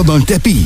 ça 0.00 0.04
dans 0.04 0.16
le 0.16 0.22
tapis. 0.22 0.59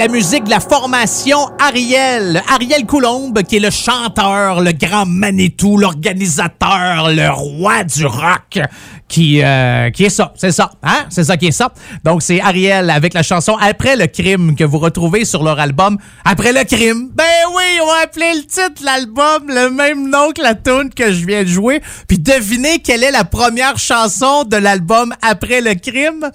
La 0.00 0.08
musique 0.08 0.44
de 0.44 0.50
la 0.50 0.60
formation 0.60 1.36
Ariel. 1.58 2.42
Ariel 2.48 2.86
Coulombe, 2.86 3.42
qui 3.42 3.56
est 3.56 3.60
le 3.60 3.68
chanteur, 3.68 4.62
le 4.62 4.72
grand 4.72 5.04
Manitou, 5.04 5.76
l'organisateur, 5.76 7.10
le 7.10 7.28
roi 7.28 7.84
du 7.84 8.06
rock, 8.06 8.60
qui, 9.08 9.42
euh, 9.42 9.90
qui 9.90 10.04
est 10.04 10.08
ça. 10.08 10.32
C'est 10.36 10.52
ça. 10.52 10.70
Hein? 10.82 11.04
C'est 11.10 11.24
ça 11.24 11.36
qui 11.36 11.48
est 11.48 11.52
ça. 11.52 11.72
Donc, 12.04 12.22
c'est 12.22 12.40
Ariel 12.40 12.88
avec 12.88 13.12
la 13.12 13.22
chanson 13.22 13.56
Après 13.60 13.96
le 13.96 14.06
crime 14.06 14.56
que 14.56 14.64
vous 14.64 14.78
retrouvez 14.78 15.24
sur 15.24 15.42
leur 15.42 15.60
album 15.60 15.98
Après 16.24 16.52
le 16.52 16.64
crime. 16.64 17.10
Ben 17.14 17.24
oui, 17.54 17.64
on 17.82 17.86
va 17.86 18.02
appeler 18.04 18.32
le 18.34 18.44
titre 18.44 18.82
l'album 18.82 19.48
le 19.48 19.70
même 19.70 20.08
nom 20.08 20.30
que 20.32 20.42
la 20.42 20.54
tune 20.54 20.90
que 20.94 21.12
je 21.12 21.26
viens 21.26 21.42
de 21.42 21.48
jouer. 21.48 21.82
Puis 22.08 22.18
devinez 22.18 22.78
quelle 22.78 23.04
est 23.04 23.10
la 23.10 23.24
première 23.24 23.78
chanson 23.78 24.44
de 24.44 24.56
l'album 24.56 25.14
Après 25.20 25.60
le 25.60 25.74
crime? 25.74 26.30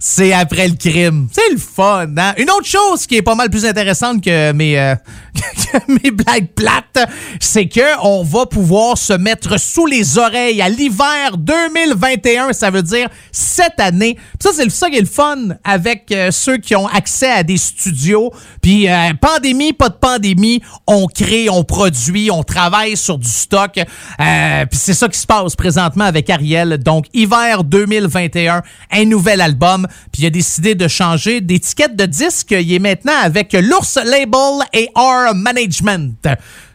C'est 0.00 0.32
Après 0.32 0.68
le 0.68 0.74
crime. 0.74 1.28
C'est 1.30 1.52
le 1.52 1.58
fun, 1.58 2.06
hein? 2.16 2.32
Une 2.38 2.50
autre 2.50 2.66
chose 2.66 3.06
qui 3.06 3.16
est 3.16 3.22
pas 3.22 3.34
mal 3.34 3.50
plus 3.50 3.66
intéressante 3.66 4.24
que 4.24 4.52
mes, 4.52 4.78
euh, 4.78 4.94
que 5.34 5.92
mes 6.02 6.10
blagues 6.10 6.48
plates, 6.54 7.10
c'est 7.40 7.66
que 7.66 8.00
on 8.02 8.22
va 8.22 8.46
pouvoir 8.46 8.96
se 8.96 9.12
mettre 9.12 9.60
sous 9.60 9.86
les 9.86 10.16
oreilles 10.16 10.62
à 10.62 10.68
l'hiver 10.68 11.36
2021. 11.36 12.52
Ça 12.52 12.70
veut 12.70 12.82
dire 12.82 13.08
cette 13.30 13.81
année. 13.82 14.14
Puis 14.14 14.38
ça, 14.40 14.50
c'est 14.54 14.70
ça 14.70 14.88
qui 14.88 14.96
est 14.96 15.00
le 15.00 15.06
fun 15.06 15.36
avec 15.64 16.10
euh, 16.12 16.30
ceux 16.30 16.56
qui 16.56 16.74
ont 16.74 16.86
accès 16.86 17.30
à 17.30 17.42
des 17.42 17.56
studios. 17.56 18.32
Puis 18.60 18.88
euh, 18.88 19.12
pandémie, 19.20 19.72
pas 19.72 19.88
de 19.88 19.96
pandémie, 19.96 20.62
on 20.86 21.06
crée, 21.06 21.50
on 21.50 21.64
produit, 21.64 22.30
on 22.30 22.42
travaille 22.42 22.96
sur 22.96 23.18
du 23.18 23.28
stock. 23.28 23.78
Euh, 23.78 24.66
Puis 24.66 24.78
c'est 24.78 24.94
ça 24.94 25.08
qui 25.08 25.18
se 25.18 25.26
passe 25.26 25.56
présentement 25.56 26.04
avec 26.04 26.30
Ariel. 26.30 26.78
Donc, 26.78 27.06
hiver 27.12 27.64
2021, 27.64 28.62
un 28.90 29.04
nouvel 29.04 29.40
album. 29.40 29.86
Puis 30.12 30.22
il 30.22 30.26
a 30.26 30.30
décidé 30.30 30.74
de 30.74 30.88
changer 30.88 31.40
d'étiquette 31.40 31.96
de 31.96 32.06
disque. 32.06 32.52
Il 32.52 32.72
est 32.72 32.78
maintenant 32.78 33.18
avec 33.22 33.52
l'Ours 33.52 33.96
Label 33.96 34.66
AR 34.94 35.34
Management. 35.34 36.28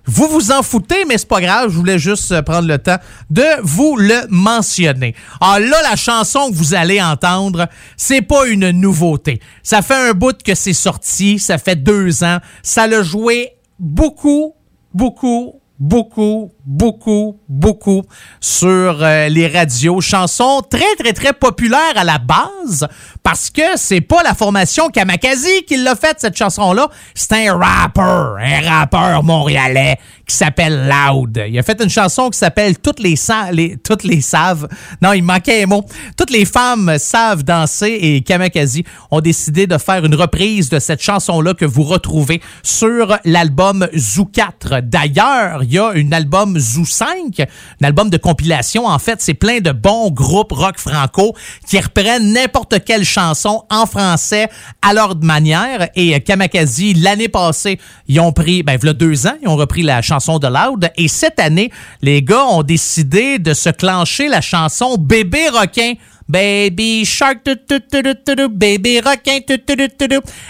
Vous 0.08 0.28
vous 0.30 0.52
en 0.52 0.64
foutez, 0.64 1.04
mais 1.06 1.18
c'est 1.18 1.28
pas 1.28 1.42
grave. 1.42 1.70
Je 1.70 1.78
voulais 1.78 2.00
juste 2.00 2.32
euh, 2.32 2.42
prendre 2.42 2.68
le 2.68 2.78
temps 2.78 2.98
de 3.30 3.44
vous 3.62 3.98
le 3.98 4.26
mentionner. 4.30 5.14
Ah 5.42 5.60
là, 5.60 5.78
la 5.84 5.98
chanson 5.98 6.50
que 6.50 6.56
vous 6.56 6.74
allez 6.74 7.02
entendre, 7.02 7.68
c'est 7.98 8.22
pas 8.22 8.48
une 8.48 8.72
nouveauté. 8.72 9.42
Ça 9.64 9.82
fait 9.82 10.10
un 10.10 10.14
bout 10.14 10.42
que 10.42 10.56
c'est 10.56 10.74
sorti. 10.74 11.40
Ça 11.40 11.58
fait 11.58 11.76
deux 11.76 12.24
ans. 12.24 12.38
Ça 12.64 12.88
l'a 12.88 13.04
joué 13.04 13.52
beaucoup, 13.80 14.54
beaucoup, 14.94 15.60
beaucoup, 15.78 16.52
beaucoup, 16.68 17.40
beaucoup 17.48 18.04
sur 18.42 18.68
euh, 19.02 19.30
les 19.30 19.48
radios. 19.48 20.02
Chanson 20.02 20.62
très, 20.70 20.96
très, 21.00 21.14
très 21.14 21.32
populaire 21.34 21.94
à 21.96 22.04
la 22.04 22.18
base 22.20 22.88
parce 23.24 23.50
que 23.50 23.62
c'est 23.78 24.02
pas 24.02 24.22
la 24.22 24.34
formation 24.36 24.90
Kamakazi 24.90 25.64
qui 25.66 25.78
l'a 25.78 25.96
faite, 25.96 26.18
cette 26.20 26.38
chanson-là. 26.38 26.90
C'est 27.16 27.48
un 27.48 27.58
rappeur, 27.58 28.36
un 28.38 28.70
rappeur 28.70 29.24
montréalais 29.24 29.98
qui 30.28 30.36
s'appelle 30.36 30.90
Loud. 30.90 31.42
Il 31.48 31.58
a 31.58 31.64
fait 31.64 31.82
une 31.82 31.90
chanson 31.90 32.30
qui 32.30 32.38
s'appelle 32.38 32.78
Toutes 32.80 33.00
les, 33.00 33.16
sa- 33.16 33.52
les 33.52 33.78
Toutes 33.78 34.04
les 34.04 34.20
savent. 34.20 34.68
Non, 35.02 35.14
il 35.14 35.24
manquait 35.24 35.64
un 35.64 35.68
mot. 35.68 35.86
Toutes 36.18 36.32
les 36.32 36.44
femmes 36.44 36.98
savent 37.00 37.44
danser 37.44 37.98
et 38.02 38.22
Kamakazi 38.22 38.84
ont 39.10 39.22
décidé 39.22 39.68
de 39.68 39.78
faire 39.78 40.04
une 40.04 40.16
reprise 40.16 40.68
de 40.70 40.80
cette 40.80 41.02
chanson-là 41.02 41.54
que 41.54 41.64
vous 41.64 41.84
retrouvez 41.84 42.42
sur 42.62 43.18
l'album 43.24 43.88
Zoo 43.96 44.26
4. 44.26 44.82
D'ailleurs, 44.82 45.64
il 45.64 45.72
y 45.72 45.80
a 45.80 45.92
un 45.96 46.12
album 46.12 46.57
Zoo 46.60 46.86
5, 46.86 47.40
un 47.40 47.86
album 47.86 48.10
de 48.10 48.18
compilation. 48.18 48.86
En 48.86 49.00
fait, 49.00 49.22
c'est 49.22 49.34
plein 49.34 49.60
de 49.60 49.72
bons 49.72 50.12
groupes 50.12 50.52
rock 50.52 50.78
franco 50.78 51.36
qui 51.68 51.80
reprennent 51.80 52.34
n'importe 52.34 52.84
quelle 52.84 53.06
chanson 53.06 53.64
en 53.70 53.86
français 53.86 54.50
à 54.82 54.94
leur 54.94 55.16
manière. 55.18 55.90
Et 55.96 56.16
euh, 56.16 56.20
Kamakazi, 56.20 56.94
l'année 56.94 57.30
passée, 57.30 57.80
ils 58.08 58.20
ont 58.20 58.32
pris, 58.32 58.64
ben, 58.64 58.78
il 58.82 58.94
deux 58.94 59.28
ans, 59.28 59.36
ils 59.42 59.48
ont 59.48 59.56
repris 59.56 59.84
la 59.84 60.02
chanson 60.02 60.40
de 60.40 60.48
Loud. 60.48 60.90
Et 60.96 61.08
cette 61.08 61.40
année, 61.40 61.72
les 62.02 62.22
gars 62.22 62.46
ont 62.46 62.64
décidé 62.64 63.40
de 63.40 63.54
se 63.54 63.70
clencher 63.70 64.28
la 64.28 64.42
chanson 64.42 64.98
Bébé 64.98 65.50
requin. 65.50 65.94
Baby 66.30 67.06
Shark, 67.06 67.38
tu, 67.46 67.56
tu, 67.56 67.80
tu, 67.90 68.48
Baby 68.50 69.00
Requin. 69.00 69.40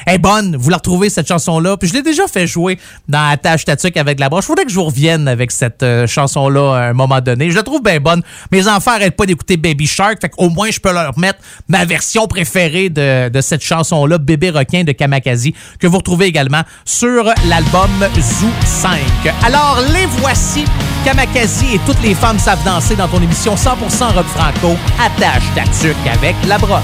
Elle 0.05 0.15
est 0.15 0.17
bonne, 0.17 0.55
vous 0.55 0.71
la 0.71 0.77
retrouvez 0.77 1.09
cette 1.11 1.27
chanson-là. 1.27 1.77
Puis 1.77 1.89
je 1.89 1.93
l'ai 1.93 2.01
déjà 2.01 2.27
fait 2.27 2.47
jouer 2.47 2.79
dans 3.07 3.29
Attache 3.29 3.65
Tatuc 3.65 3.95
avec 3.95 4.19
la 4.19 4.27
broche. 4.27 4.45
Faudrait 4.45 4.65
que 4.65 4.71
je 4.71 4.75
vous 4.75 4.85
revienne 4.85 5.27
avec 5.27 5.51
cette 5.51 5.83
euh, 5.83 6.07
chanson-là 6.07 6.75
à 6.75 6.81
un 6.89 6.93
moment 6.93 7.21
donné. 7.21 7.51
Je 7.51 7.55
la 7.55 7.61
trouve 7.61 7.83
bien 7.83 7.99
bonne. 7.99 8.23
Mes 8.51 8.67
enfants 8.67 8.91
arrêtent 8.91 9.15
pas 9.15 9.27
d'écouter 9.27 9.57
Baby 9.57 9.85
Shark, 9.85 10.19
fait 10.19 10.29
qu'au 10.29 10.49
moins 10.49 10.71
je 10.71 10.79
peux 10.79 10.91
leur 10.91 11.17
mettre 11.19 11.39
ma 11.67 11.85
version 11.85 12.27
préférée 12.27 12.89
de, 12.89 13.29
de 13.29 13.41
cette 13.41 13.61
chanson-là, 13.61 14.17
Bébé 14.17 14.49
Requin 14.49 14.83
de 14.83 14.93
Kamakazi, 14.93 15.53
que 15.79 15.85
vous 15.85 15.97
retrouvez 15.97 16.25
également 16.25 16.61
sur 16.85 17.25
l'album 17.47 17.89
Zoo 18.19 18.49
5. 18.63 18.99
Alors, 19.45 19.79
les 19.93 20.05
voici, 20.07 20.65
Kamakazi 21.05 21.75
et 21.75 21.79
toutes 21.85 22.01
les 22.01 22.15
femmes 22.15 22.39
savent 22.39 22.63
danser 22.63 22.95
dans 22.95 23.07
ton 23.07 23.21
émission 23.21 23.53
100% 23.53 24.13
rock 24.13 24.25
franco, 24.25 24.75
Attache 24.99 25.43
Tatuc 25.53 25.66
avec 26.13 26.35
la 26.47 26.57
broche. 26.57 26.81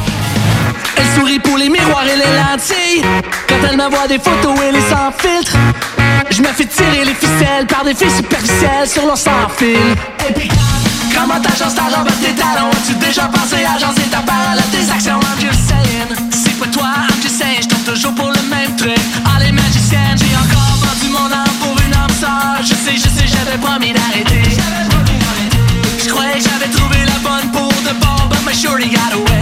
Elle 0.98 1.06
sourit 1.16 1.40
pour 1.40 1.58
les 1.58 1.70
miroirs 1.70 2.06
et 2.06 2.18
les 2.18 2.32
lentilles. 2.38 3.04
Quand 3.48 3.56
elle 3.70 3.78
m'envoie 3.78 4.08
des 4.08 4.20
photos, 4.20 4.56
elle 4.68 4.76
est 4.76 4.90
sans 4.90 5.12
filtre. 5.18 5.56
Je 6.30 6.42
me 6.42 6.48
fais 6.48 6.66
tirer 6.66 7.06
les 7.06 7.14
ficelles 7.14 7.66
par 7.68 7.84
des 7.84 7.94
filles 7.94 8.16
superficielles 8.16 8.88
sur 8.88 9.06
leur 9.06 9.18
sans 9.18 9.50
fil. 9.58 9.78
Et 10.28 10.34
puis, 10.34 10.50
comment 11.16 11.40
t'agences 11.40 11.76
ta 11.76 11.84
robe 11.84 12.10
tes 12.22 12.34
talons? 12.34 12.70
As-tu 12.72 12.94
déjà 12.96 13.24
pensé 13.24 13.64
à 13.66 13.76
agencer 13.76 14.04
ta 14.12 14.20
parole 14.20 14.60
à 14.60 14.68
tes 14.72 14.90
actions? 14.92 15.20
I'm 15.20 15.40
just 15.40 15.68
saying. 15.68 16.30
C'est 16.32 16.58
pas 16.60 16.68
toi, 16.68 16.90
I'm 17.10 17.22
just 17.22 17.38
saying. 17.38 17.62
Je 17.64 17.68
tombe 17.68 17.84
toujours 17.84 18.14
pour 18.16 18.32
le 18.32 18.42
même 18.50 18.76
truc. 18.76 19.00
Ah, 19.26 19.40
les 19.40 19.48
j'ai 19.48 20.36
encore 20.36 20.78
vendu 20.82 21.10
mon 21.12 21.32
âme 21.32 21.56
pour 21.60 21.76
une 21.86 21.94
âme 21.94 22.16
sœur. 22.20 22.62
Je 22.62 22.74
sais, 22.74 22.96
je 22.96 23.10
sais, 23.10 23.28
j'avais 23.28 23.58
promis 23.58 23.94
d'arrêter. 23.94 24.33
I 28.84 28.90
got 28.90 29.14
away. 29.14 29.33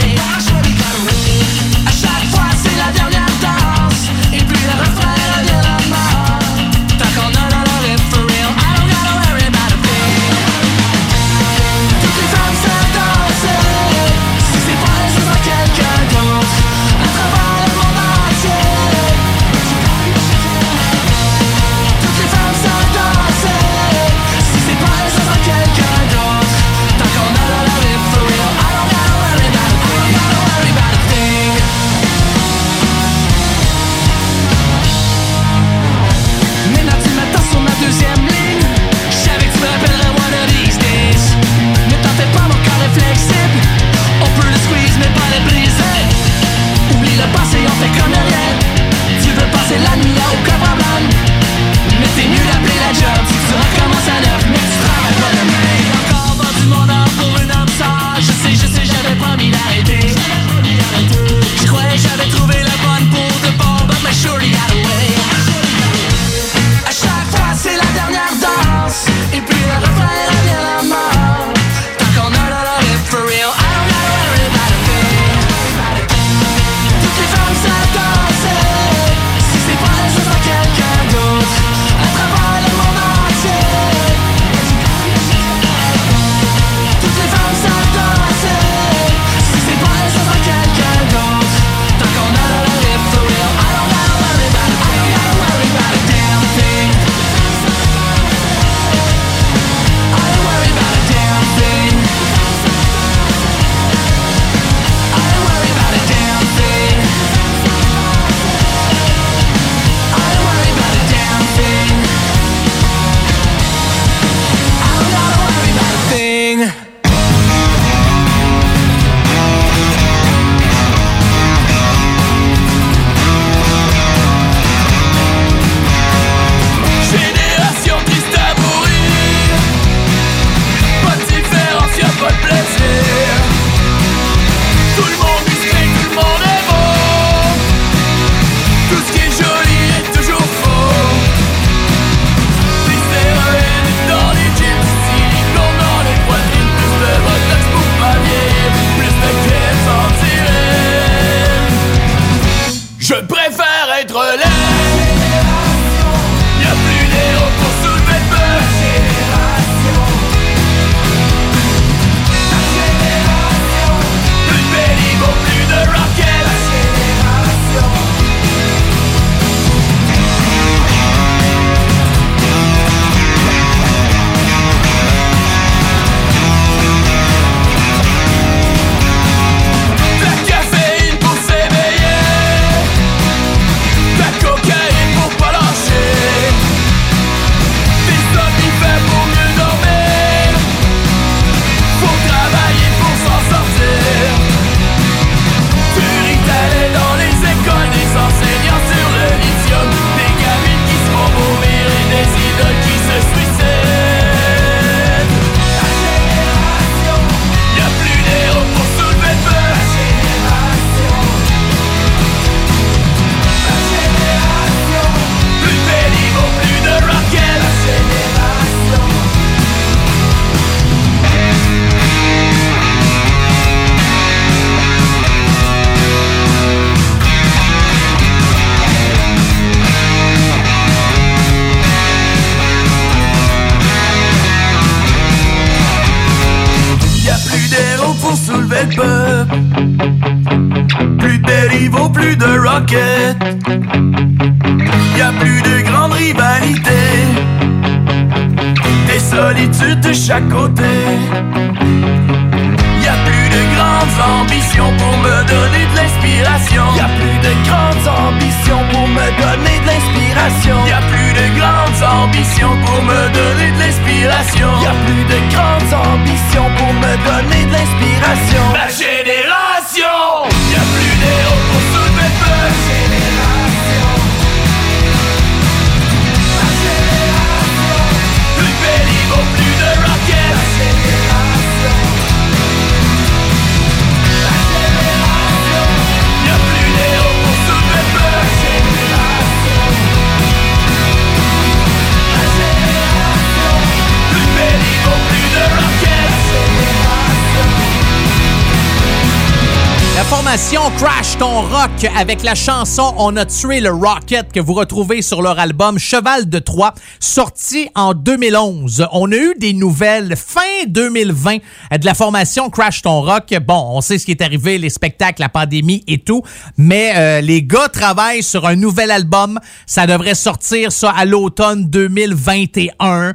Avec 302.15 302.43
la 302.43 302.53
chanson 302.53 303.15
On 303.17 303.35
a 303.37 303.45
tué 303.45 303.79
le 303.81 303.89
Rocket 303.89 304.51
que 304.51 304.59
vous 304.59 304.73
retrouvez 304.73 305.23
sur 305.23 305.41
leur 305.41 305.57
album 305.57 305.97
Cheval 305.97 306.47
de 306.47 306.59
Troie 306.59 306.93
sorti 307.19 307.89
en 307.95 308.13
2011. 308.13 309.07
On 309.11 309.31
a 309.31 309.35
eu 309.35 309.53
des 309.57 309.73
nouvelles 309.73 310.35
fin 310.35 310.61
2020 310.87 311.57
de 311.97 312.05
la 312.05 312.13
formation 312.13 312.69
Crash 312.69 313.01
ton 313.01 313.21
rock. 313.21 313.55
Bon, 313.65 313.93
on 313.93 314.01
sait 314.01 314.19
ce 314.19 314.25
qui 314.25 314.31
est 314.31 314.43
arrivé, 314.43 314.77
les 314.77 314.91
spectacles, 314.91 315.41
la 315.41 315.49
pandémie 315.49 316.03
et 316.07 316.19
tout, 316.19 316.43
mais 316.77 317.13
euh, 317.15 317.41
les 317.41 317.63
gars 317.63 317.87
travaillent 317.87 318.43
sur 318.43 318.67
un 318.67 318.75
nouvel 318.75 319.09
album. 319.09 319.59
Ça 319.87 320.05
devrait 320.05 320.35
sortir 320.35 320.91
ça 320.91 321.09
à 321.09 321.25
l'automne 321.25 321.89
2021. 321.89 322.93
Euh, 323.09 323.33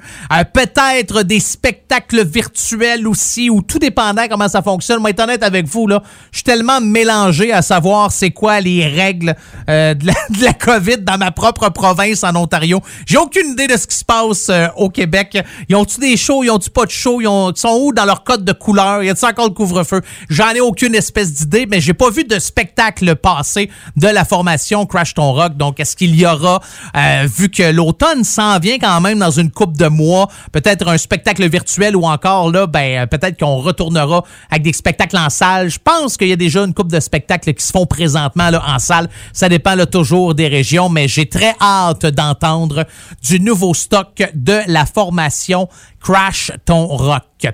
Peut-être 0.53 1.25
des 1.25 1.41
spectacles 1.41 2.25
virtuels 2.25 3.09
aussi 3.09 3.51
ou 3.51 3.63
tout 3.63 3.81
dépendant 3.81 4.29
comment 4.29 4.49
ça 4.49 4.63
fonctionne. 4.63 5.01
Moi, 5.01 5.11
être 5.11 5.21
honnête 5.21 5.43
avec 5.43 5.67
vous, 5.67 5.89
là, 5.89 6.03
je 6.31 6.39
suis 6.39 6.45
tellement 6.45 6.81
mélangé 6.81 7.53
à 7.53 7.63
savoir 7.63 8.13
c'est 8.13 8.36
quoi 8.37 8.61
les 8.61 8.87
règles 8.87 9.35
euh, 9.69 9.95
de, 9.95 10.07
la, 10.45 10.53
COVID 10.53 10.99
dans 10.99 11.19
ma 11.19 11.33
propre 11.33 11.71
province 11.71 12.23
en 12.23 12.37
Ontario? 12.37 12.81
J'ai 13.07 13.17
aucune 13.17 13.53
idée 13.53 13.67
de 13.67 13.77
ce 13.77 13.87
qui 13.87 13.97
se 13.97 14.05
passe 14.05 14.49
euh, 14.51 14.69
au 14.77 14.91
Québec. 14.91 15.39
Ils 15.69 15.75
ont-tu 15.75 15.99
des 15.99 16.17
shows? 16.17 16.45
Ils 16.45 16.51
ont-tu 16.51 16.71
pas 16.71 16.85
de 16.85 16.91
shows? 16.91 17.21
Ils, 17.21 17.27
ont- 17.27 17.55
sont 17.55 17.81
où 17.81 17.93
dans 17.93 18.05
leur 18.05 18.23
code 18.23 18.45
de 18.45 18.53
couleur? 18.53 19.03
Y 19.03 19.11
a-t-il 19.11 19.29
encore 19.29 19.47
le 19.47 19.55
couvre-feu? 19.55 20.03
J'en 20.29 20.51
ai 20.51 20.61
aucune 20.61 20.95
espèce 20.95 21.33
d'idée, 21.33 21.67
mais 21.67 21.81
j'ai 21.81 21.95
pas 21.95 22.11
vu 22.11 22.25
de 22.25 22.39
spectacle 22.39 23.17
passé 23.17 23.71
de 23.97 24.07
la 24.07 24.25
formation 24.25 24.85
Crash 24.85 25.15
Ton 25.15 25.33
Rock. 25.33 25.57
Donc, 25.57 25.81
est-ce 25.81 25.97
qu'il 25.97 26.15
y 26.15 26.27
aura, 26.27 26.61
euh, 26.97 27.27
vu 27.27 27.49
que 27.49 27.73
l'automne 27.73 28.23
s'en 28.23 28.59
vient 28.59 28.79
quand 28.79 29.01
même 29.01 29.19
dans 29.19 29.31
une 29.31 29.51
coupe 29.51 29.77
de 29.77 29.89
mois, 29.89 30.29
peut-être 30.53 30.89
un 30.89 30.99
spectacle 30.99 31.49
virtuel 31.49 31.97
ou 31.97 32.05
encore 32.05 32.51
là, 32.53 32.67
ben 32.67 33.07
peut-être 33.07 33.39
qu'on 33.39 33.57
retournera 33.57 34.23
avec 34.51 34.63
des 34.63 34.73
spectacles 34.73 35.17
en 35.17 35.31
salle. 35.31 35.71
Je 35.71 35.79
pense 35.83 36.17
qu'il 36.17 36.29
y 36.29 36.33
a 36.33 36.37
déjà 36.37 36.63
une 36.63 36.75
coupe 36.75 36.93
de 36.93 37.01
spectacles 37.01 37.55
qui 37.55 37.65
se 37.65 37.73
font 37.73 37.87
en 38.37 38.79
salle. 38.79 39.09
Ça 39.33 39.49
dépend 39.49 39.77
toujours 39.87 40.35
des 40.35 40.49
régions, 40.49 40.89
mais 40.89 41.09
j'ai 41.09 41.29
très 41.29 41.55
hâte 41.61 42.07
d'entendre 42.07 42.87
du 43.23 43.41
nouveau 43.41 43.75
stock 43.75 44.23
de 44.35 44.61
la 44.67 44.87
formation 44.87 45.69
Crash 46.01 46.53
Ton 46.65 46.87
Rock. 46.87 47.47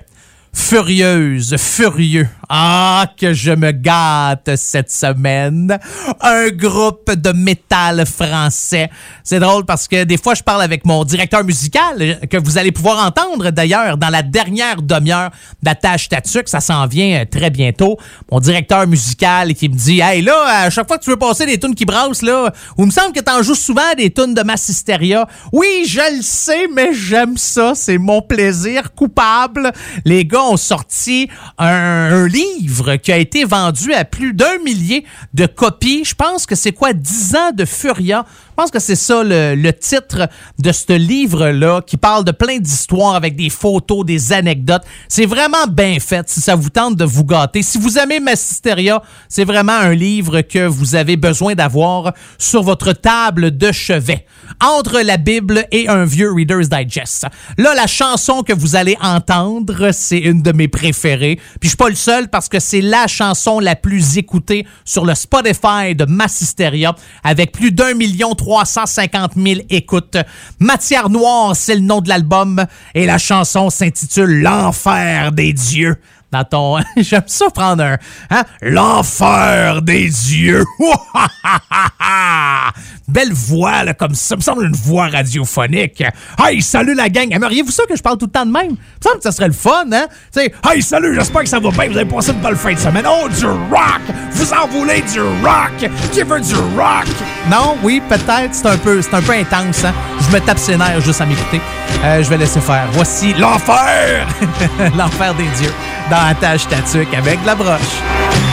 Furieuse, 0.53 1.55
furieux. 1.57 2.29
Ah, 2.49 3.07
que 3.17 3.33
je 3.33 3.51
me 3.51 3.71
gâte 3.71 4.55
cette 4.55 4.91
semaine. 4.91 5.77
Un 6.21 6.49
groupe 6.49 7.11
de 7.11 7.31
métal 7.31 8.05
français. 8.05 8.89
C'est 9.23 9.39
drôle 9.39 9.65
parce 9.65 9.87
que 9.87 10.03
des 10.03 10.17
fois, 10.17 10.33
je 10.33 10.43
parle 10.43 10.61
avec 10.61 10.85
mon 10.85 11.03
directeur 11.05 11.43
musical, 11.43 12.19
que 12.29 12.37
vous 12.37 12.57
allez 12.57 12.71
pouvoir 12.71 13.05
entendre 13.05 13.49
d'ailleurs 13.51 13.97
dans 13.97 14.09
la 14.09 14.21
dernière 14.21 14.81
demi-heure 14.81 15.31
d'Attache 15.61 16.09
Tatuc. 16.09 16.49
Ça 16.49 16.59
s'en 16.59 16.85
vient 16.87 17.21
euh, 17.21 17.25
très 17.25 17.49
bientôt. 17.49 17.97
Mon 18.31 18.39
directeur 18.39 18.87
musical 18.87 19.53
qui 19.53 19.69
me 19.69 19.75
dit 19.75 20.01
Hey, 20.01 20.21
là, 20.21 20.65
à 20.65 20.69
chaque 20.69 20.87
fois 20.87 20.97
que 20.97 21.03
tu 21.03 21.09
veux 21.09 21.17
passer 21.17 21.45
des 21.45 21.59
tunes 21.59 21.75
qui 21.75 21.85
brassent, 21.85 22.21
là, 22.21 22.51
ou 22.77 22.83
il 22.83 22.87
me 22.87 22.91
semble 22.91 23.13
que 23.13 23.21
t'en 23.21 23.41
joues 23.41 23.55
souvent 23.55 23.93
des 23.97 24.11
tunes 24.11 24.33
de 24.33 24.43
Mass 24.43 24.67
Hysteria. 24.67 25.27
Oui, 25.51 25.85
je 25.87 26.17
le 26.17 26.21
sais, 26.21 26.67
mais 26.67 26.93
j'aime 26.93 27.37
ça. 27.37 27.73
C'est 27.75 27.97
mon 27.97 28.21
plaisir 28.21 28.93
coupable. 28.93 29.71
Les 30.03 30.25
gars 30.25 30.43
ont 30.43 30.57
sorti 30.57 31.29
un 31.57 32.27
livre 32.33 32.95
qui 32.95 33.11
a 33.11 33.17
été 33.17 33.45
vendu 33.45 33.93
à 33.93 34.05
plus 34.05 34.33
d'un 34.33 34.57
millier 34.59 35.05
de 35.33 35.45
copies. 35.45 36.03
Je 36.03 36.15
pense 36.15 36.45
que 36.45 36.55
c'est 36.55 36.71
quoi, 36.71 36.93
10 36.93 37.35
ans 37.35 37.51
de 37.53 37.65
Furia. 37.65 38.25
Je 38.53 38.61
pense 38.61 38.69
que 38.69 38.77
c'est 38.77 38.95
ça 38.95 39.23
le, 39.23 39.71
titre 39.71 40.29
de 40.59 40.71
ce 40.71 40.93
livre-là 40.93 41.81
qui 41.81 41.97
parle 41.97 42.23
de 42.23 42.29
plein 42.29 42.59
d'histoires 42.59 43.15
avec 43.15 43.35
des 43.35 43.49
photos, 43.49 44.05
des 44.05 44.31
anecdotes. 44.31 44.83
C'est 45.07 45.25
vraiment 45.25 45.65
bien 45.67 45.97
fait 45.99 46.29
si 46.29 46.39
ça 46.39 46.53
vous 46.53 46.69
tente 46.69 46.95
de 46.95 47.03
vous 47.03 47.25
gâter. 47.25 47.63
Si 47.63 47.79
vous 47.79 47.97
aimez 47.97 48.19
Massisteria, 48.19 49.01
c'est 49.27 49.43
vraiment 49.43 49.73
un 49.73 49.95
livre 49.95 50.41
que 50.41 50.67
vous 50.67 50.93
avez 50.93 51.17
besoin 51.17 51.55
d'avoir 51.55 52.13
sur 52.37 52.61
votre 52.61 52.93
table 52.93 53.57
de 53.57 53.71
chevet. 53.71 54.23
Entre 54.61 55.01
la 55.01 55.17
Bible 55.17 55.65
et 55.71 55.87
un 55.89 56.05
vieux 56.05 56.31
Reader's 56.31 56.69
Digest. 56.69 57.25
Là, 57.57 57.73
la 57.73 57.87
chanson 57.87 58.43
que 58.43 58.53
vous 58.53 58.75
allez 58.75 58.97
entendre, 59.01 59.89
c'est 59.93 60.19
une 60.19 60.43
de 60.43 60.51
mes 60.51 60.67
préférées. 60.67 61.37
Puis 61.59 61.63
je 61.63 61.69
suis 61.69 61.77
pas 61.77 61.89
le 61.89 61.95
seul 61.95 62.29
parce 62.29 62.49
que 62.49 62.59
c'est 62.59 62.81
la 62.81 63.07
chanson 63.07 63.59
la 63.59 63.75
plus 63.75 64.19
écoutée 64.19 64.67
sur 64.85 65.05
le 65.05 65.15
Spotify 65.15 65.95
de 65.95 66.05
Massisteria 66.05 66.93
avec 67.23 67.51
plus 67.51 67.71
d'un 67.71 67.95
million 67.95 68.35
350 68.43 69.31
000 69.37 69.61
écoutes. 69.69 70.17
Matière 70.59 71.09
Noire, 71.09 71.55
c'est 71.55 71.75
le 71.75 71.81
nom 71.81 72.01
de 72.01 72.09
l'album 72.09 72.65
et 72.93 73.05
la 73.05 73.17
chanson 73.17 73.69
s'intitule 73.69 74.41
L'enfer 74.41 75.31
des 75.31 75.53
dieux. 75.53 75.95
Dans 76.29 76.43
ton... 76.43 76.79
J'aime 76.97 77.23
ça 77.27 77.49
prendre 77.51 77.83
un... 77.83 77.97
Hein? 78.29 78.43
L'enfer 78.61 79.81
des 79.81 80.09
dieux. 80.09 80.65
Belle 83.07 83.33
voix, 83.33 83.83
là, 83.83 83.93
comme 83.93 84.15
ça. 84.15 84.35
me 84.35 84.41
semble 84.41 84.65
une 84.65 84.75
voix 84.75 85.07
radiophonique. 85.07 86.03
Hey, 86.39 86.61
salut 86.61 86.93
la 86.93 87.09
gang. 87.09 87.27
Aimeriez-vous 87.31 87.71
ça 87.71 87.83
que 87.87 87.95
je 87.95 88.01
parle 88.01 88.17
tout 88.17 88.25
le 88.25 88.31
temps 88.31 88.45
de 88.45 88.51
même? 88.51 88.69
Il 88.69 88.71
me 88.71 89.03
semble 89.03 89.17
que 89.17 89.23
ça 89.23 89.31
serait 89.31 89.47
le 89.47 89.53
fun, 89.53 89.85
hein? 89.91 90.05
Tu 90.33 90.41
sais, 90.41 90.53
hey, 90.69 90.81
salut, 90.81 91.13
j'espère 91.13 91.43
que 91.43 91.49
ça 91.49 91.59
va 91.59 91.69
bien. 91.69 91.89
Vous 91.89 91.97
avez 91.97 92.09
passé 92.09 92.31
une 92.31 92.39
bonne 92.39 92.55
fin 92.55 92.73
de 92.73 92.79
semaine. 92.79 93.05
Oh, 93.07 93.27
du 93.27 93.45
rock! 93.45 94.01
Vous 94.31 94.53
en 94.53 94.67
voulez 94.67 95.01
du 95.01 95.19
rock? 95.19 95.91
Qui 96.11 96.21
veut 96.23 96.39
du 96.39 96.55
rock? 96.55 97.07
Non, 97.51 97.75
oui, 97.83 98.01
peut-être. 98.07 98.53
C'est 98.53 98.67
un 98.67 98.77
peu, 98.77 99.01
c'est 99.01 99.13
un 99.13 99.21
peu 99.21 99.33
intense, 99.33 99.83
hein? 99.83 99.93
Je 100.21 100.33
me 100.33 100.39
tape 100.39 100.59
ses 100.59 100.77
nerfs 100.77 101.01
juste 101.01 101.19
à 101.19 101.25
m'écouter. 101.25 101.61
Euh, 102.03 102.23
je 102.23 102.29
vais 102.29 102.37
laisser 102.37 102.61
faire. 102.61 102.87
Voici 102.93 103.33
l'enfer! 103.33 104.27
l'enfer 104.97 105.33
des 105.35 105.47
dieux 105.57 105.73
dans 106.09 106.25
la 106.27 106.35
tâche 106.35 106.67
tatuc 106.67 107.13
avec 107.13 107.39
la 107.45 107.55
broche. 107.55 108.52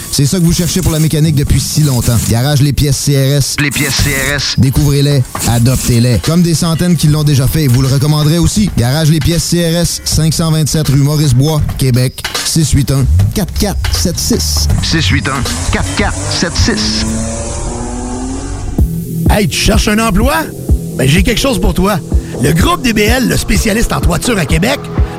C'est 0.11 0.25
ça 0.25 0.39
que 0.39 0.43
vous 0.43 0.51
cherchez 0.53 0.81
pour 0.81 0.91
la 0.91 0.99
mécanique 0.99 1.35
depuis 1.35 1.61
si 1.61 1.83
longtemps. 1.83 2.17
Garage 2.29 2.61
Les 2.61 2.73
Pièces 2.73 3.05
CRS. 3.05 3.55
Les 3.61 3.71
pièces 3.71 3.95
CRS. 3.95 4.55
Découvrez-les, 4.59 5.23
adoptez-les. 5.47 6.19
Comme 6.19 6.41
des 6.41 6.53
centaines 6.53 6.97
qui 6.97 7.07
l'ont 7.07 7.23
déjà 7.23 7.47
fait, 7.47 7.67
vous 7.67 7.81
le 7.81 7.87
recommanderez 7.87 8.37
aussi. 8.37 8.69
Garage 8.77 9.09
Les 9.09 9.19
Pièces 9.19 9.49
CRS, 9.49 10.01
527 10.03 10.89
rue 10.89 10.97
Maurice-Bois, 10.97 11.61
Québec, 11.77 12.21
681 12.45 13.05
4476. 13.33 14.67
681 14.83 15.43
4476. 15.71 17.05
Hey, 19.29 19.47
tu 19.47 19.57
cherches 19.57 19.87
un 19.87 19.99
emploi? 19.99 20.43
Ben, 20.97 21.07
j'ai 21.07 21.23
quelque 21.23 21.39
chose 21.39 21.59
pour 21.59 21.73
toi. 21.73 21.97
Le 22.43 22.51
groupe 22.51 22.81
DBL, 22.81 23.29
le 23.29 23.37
spécialiste 23.37 23.93
en 23.93 24.01
toiture 24.01 24.37
à 24.37 24.45
Québec, 24.45 24.79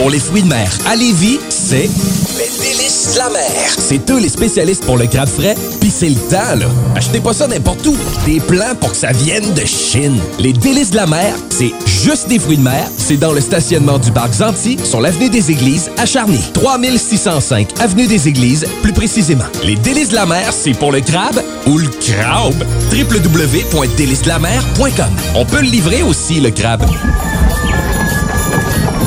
Pour 0.00 0.08
les 0.08 0.18
fruits 0.18 0.42
de 0.42 0.48
mer 0.48 0.70
à 0.86 0.96
Lévis, 0.96 1.38
c'est 1.50 1.90
les 2.38 2.48
délices 2.58 3.12
de 3.12 3.18
la 3.18 3.28
mer. 3.28 3.44
C'est 3.76 4.10
eux 4.10 4.18
les 4.18 4.30
spécialistes 4.30 4.86
pour 4.86 4.96
le 4.96 5.06
crabe 5.06 5.28
frais, 5.28 5.54
puis 5.78 5.90
c'est 5.90 6.08
le 6.08 6.14
temps, 6.14 6.56
là. 6.58 6.64
Achetez 6.96 7.20
pas 7.20 7.34
ça 7.34 7.46
n'importe 7.46 7.86
où. 7.86 7.94
Des 8.24 8.40
plans 8.40 8.74
pour 8.80 8.92
que 8.92 8.96
ça 8.96 9.12
vienne 9.12 9.52
de 9.52 9.60
Chine. 9.66 10.18
Les 10.38 10.54
délices 10.54 10.92
de 10.92 10.96
la 10.96 11.06
mer, 11.06 11.34
c'est 11.50 11.74
juste 11.86 12.28
des 12.28 12.38
fruits 12.38 12.56
de 12.56 12.62
mer. 12.62 12.88
C'est 12.96 13.18
dans 13.18 13.32
le 13.32 13.42
stationnement 13.42 13.98
du 13.98 14.10
parc 14.10 14.32
Zanti, 14.32 14.78
sur 14.82 15.02
l'avenue 15.02 15.28
des 15.28 15.50
Églises, 15.50 15.90
à 15.98 16.06
Charny. 16.06 16.40
3605 16.54 17.68
avenue 17.78 18.06
des 18.06 18.26
Églises, 18.26 18.64
plus 18.80 18.94
précisément. 18.94 19.44
Les 19.64 19.76
délices 19.76 20.08
de 20.08 20.14
la 20.14 20.24
mer, 20.24 20.54
c'est 20.54 20.72
pour 20.72 20.92
le 20.92 21.02
crabe 21.02 21.42
ou 21.66 21.76
le 21.76 21.88
crabe. 21.88 22.64
www.délicesdelamer.com 22.90 25.10
On 25.34 25.44
peut 25.44 25.60
le 25.60 25.68
livrer 25.68 26.02
aussi, 26.02 26.40
le 26.40 26.52
crabe. 26.52 26.86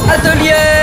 Atelier 0.07 0.82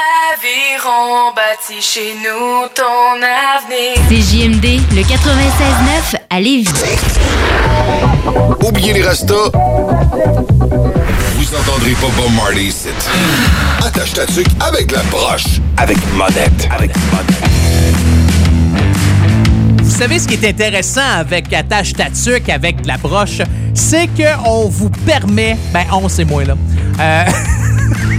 Aviron 0.00 1.32
bâti 1.34 1.82
chez 1.82 2.14
nous 2.24 2.66
ton 2.74 3.20
avenir. 3.20 3.98
CJMD, 4.08 4.80
le 4.94 5.02
96.9 5.02 6.16
à 6.30 6.40
Lévis. 6.40 6.70
Oubliez 8.64 8.94
les 8.94 9.02
restos. 9.02 9.50
Vous 9.52 11.54
entendrez 11.54 11.92
pas 11.92 12.06
Bob 12.16 12.32
Marley 12.34 12.64
ici. 12.64 12.88
Attache 13.84 14.14
ta 14.14 14.24
tuque 14.26 14.46
avec 14.60 14.90
la 14.90 15.02
broche. 15.04 15.60
Avec 15.76 15.98
monette. 16.14 16.68
Avec 16.74 16.92
Vous 19.82 19.90
savez 19.90 20.18
ce 20.18 20.26
qui 20.28 20.34
est 20.34 20.48
intéressant 20.48 21.18
avec 21.18 21.52
Attache 21.52 21.92
ta 21.92 22.08
tuque, 22.08 22.48
avec 22.48 22.86
la 22.86 22.96
broche, 22.96 23.42
c'est 23.74 24.08
qu'on 24.08 24.66
vous 24.68 24.88
permet, 25.04 25.58
ben 25.74 25.84
on 25.92 26.08
c'est 26.08 26.24
moi 26.24 26.44
là, 26.44 26.54
Euh, 27.00 27.24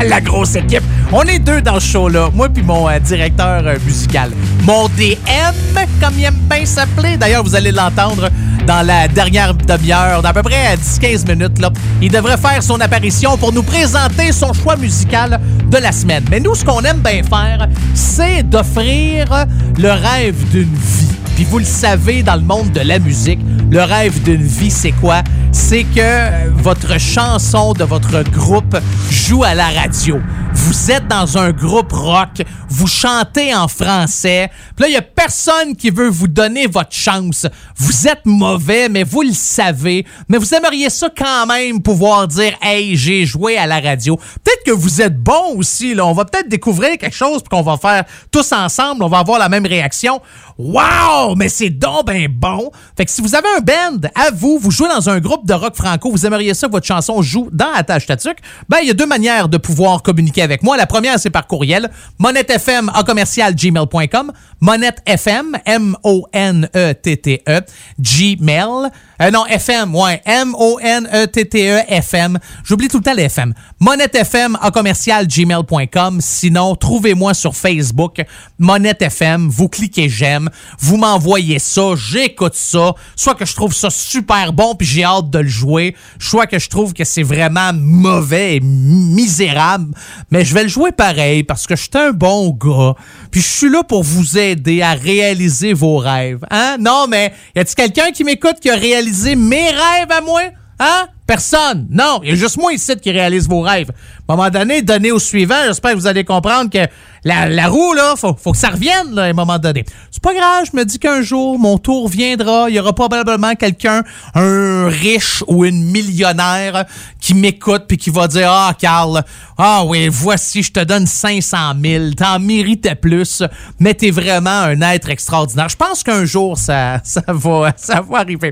la 0.08 0.22
grosse 0.22 0.56
équipe. 0.56 0.84
On 1.14 1.24
est 1.24 1.40
deux 1.40 1.62
dans 1.62 1.78
ce 1.78 1.88
show-là, 1.88 2.30
moi 2.34 2.48
puis 2.48 2.64
mon 2.64 2.88
euh, 2.88 2.98
directeur 3.00 3.68
euh, 3.68 3.76
musical. 3.86 4.32
Mon 4.64 4.88
DM, 4.88 5.54
comme 6.00 6.14
il 6.18 6.24
aime 6.24 6.34
bien 6.50 6.66
s'appeler. 6.66 7.18
D'ailleurs, 7.18 7.44
vous 7.44 7.54
allez 7.54 7.74
l'entendre 7.74 8.30
dans 8.66 8.86
la 8.86 9.10
dernière 9.10 9.54
demi-heure, 9.54 10.22
d'à 10.22 10.32
peu 10.32 10.42
près 10.42 10.68
à 10.68 10.76
10-15 10.78 11.28
minutes. 11.28 11.60
Là. 11.60 11.70
Il 12.02 12.12
devrait 12.12 12.38
faire 12.38 12.64
son 12.64 12.80
apparition 12.80 13.38
pour 13.38 13.52
nous 13.52 13.64
présenter 13.64 14.32
son 14.32 14.54
choix 14.54 14.78
musical 14.78 15.42
de 15.70 15.78
la 15.78 15.92
semaine. 15.92 16.24
Mais 16.32 16.40
nous, 16.40 16.56
ce 16.56 16.64
qu'on 16.64 16.82
aime 16.82 17.00
bien 17.00 17.24
faire, 17.24 17.68
c'est 17.94 18.44
d'offrir 18.44 19.48
le 19.78 19.92
rêve 19.92 20.50
d'une 20.52 20.74
vie. 20.74 21.12
Puis 21.36 21.44
vous 21.44 21.60
le 21.60 21.66
savez, 21.66 22.24
dans 22.24 22.36
le 22.36 22.42
monde 22.42 22.72
de 22.72 22.82
la 22.82 23.00
musique, 23.00 23.40
le 23.72 23.82
rêve 23.82 24.22
d'une 24.24 24.44
vie, 24.44 24.72
c'est 24.72 24.92
quoi? 24.92 25.24
C'est 25.52 25.84
que 25.84 26.00
euh, 26.00 26.50
votre 26.54 27.00
chanson 27.00 27.74
de 27.74 27.84
votre 27.84 28.24
groupe 28.30 28.78
joue 29.10 29.44
à 29.44 29.54
la 29.54 29.68
radio. 29.68 30.20
Vous 30.54 30.92
êtes 30.92 31.01
dans 31.08 31.38
un 31.38 31.52
groupe 31.52 31.92
rock, 31.92 32.42
vous 32.70 32.88
chantez 32.88 33.54
en 33.54 33.68
français, 33.68 34.50
puis 34.76 34.84
là, 34.84 34.88
il 34.88 34.92
n'y 34.92 34.98
a 34.98 35.02
personne 35.02 35.76
qui 35.76 35.90
veut 35.90 36.10
vous 36.10 36.28
donner 36.28 36.68
votre 36.68 36.94
chance. 36.94 37.46
Vous 37.76 38.08
êtes 38.08 38.26
mauvais, 38.26 38.90
mais 38.90 39.04
vous 39.04 39.22
le 39.22 39.34
savez, 39.34 40.06
mais 40.30 40.38
vous 40.38 40.54
aimeriez 40.54 40.90
ça 40.90 41.10
quand 41.16 41.46
même 41.46 41.82
pouvoir 41.82 42.28
dire 42.28 42.54
«Hey, 42.62 42.96
j'ai 42.96 43.26
joué 43.26 43.58
à 43.58 43.68
la 43.68 43.80
radio». 43.80 44.18
Peut-être 44.44 44.64
que 44.66 44.72
vous 44.72 45.02
êtes 45.02 45.18
bon 45.18 45.56
aussi, 45.58 45.94
là. 45.94 46.06
On 46.06 46.14
va 46.14 46.26
peut-être 46.26 46.50
découvrir 46.50 46.98
quelque 46.98 47.16
chose 47.16 47.42
qu'on 47.50 47.62
va 47.62 47.78
faire 47.78 48.06
tous 48.32 48.52
ensemble, 48.52 49.04
on 49.04 49.10
va 49.10 49.20
avoir 49.20 49.40
la 49.40 49.50
même 49.50 49.66
réaction. 49.66 50.22
Wow! 50.58 51.36
Mais 51.36 51.50
c'est 51.50 51.70
donc 51.70 52.06
ben 52.06 52.28
bon! 52.28 52.72
Fait 52.96 53.06
que 53.06 53.12
si 53.12 53.22
vous 53.22 53.36
avez 53.36 53.48
un 53.58 53.62
band 53.62 54.08
à 54.16 54.32
vous, 54.32 54.60
vous 54.60 54.72
jouez 54.72 54.90
dans 54.90 55.10
un 55.10 55.20
groupe 55.20 55.48
de 55.48 55.54
rock 55.54 55.76
franco, 55.76 56.12
vous 56.12 56.26
aimeriez 56.26 56.54
ça 56.54 56.68
que 56.68 56.72
votre 56.72 56.86
chanson 56.86 57.22
joue 57.22 57.50
dans 57.52 57.72
Attache 57.74 58.06
Tatuc, 58.06 58.38
ben 58.70 58.78
il 58.82 58.88
y 58.88 58.92
a 58.92 58.94
deux 58.94 59.08
manières 59.08 59.50
de 59.50 59.58
pouvoir 59.58 60.04
communiquer 60.04 60.42
avec 60.42 60.62
moi. 60.64 60.78
Première, 60.92 61.18
c'est 61.20 61.30
par 61.30 61.48
courriel. 61.48 61.90
monettefm 62.20 62.92
à 62.94 63.04
commercial 63.04 63.56
gmail.com. 63.56 64.34
monettefm, 64.60 65.58
M-O-N-E-T-T-E, 65.66 67.62
Gmail. 67.98 68.92
Non, 69.32 69.46
FM, 69.46 69.96
ouais. 69.96 70.22
M-O-N-E-T-T-E, 70.26 71.84
FM. 71.88 72.40
J'oublie 72.66 72.90
tout 72.90 72.98
le 72.98 73.04
temps 73.04 73.14
les 73.14 73.24
FM. 73.24 73.54
monettefm 73.80 74.58
à 74.62 74.70
commercial 74.72 75.28
gmail.com. 75.28 76.20
Sinon, 76.20 76.76
trouvez-moi 76.76 77.34
sur 77.36 77.56
Facebook, 77.56 78.22
Monette 78.60 79.02
FM. 79.02 79.48
Vous 79.48 79.70
cliquez 79.70 80.10
j'aime. 80.10 80.50
Vous 80.80 80.98
m'envoyez 80.98 81.60
ça. 81.60 81.94
J'écoute 81.96 82.56
ça. 82.56 82.96
Soit 83.16 83.36
que 83.36 83.46
je 83.46 83.56
trouve 83.56 83.74
ça 83.74 83.90
super 83.90 84.52
bon 84.52 84.76
puis 84.76 84.88
j'ai 84.88 85.06
hâte 85.06 85.30
de 85.30 85.40
le 85.40 85.48
jouer. 85.48 85.96
Soit 86.20 86.48
que 86.48 86.60
je 86.60 86.70
trouve 86.70 86.94
que 86.94 87.06
c'est 87.06 87.24
vraiment 87.24 87.72
mauvais 87.74 88.58
et 88.58 88.60
misérable. 88.60 89.94
Mais 90.32 90.44
je 90.44 90.54
vais 90.54 90.64
le 90.64 90.70
jouer 90.70 90.81
pareil 90.90 91.44
parce 91.44 91.68
que 91.68 91.76
je 91.76 91.84
suis 91.84 91.92
un 91.94 92.12
bon 92.12 92.50
gars. 92.50 92.96
Puis 93.30 93.42
je 93.42 93.48
suis 93.48 93.70
là 93.70 93.84
pour 93.84 94.02
vous 94.02 94.40
aider 94.40 94.82
à 94.82 94.94
réaliser 94.94 95.74
vos 95.74 95.98
rêves. 95.98 96.44
Hein? 96.50 96.78
Non, 96.80 97.06
mais 97.08 97.32
y 97.56 97.60
a-t-il 97.60 97.76
quelqu'un 97.76 98.12
qui 98.12 98.24
m'écoute 98.24 98.56
qui 98.60 98.72
a 98.72 98.76
réalisé 98.76 99.36
mes 99.36 99.70
rêves 99.70 100.12
à 100.12 100.22
moi? 100.22 100.42
Hein? 100.80 101.08
Personne. 101.28 101.88
Non, 101.92 102.22
il 102.24 102.30
y 102.30 102.32
a 102.34 102.36
juste 102.36 102.58
moi 102.58 102.74
ici 102.74 102.96
qui 102.96 103.12
réalise 103.12 103.48
vos 103.48 103.62
rêves. 103.62 103.92
À 104.28 104.34
un 104.34 104.36
moment 104.36 104.50
donné, 104.50 104.82
donnez 104.82 105.12
au 105.12 105.20
suivant. 105.20 105.64
J'espère 105.68 105.92
que 105.92 105.98
vous 105.98 106.08
allez 106.08 106.24
comprendre 106.24 106.72
que 106.72 106.88
la, 107.24 107.68
roue, 107.68 107.94
là, 107.94 108.16
faut, 108.16 108.34
que 108.34 108.58
ça 108.58 108.70
revienne, 108.70 109.14
là, 109.14 109.24
à 109.24 109.26
un 109.26 109.34
moment 109.34 109.60
donné. 109.60 109.86
C'est 110.10 110.24
pas 110.24 110.34
grave, 110.34 110.66
je 110.72 110.76
me 110.76 110.84
dis 110.86 111.00
qu'un 111.00 111.22
jour, 111.22 111.60
mon 111.60 111.78
tour 111.78 112.08
viendra. 112.08 112.70
Il 112.70 112.76
y 112.76 112.80
aura 112.80 112.94
probablement 112.94 113.56
quelqu'un, 113.56 114.04
un 114.34 114.88
riche 114.88 115.44
ou 115.48 115.66
une 115.66 115.84
millionnaire, 115.92 116.86
qui 117.20 117.34
m'écoute 117.34 117.84
puis 117.88 117.98
qui 117.98 118.10
va 118.10 118.28
dire, 118.28 118.50
ah, 118.52 118.74
Carl, 118.78 119.24
ah 119.58 119.84
oui, 119.86 120.08
voici, 120.10 120.64
je 120.64 120.72
te 120.72 120.84
donne 120.84 121.06
500 121.06 121.58
000. 121.84 122.12
T'en 122.18 122.40
méritais 122.40 122.96
plus, 122.96 123.44
mais 123.80 123.94
t'es 123.94 124.10
vraiment 124.10 124.50
un 124.50 124.82
être 124.82 125.10
extraordinaire. 125.10 125.70
Je 125.70 125.76
pense 125.76 126.04
qu'un 126.04 126.26
jour, 126.26 126.58
ça, 126.58 127.00
ça 127.04 127.22
va, 127.28 127.72
ça 127.78 128.02
va 128.02 128.18
arriver. 128.18 128.52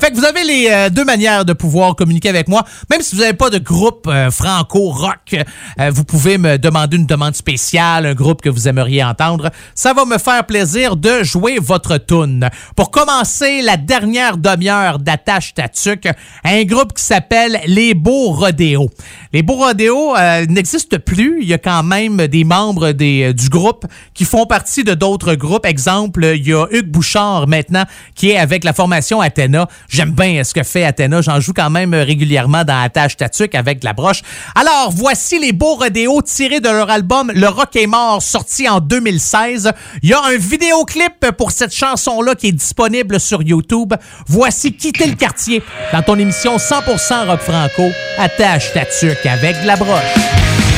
Fait 0.00 0.10
que 0.10 0.16
vous 0.16 0.24
avez 0.24 0.44
les 0.44 0.68
euh, 0.70 0.90
deux 0.90 1.04
manières 1.04 1.46
de 1.46 1.54
pouvoir 1.54 1.96
communiquer 1.96 2.28
avec 2.28 2.48
moi. 2.48 2.64
Même 2.90 3.00
si 3.00 3.14
vous 3.14 3.22
n'avez 3.22 3.32
pas 3.32 3.48
de 3.48 3.58
groupe 3.58 4.06
euh, 4.06 4.30
franco-rock, 4.30 5.34
euh, 5.78 5.90
vous 5.90 6.04
pouvez 6.04 6.36
me 6.36 6.58
demander 6.58 6.98
une 6.98 7.06
demande 7.06 7.34
spéciale, 7.34 8.09
groupe 8.14 8.42
que 8.42 8.48
vous 8.48 8.68
aimeriez 8.68 9.02
entendre. 9.02 9.50
Ça 9.74 9.92
va 9.92 10.04
me 10.04 10.18
faire 10.18 10.44
plaisir 10.46 10.96
de 10.96 11.22
jouer 11.22 11.58
votre 11.60 11.96
tune. 11.98 12.48
Pour 12.76 12.90
commencer 12.90 13.62
la 13.62 13.76
dernière 13.76 14.36
demi-heure 14.36 14.98
d'Attache 14.98 15.54
Tatuc, 15.54 16.08
un 16.44 16.64
groupe 16.64 16.92
qui 16.92 17.02
s'appelle 17.02 17.60
Les 17.66 17.94
Beaux 17.94 18.30
Rodéos. 18.30 18.90
Les 19.32 19.42
Beaux 19.42 19.56
Rodéos 19.56 20.16
euh, 20.16 20.46
n'existent 20.46 20.98
plus. 21.04 21.38
Il 21.42 21.48
y 21.48 21.54
a 21.54 21.58
quand 21.58 21.82
même 21.82 22.26
des 22.26 22.44
membres 22.44 22.92
des, 22.92 23.30
euh, 23.30 23.32
du 23.32 23.48
groupe 23.48 23.86
qui 24.14 24.24
font 24.24 24.46
partie 24.46 24.84
de 24.84 24.94
d'autres 24.94 25.34
groupes. 25.34 25.66
Exemple, 25.66 26.24
il 26.24 26.48
y 26.48 26.52
a 26.52 26.66
Hugues 26.70 26.90
Bouchard 26.90 27.46
maintenant 27.46 27.84
qui 28.14 28.30
est 28.30 28.38
avec 28.38 28.64
la 28.64 28.72
formation 28.72 29.20
Athéna. 29.20 29.68
J'aime 29.88 30.12
bien 30.12 30.44
ce 30.44 30.54
que 30.54 30.62
fait 30.62 30.84
Athéna. 30.84 31.22
J'en 31.22 31.40
joue 31.40 31.52
quand 31.52 31.70
même 31.70 31.94
régulièrement 31.94 32.64
dans 32.64 32.80
Attache 32.82 33.16
Tatuc 33.16 33.54
avec 33.54 33.84
la 33.84 33.92
broche. 33.92 34.22
Alors, 34.54 34.90
voici 34.94 35.38
les 35.38 35.52
Beaux 35.52 35.74
Rodéos 35.74 36.22
tirés 36.22 36.60
de 36.60 36.68
leur 36.68 36.90
album 36.90 37.32
Le 37.34 37.48
Rock 37.48 37.70
mort, 37.86 37.99
sorti 38.20 38.68
en 38.68 38.80
2016. 38.80 39.72
Il 40.02 40.10
y 40.10 40.12
a 40.12 40.22
un 40.22 40.36
vidéoclip 40.36 41.30
pour 41.36 41.50
cette 41.50 41.74
chanson-là 41.74 42.34
qui 42.34 42.48
est 42.48 42.52
disponible 42.52 43.20
sur 43.20 43.42
YouTube. 43.42 43.94
Voici 44.26 44.72
Quitter 44.72 45.06
le 45.06 45.16
quartier 45.16 45.62
dans 45.92 46.02
ton 46.02 46.18
émission 46.18 46.56
100% 46.56 47.26
rock 47.26 47.40
franco. 47.40 47.90
Attache 48.18 48.72
ta 48.72 48.84
tuque 48.84 49.26
avec 49.26 49.56
la 49.64 49.76
broche. 49.76 50.69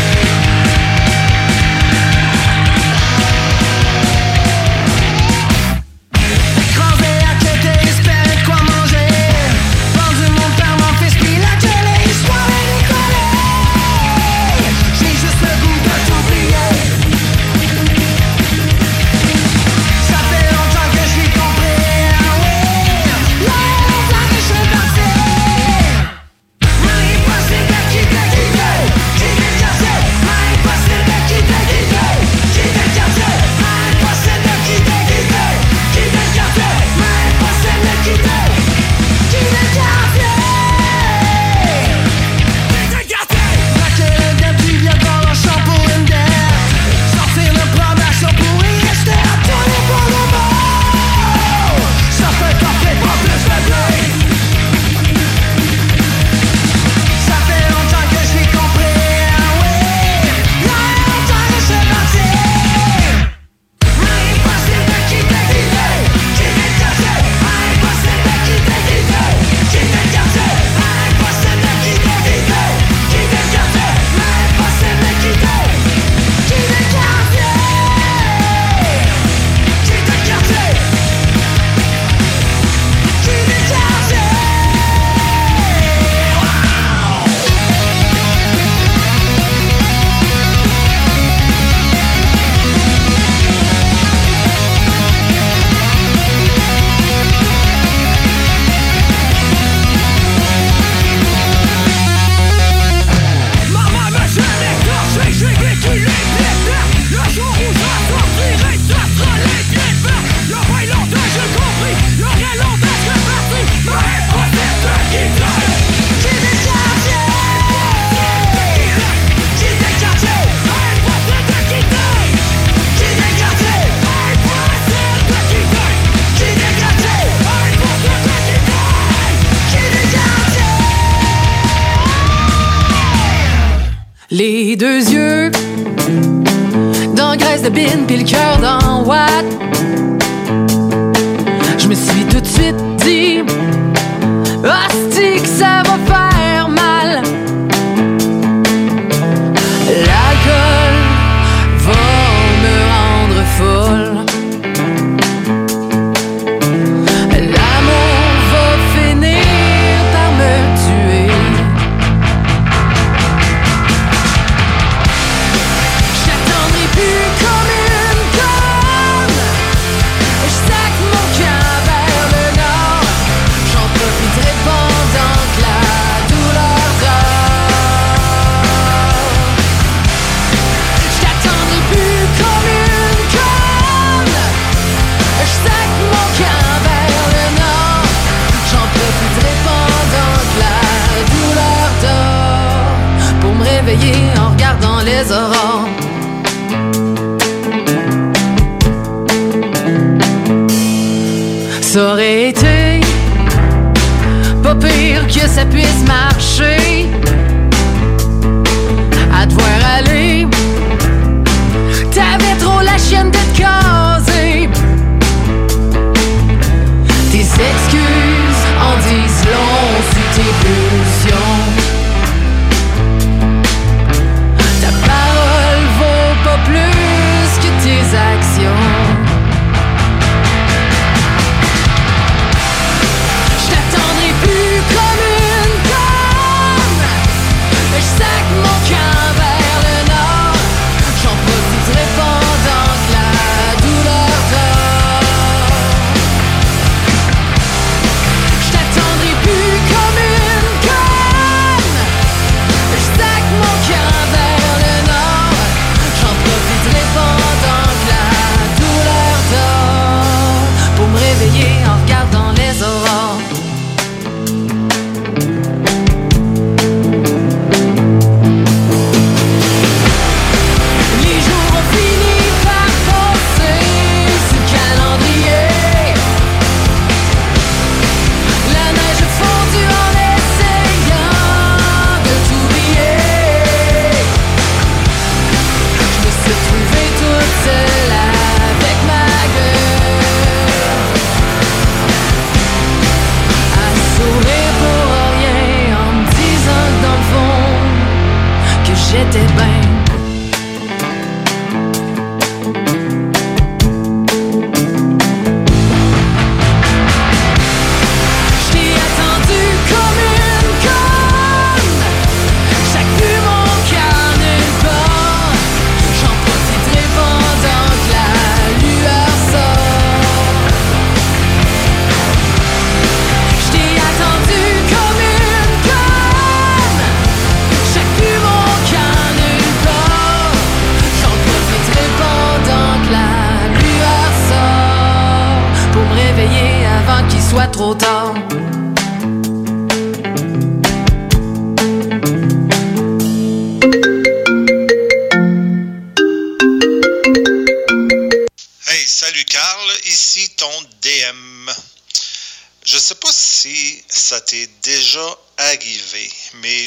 Graisse 138.06 138.24
de 138.24 138.51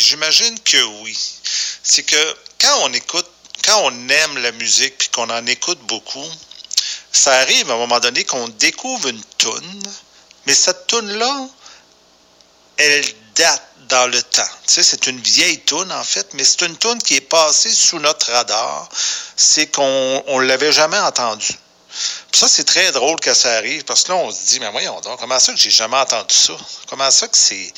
j'imagine 0.06 0.60
que 0.60 0.82
oui. 1.04 1.18
C'est 1.84 2.04
que 2.04 2.38
quand 2.62 2.80
on 2.84 2.94
écoute, 2.94 3.28
quand 3.66 3.82
on 3.84 4.10
aime 4.10 4.38
la 4.38 4.52
musique 4.54 4.98
puis 4.98 5.10
qu'on 5.10 5.30
en 5.30 5.46
écoute 5.48 5.80
beaucoup, 5.82 6.30
ça 7.12 7.34
arrive 7.40 7.70
à 7.72 7.74
un 7.74 7.78
moment 7.78 8.00
donné 8.00 8.24
qu'on 8.24 8.48
découvre 8.48 9.08
une 9.08 9.24
toune, 9.38 9.84
mais 10.46 10.54
cette 10.54 10.88
toune-là, 10.88 11.48
elle 12.78 13.06
date 13.36 13.64
dans 13.90 14.08
le 14.08 14.22
temps. 14.22 14.50
Tu 14.68 14.74
sais, 14.74 14.84
c'est 14.84 15.08
une 15.08 15.20
vieille 15.20 15.60
toune 15.62 15.92
en 15.92 16.04
fait, 16.04 16.34
mais 16.34 16.44
c'est 16.44 16.62
une 16.62 16.78
toune 16.78 17.02
qui 17.02 17.16
est 17.16 17.22
passée 17.22 17.72
sous 17.72 18.00
notre 18.00 18.32
radar. 18.32 18.90
C'est 19.36 19.68
qu'on 19.68 20.24
on 20.28 20.40
l'avait 20.40 20.72
jamais 20.72 21.00
entendue. 21.00 21.58
Puis 22.32 22.42
ça, 22.42 22.48
c'est 22.48 22.66
très 22.66 22.92
drôle 22.92 23.20
que 23.20 23.34
ça 23.34 23.54
arrive, 23.54 23.84
parce 23.86 24.04
que 24.04 24.12
là, 24.12 24.18
on 24.18 24.32
se 24.32 24.48
dit, 24.48 24.60
mais 24.60 24.70
voyons 24.70 25.00
donc, 25.02 25.20
comment 25.20 25.40
ça 25.40 25.54
que 25.54 25.60
j'ai 25.60 25.70
jamais 25.70 25.98
entendu 25.98 26.36
ça? 26.36 26.54
Comment 26.90 27.10
ça 27.10 27.28
que 27.28 27.38
c'est... 27.38 27.74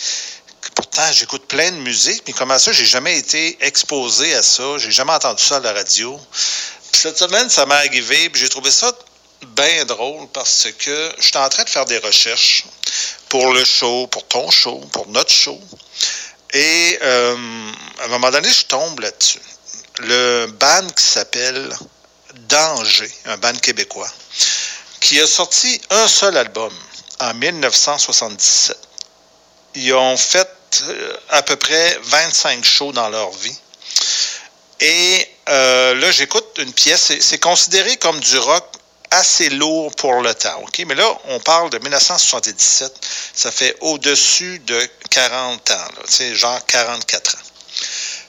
Pourtant, 0.77 1.11
j'écoute 1.11 1.47
plein 1.47 1.71
de 1.71 1.77
musique, 1.77 2.21
mais 2.27 2.33
comment 2.33 2.59
ça, 2.59 2.71
j'ai 2.71 2.85
jamais 2.85 3.17
été 3.17 3.57
exposé 3.61 4.35
à 4.35 4.43
ça, 4.43 4.77
j'ai 4.77 4.91
jamais 4.91 5.13
entendu 5.13 5.41
ça 5.41 5.55
à 5.55 5.59
la 5.59 5.73
radio. 5.73 6.19
Puis 6.91 7.01
cette 7.01 7.17
semaine, 7.17 7.49
ça 7.49 7.65
m'est 7.65 7.73
arrivé, 7.73 8.29
puis 8.29 8.39
j'ai 8.39 8.47
trouvé 8.47 8.69
ça 8.69 8.93
bien 9.55 9.85
drôle 9.85 10.27
parce 10.33 10.67
que 10.77 11.11
je 11.17 11.23
suis 11.23 11.37
en 11.37 11.49
train 11.49 11.63
de 11.63 11.69
faire 11.69 11.85
des 11.85 11.97
recherches 11.97 12.65
pour 13.27 13.53
le 13.53 13.65
show, 13.65 14.05
pour 14.05 14.27
ton 14.27 14.51
show, 14.51 14.77
pour 14.91 15.07
notre 15.07 15.31
show. 15.31 15.59
Et 16.53 16.99
euh, 17.01 17.35
à 17.99 18.05
un 18.05 18.07
moment 18.09 18.29
donné, 18.29 18.47
je 18.47 18.65
tombe 18.65 18.99
là-dessus. 18.99 19.41
Le 20.01 20.45
band 20.59 20.87
qui 20.95 21.03
s'appelle 21.03 21.75
Danger, 22.49 23.11
un 23.25 23.37
band 23.37 23.53
québécois, 23.53 24.09
qui 25.01 25.19
a 25.19 25.25
sorti 25.25 25.81
un 25.89 26.07
seul 26.07 26.37
album 26.37 26.71
en 27.19 27.33
1977. 27.33 28.77
Ils 29.73 29.93
ont 29.95 30.17
fait 30.17 30.47
euh, 30.81 31.17
à 31.29 31.41
peu 31.43 31.55
près 31.55 31.97
25 32.03 32.63
shows 32.63 32.91
dans 32.91 33.09
leur 33.09 33.31
vie. 33.31 33.55
Et 34.79 35.27
euh, 35.49 35.95
là, 35.95 36.11
j'écoute 36.11 36.45
une 36.59 36.73
pièce, 36.73 37.11
c'est 37.19 37.39
considéré 37.39 37.97
comme 37.97 38.19
du 38.19 38.37
rock 38.37 38.65
assez 39.09 39.49
lourd 39.49 39.95
pour 39.95 40.21
le 40.21 40.33
temps, 40.35 40.63
Mais 40.85 40.95
là, 40.95 41.17
on 41.29 41.39
parle 41.39 41.69
de 41.69 41.79
1977, 41.79 42.93
ça 43.33 43.51
fait 43.51 43.75
au-dessus 43.79 44.59
de 44.59 44.89
40 45.09 45.71
ans, 45.71 46.33
genre 46.33 46.65
44 46.65 47.35
ans. 47.35 47.39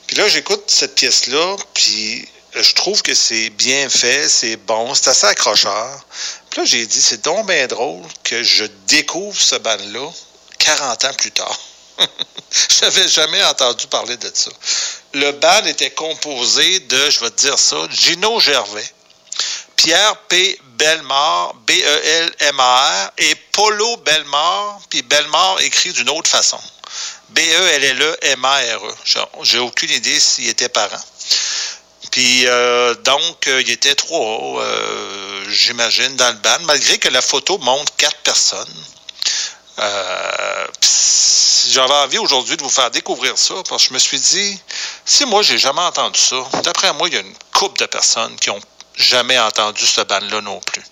Puis 0.07 0.17
là, 0.17 0.29
j'écoute 0.29 0.63
cette 0.69 0.95
pièce-là, 0.95 1.57
puis 1.75 2.27
je 2.55 2.75
trouve 2.75 3.03
que 3.03 3.15
c'est 3.15 3.51
bien 3.51 3.89
fait, 3.91 4.29
c'est 4.29 4.57
bon, 4.57 4.95
c'est 4.95 5.09
assez 5.09 5.27
accrocheur. 5.27 6.07
Puis 6.49 6.61
là, 6.61 6.65
j'ai 6.65 6.87
dit, 6.87 7.03
c'est 7.03 7.25
donc 7.25 7.47
bien 7.47 7.67
drôle 7.67 8.05
que 8.23 8.43
je 8.43 8.65
découvre 8.87 9.39
ce 9.39 9.57
band-là 9.57 10.11
40 10.59 11.05
ans 11.05 11.15
plus 11.15 11.33
tard. 11.33 11.59
Je 12.51 12.85
n'avais 12.85 13.09
jamais 13.09 13.43
entendu 13.45 13.87
parler 13.89 14.17
de 14.17 14.31
ça. 14.33 14.51
Le 15.15 15.33
bal 15.33 15.67
était 15.69 15.91
composé 15.91 16.81
de, 16.81 17.11
je 17.11 17.21
vais 17.21 17.31
te 17.31 17.41
dire 17.41 17.59
ça, 17.59 17.77
Gino 17.91 18.41
Gervais, 18.41 18.91
Pierre 19.77 20.17
P. 20.29 20.59
Belmar, 20.79 21.55
B-E-L-M-A-R, 21.67 23.11
et 23.19 23.35
Polo 23.53 23.97
Belmar, 23.99 24.81
puis 24.89 25.03
Belmar 25.03 25.61
écrit 25.61 25.93
d'une 25.93 26.09
autre 26.11 26.31
façon. 26.31 26.61
B-E-L-L-E-M-A-R-E. 27.31 28.95
J'ai 29.43 29.59
aucune 29.59 29.91
idée 29.91 30.21
s'il 30.21 30.49
était 30.49 30.69
parent. 30.69 31.03
Puis 32.13 32.47
euh, 32.47 32.95
donc, 32.95 33.49
euh, 33.49 33.61
il 33.61 33.71
était 33.71 33.95
trois, 33.95 34.63
euh, 34.63 35.45
j'imagine, 35.51 36.17
dans 36.17 36.31
le 36.31 36.39
ban, 36.39 36.59
malgré 36.63 36.99
que 36.99 37.09
la 37.09 37.21
photo 37.21 37.59
montre 37.59 37.93
quatre 37.97 38.19
personnes. 38.19 38.85
Euh, 39.79 40.67
j'avais 41.71 41.95
envie 41.95 42.19
aujourd'hui 42.19 42.57
de 42.57 42.63
vous 42.63 42.71
faire 42.71 42.91
découvrir 42.91 43.37
ça 43.39 43.55
parce 43.69 43.83
que 43.83 43.89
je 43.89 43.95
me 43.95 43.99
suis 43.99 44.19
dit, 44.19 44.61
si 45.05 45.25
moi 45.27 45.43
j'ai 45.43 45.59
jamais 45.59 45.81
entendu 45.81 46.19
ça, 46.19 46.37
d'après 46.63 46.93
moi, 46.95 47.09
il 47.09 47.15
y 47.15 47.17
a 47.17 47.21
une 47.21 47.35
couple 47.53 47.81
de 47.81 47.87
personnes 47.87 48.37
qui 48.37 48.51
ont 48.51 48.61
jamais 48.97 49.39
entendu 49.39 49.87
ce 49.87 50.01
ban-là 50.01 50.41
non 50.41 50.61
plus. 50.61 50.83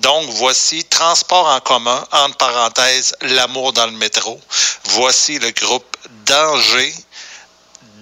Donc, 0.00 0.28
voici 0.30 0.84
Transport 0.84 1.46
en 1.46 1.60
commun, 1.60 2.04
entre 2.12 2.36
parenthèses, 2.36 3.14
L'amour 3.22 3.72
dans 3.72 3.86
le 3.86 3.92
métro. 3.92 4.40
Voici 4.90 5.38
le 5.38 5.50
groupe 5.50 5.96
Danger 6.24 6.94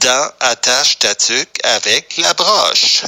dans 0.01 0.31
Attache 0.41 0.99
Tatuc 0.99 1.49
avec 1.65 2.19
la 2.19 2.35
broche. 2.35 3.05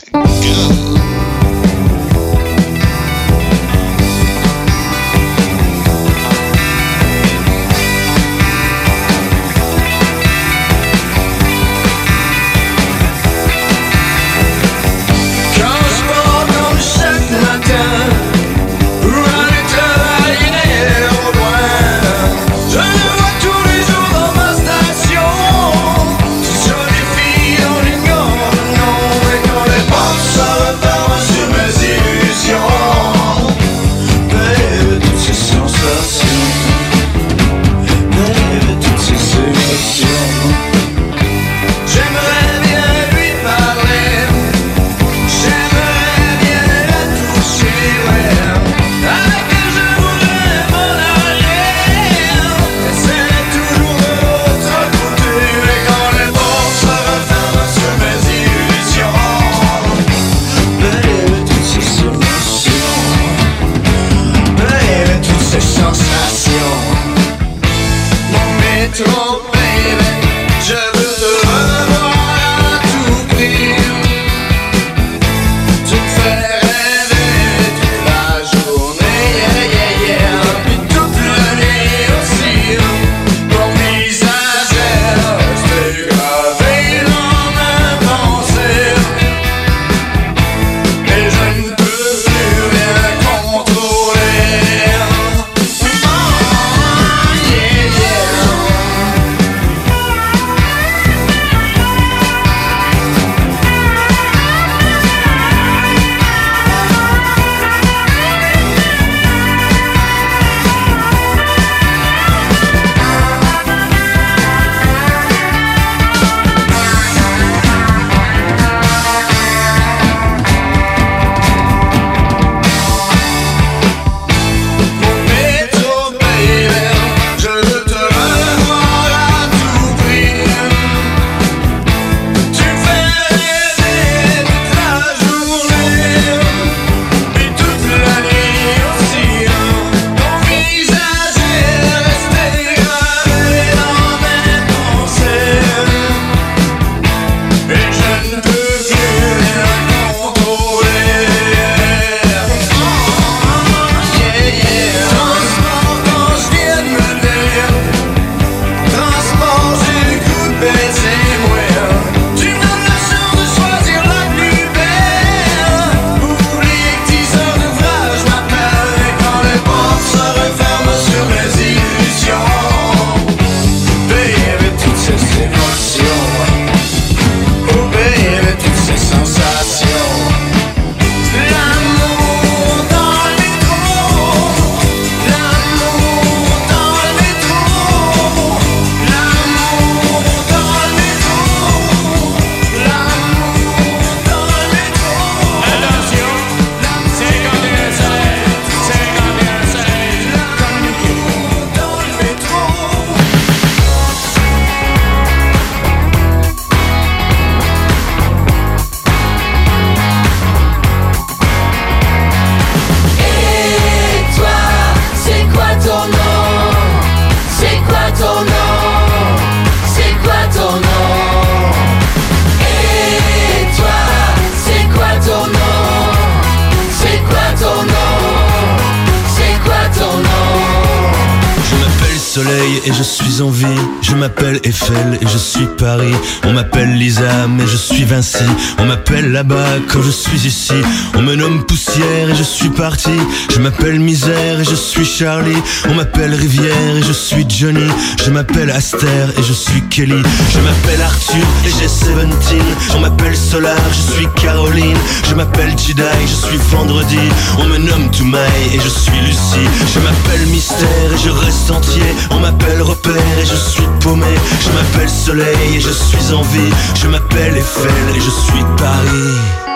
M'appelle 243.78 244.00
misère 244.00 244.60
et 244.60 244.64
je 244.64 244.74
suis 244.74 245.04
Charlie. 245.04 245.56
On 245.88 245.94
m'appelle 245.94 246.34
Rivière 246.34 246.96
et 246.96 247.02
je 247.02 247.12
suis 247.12 247.46
Johnny. 247.48 247.86
Je 248.24 248.30
m'appelle 248.30 248.70
Aster 248.70 249.06
et 249.36 249.42
je 249.42 249.52
suis 249.52 249.82
Kelly. 249.88 250.22
Je 250.52 250.58
m'appelle 250.58 251.02
Arthur 251.02 251.46
et 251.64 251.70
j'ai 251.70 251.86
17. 251.86 252.60
On 252.96 253.00
m'appelle 253.00 253.36
Solar, 253.36 253.76
je 253.92 254.14
suis 254.14 254.28
Caroline. 254.40 254.96
Je 255.28 255.34
m'appelle 255.34 255.70
Jedi, 255.78 256.02
je 256.22 256.46
suis 256.46 256.56
Vendredi. 256.70 257.18
On 257.58 257.64
me 257.64 257.78
nomme 257.78 258.10
Toumaï 258.10 258.74
et 258.74 258.80
je 258.80 258.88
suis 258.88 259.20
Lucie. 259.20 259.68
Je 259.94 260.00
m'appelle 260.00 260.46
Mystère 260.48 261.12
et 261.14 261.18
je 261.24 261.30
reste 261.30 261.70
entier. 261.70 262.14
On 262.30 262.40
m'appelle 262.40 262.82
Repère 262.82 263.38
et 263.40 263.46
je 263.46 263.56
suis 263.56 263.86
paumé. 264.00 264.26
Je 264.60 264.70
m'appelle 264.70 265.10
Soleil 265.10 265.76
et 265.76 265.80
je 265.80 265.90
suis 265.90 266.32
en 266.34 266.42
vie. 266.42 266.72
Je 266.94 267.06
m'appelle 267.06 267.56
Eiffel 267.56 268.16
et 268.16 268.20
je 268.20 268.30
suis 268.30 268.64
Paris. 268.76 269.67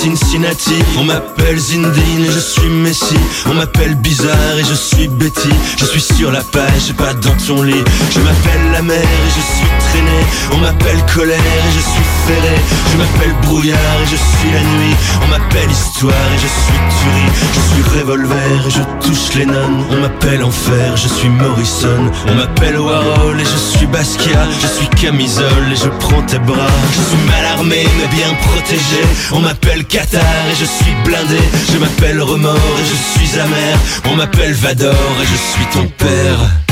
Cincinnati. 0.00 0.78
On 0.96 1.04
m'appelle 1.04 1.58
Zindine 1.58 2.24
et 2.24 2.30
je 2.30 2.38
suis 2.38 2.68
Messi. 2.68 3.16
On 3.46 3.54
m'appelle 3.54 3.96
Bizarre 3.96 4.56
et 4.56 4.64
je 4.64 4.74
suis 4.74 5.08
Betty. 5.08 5.50
Je 5.76 5.84
suis 5.86 6.00
sur 6.00 6.30
la 6.30 6.40
page 6.40 6.92
pas 6.96 7.14
dans 7.14 7.34
ton 7.46 7.62
lit. 7.62 7.84
Je 8.12 8.20
m'appelle 8.20 8.72
la 8.72 8.82
mer 8.82 9.02
et 9.02 9.28
je 9.28 9.42
suis 9.56 9.70
traîné. 9.90 10.18
On 10.52 10.58
m'appelle 10.58 11.00
colère 11.12 11.36
et 11.36 11.72
je 11.74 11.80
suis 11.80 12.08
ferré. 12.26 12.56
Je 12.92 12.96
m'appelle 12.96 13.34
brouillard 13.42 13.98
et 14.02 14.06
je 14.06 14.16
suis 14.16 14.52
la 14.52 14.60
nuit. 14.60 14.94
On 15.24 15.26
m'appelle 15.28 15.70
histoire 15.70 16.12
et 16.12 16.38
je 16.38 16.46
suis 16.46 16.78
tuerie. 17.00 17.32
Je 17.54 17.60
suis 17.74 17.98
revolver 17.98 18.66
et 18.66 18.70
je 18.70 19.06
touche 19.06 19.34
les 19.34 19.46
nonnes. 19.46 19.84
On 19.90 20.00
m'appelle 20.00 20.44
enfer, 20.44 20.96
je 20.96 21.08
suis 21.08 21.28
Morrison. 21.28 22.02
On 22.28 22.34
m'appelle 22.34 22.78
Warhol 22.78 23.40
et 23.40 23.44
je 23.44 23.76
suis 23.76 23.86
Basquiat. 23.86 24.46
Je 24.62 24.66
suis 24.68 24.88
camisole 24.90 25.72
et 25.72 25.76
je 25.76 25.88
prends 25.98 26.22
tes 26.22 26.38
bras. 26.38 26.70
Je 26.92 27.02
suis 27.02 27.26
mal 27.26 27.44
armé 27.56 27.84
mais 27.98 28.16
bien 28.16 28.32
protégé. 28.46 29.02
On 29.32 29.40
m'appelle 29.40 29.86
Qatar 29.88 30.20
et 30.50 30.54
je 30.54 30.64
suis 30.64 30.94
blindé. 31.04 31.38
Je 31.72 31.78
m'appelle 31.78 32.20
Remords 32.20 32.54
et 32.54 32.84
je 32.84 33.18
suis 33.18 33.40
amer. 33.40 33.78
On 34.04 34.16
m'appelle 34.16 34.52
Vador 34.52 34.92
et 34.92 35.26
je 35.26 35.36
suis 35.36 35.66
ton 35.72 35.88
père 35.88 36.67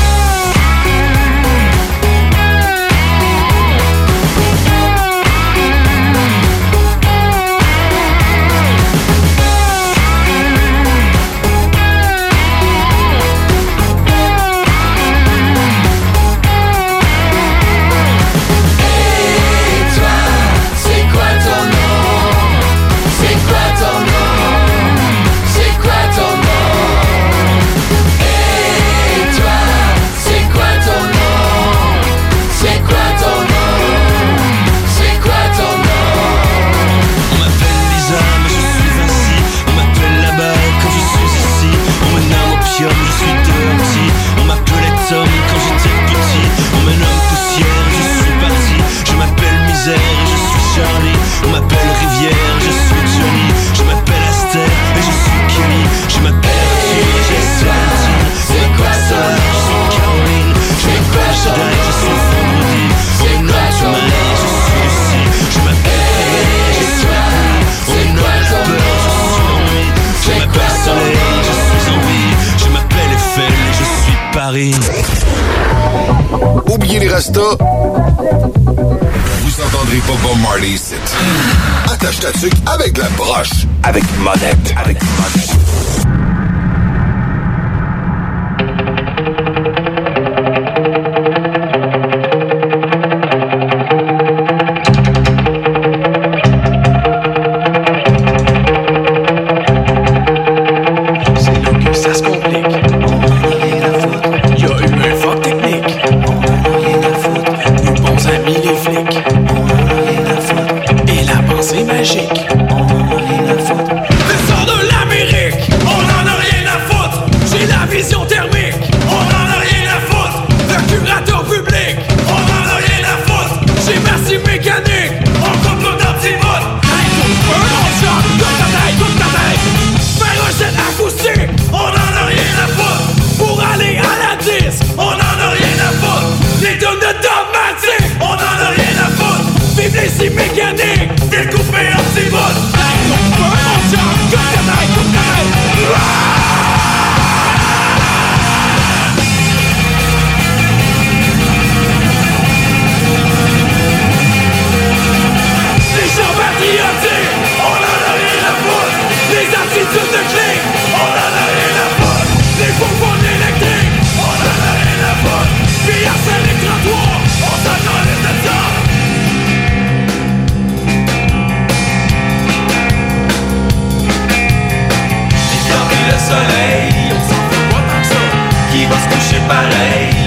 soleil, 176.27 177.13
on 177.13 177.21
s'en 177.21 177.43
fait 177.51 177.69
pas 177.71 177.83
tant 177.93 178.73
qui 178.73 178.85
va 178.87 178.99
se 178.99 179.09
coucher 179.15 179.41
pareil? 179.47 180.26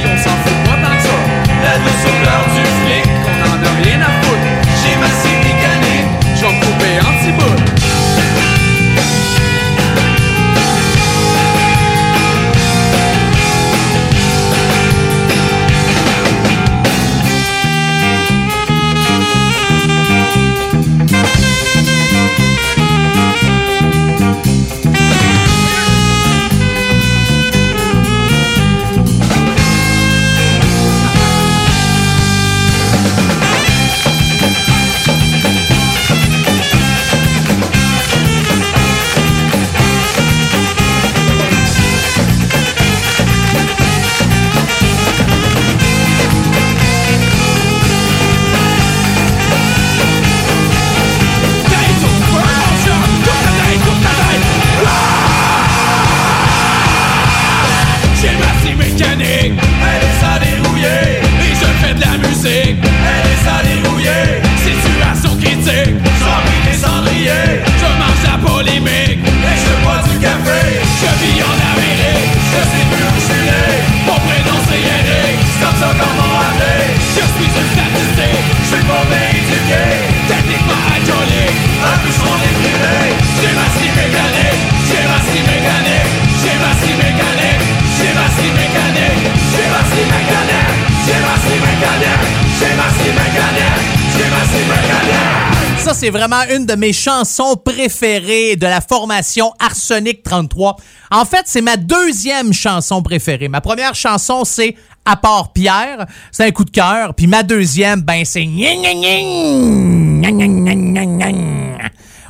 C'est 96.10 96.18
vraiment 96.18 96.42
une 96.50 96.66
de 96.66 96.74
mes 96.74 96.92
chansons 96.92 97.56
préférées 97.56 98.56
de 98.56 98.66
la 98.66 98.82
formation 98.82 99.54
Arsenic 99.60 100.24
33. 100.24 100.76
En 101.12 101.24
fait, 101.24 101.44
c'est 101.46 101.62
ma 101.62 101.78
deuxième 101.78 102.52
chanson 102.52 103.04
préférée. 103.04 103.48
Ma 103.48 103.62
première 103.62 103.94
chanson, 103.94 104.44
c'est 104.44 104.76
À 105.06 105.18
part 105.18 105.54
Pierre. 105.54 106.08
C'est 106.32 106.46
un 106.46 106.50
coup 106.50 106.66
de 106.66 106.72
cœur. 106.72 107.14
Puis 107.14 107.28
ma 107.28 107.44
deuxième, 107.44 108.02
ben, 108.02 108.26
c'est. 108.26 108.42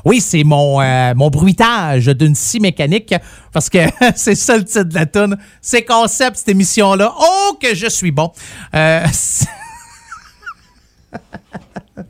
Oui, 0.04 0.20
c'est 0.20 0.44
mon, 0.44 0.82
euh, 0.82 1.14
mon 1.16 1.30
bruitage 1.30 2.08
d'une 2.08 2.36
scie 2.36 2.60
mécanique 2.60 3.16
parce 3.54 3.70
que 3.70 3.80
c'est 4.18 4.36
ça 4.36 4.58
le 4.58 4.66
titre 4.66 4.84
de 4.84 4.96
la 4.96 5.06
tune. 5.06 5.38
C'est 5.62 5.86
concept, 5.86 6.36
cette 6.36 6.50
émission-là. 6.50 7.16
Oh, 7.18 7.58
que 7.62 7.74
je 7.74 7.88
suis 7.88 8.12
bon. 8.12 8.30
Euh, 8.76 9.06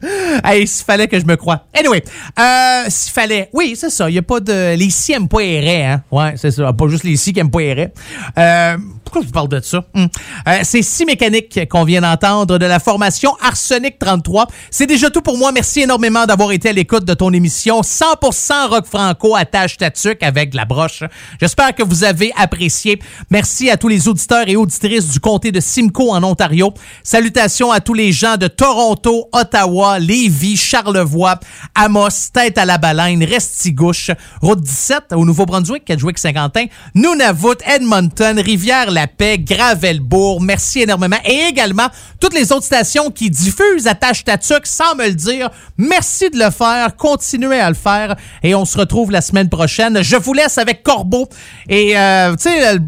Hey, 0.43 0.67
s'il 0.67 0.85
fallait 0.85 1.07
que 1.07 1.19
je 1.19 1.25
me 1.25 1.35
croie. 1.35 1.65
Anyway, 1.73 2.03
euh, 2.39 2.83
s'il 2.87 3.11
fallait. 3.11 3.49
Oui, 3.53 3.75
c'est 3.75 3.89
ça. 3.89 4.09
Il 4.09 4.13
n'y 4.13 4.19
a 4.19 4.23
pas 4.23 4.39
de. 4.39 4.75
Les 4.75 4.89
scies 4.89 5.13
aiment 5.13 5.27
pas 5.27 5.37
raies, 5.37 5.85
hein. 5.85 6.03
Ouais, 6.11 6.33
c'est 6.37 6.51
ça. 6.51 6.71
Pas 6.73 6.87
juste 6.87 7.03
les 7.03 7.17
scies 7.17 7.33
qui 7.33 7.39
aiment 7.39 7.51
pas 7.51 7.59
raies. 7.59 7.93
Euh, 8.37 8.77
pourquoi 9.03 9.21
je 9.21 9.27
vous 9.27 9.33
parle 9.33 9.49
de 9.49 9.59
ça? 9.59 9.83
Hum. 9.95 10.07
Euh, 10.47 10.59
c'est 10.63 10.81
scie 10.81 11.05
mécanique 11.05 11.59
qu'on 11.69 11.83
vient 11.83 12.01
d'entendre 12.01 12.57
de 12.57 12.65
la 12.65 12.79
formation 12.79 13.35
Arsenic 13.41 13.97
33. 13.99 14.47
C'est 14.69 14.85
déjà 14.85 15.09
tout 15.09 15.21
pour 15.21 15.37
moi. 15.37 15.51
Merci 15.51 15.81
énormément 15.81 16.25
d'avoir 16.25 16.51
été 16.51 16.69
à 16.69 16.73
l'écoute 16.73 17.05
de 17.05 17.13
ton 17.13 17.33
émission 17.33 17.81
100% 17.81 18.69
rock 18.69 18.85
franco 18.85 19.35
attache 19.35 19.77
ta 19.77 19.89
tuque 19.89 20.21
avec 20.21 20.53
la 20.53 20.65
broche. 20.65 21.03
J'espère 21.41 21.73
que 21.73 21.83
vous 21.83 22.03
avez 22.03 22.31
apprécié. 22.37 22.99
Merci 23.29 23.69
à 23.69 23.77
tous 23.77 23.87
les 23.87 24.07
auditeurs 24.07 24.47
et 24.47 24.55
auditrices 24.55 25.09
du 25.09 25.19
comté 25.19 25.51
de 25.51 25.59
Simcoe 25.59 26.11
en 26.11 26.23
Ontario. 26.23 26.73
Salutations 27.03 27.71
à 27.71 27.79
tous 27.79 27.95
les 27.95 28.11
gens 28.11 28.37
de 28.37 28.47
Toronto, 28.47 29.27
Ottawa, 29.31 29.78
Lévis, 29.99 30.57
Charlevoix, 30.57 31.39
Amos, 31.75 32.29
Tête 32.33 32.57
à 32.57 32.65
la 32.65 32.77
Baleine, 32.77 33.23
Restigouche, 33.23 34.11
Route 34.41 34.61
17 34.61 35.13
au 35.13 35.25
Nouveau-Brunswick, 35.25 35.85
Kedgewick-Saint-Quentin, 35.85 36.65
Nunavut, 36.95 37.57
Edmonton, 37.65 38.39
Rivière-la-Paix, 38.39 39.39
Gravelbourg. 39.39 40.41
Merci 40.41 40.81
énormément. 40.81 41.17
Et 41.25 41.47
également 41.49 41.87
toutes 42.19 42.33
les 42.33 42.51
autres 42.51 42.65
stations 42.65 43.11
qui 43.11 43.29
diffusent 43.29 43.87
Attache 43.87 44.23
Tatuc 44.23 44.65
sans 44.65 44.95
me 44.95 45.07
le 45.07 45.15
dire. 45.15 45.49
Merci 45.77 46.29
de 46.29 46.37
le 46.37 46.51
faire. 46.51 46.95
Continuez 46.95 47.59
à 47.59 47.69
le 47.69 47.75
faire. 47.75 48.15
Et 48.43 48.55
on 48.55 48.65
se 48.65 48.77
retrouve 48.77 49.11
la 49.11 49.21
semaine 49.21 49.49
prochaine. 49.49 50.01
Je 50.01 50.15
vous 50.15 50.33
laisse 50.33 50.57
avec 50.57 50.83
Corbeau. 50.83 51.27
Et, 51.67 51.97
euh, 51.97 52.35
tu 52.35 52.43
sais, 52.43 52.67
euh, 52.67 52.79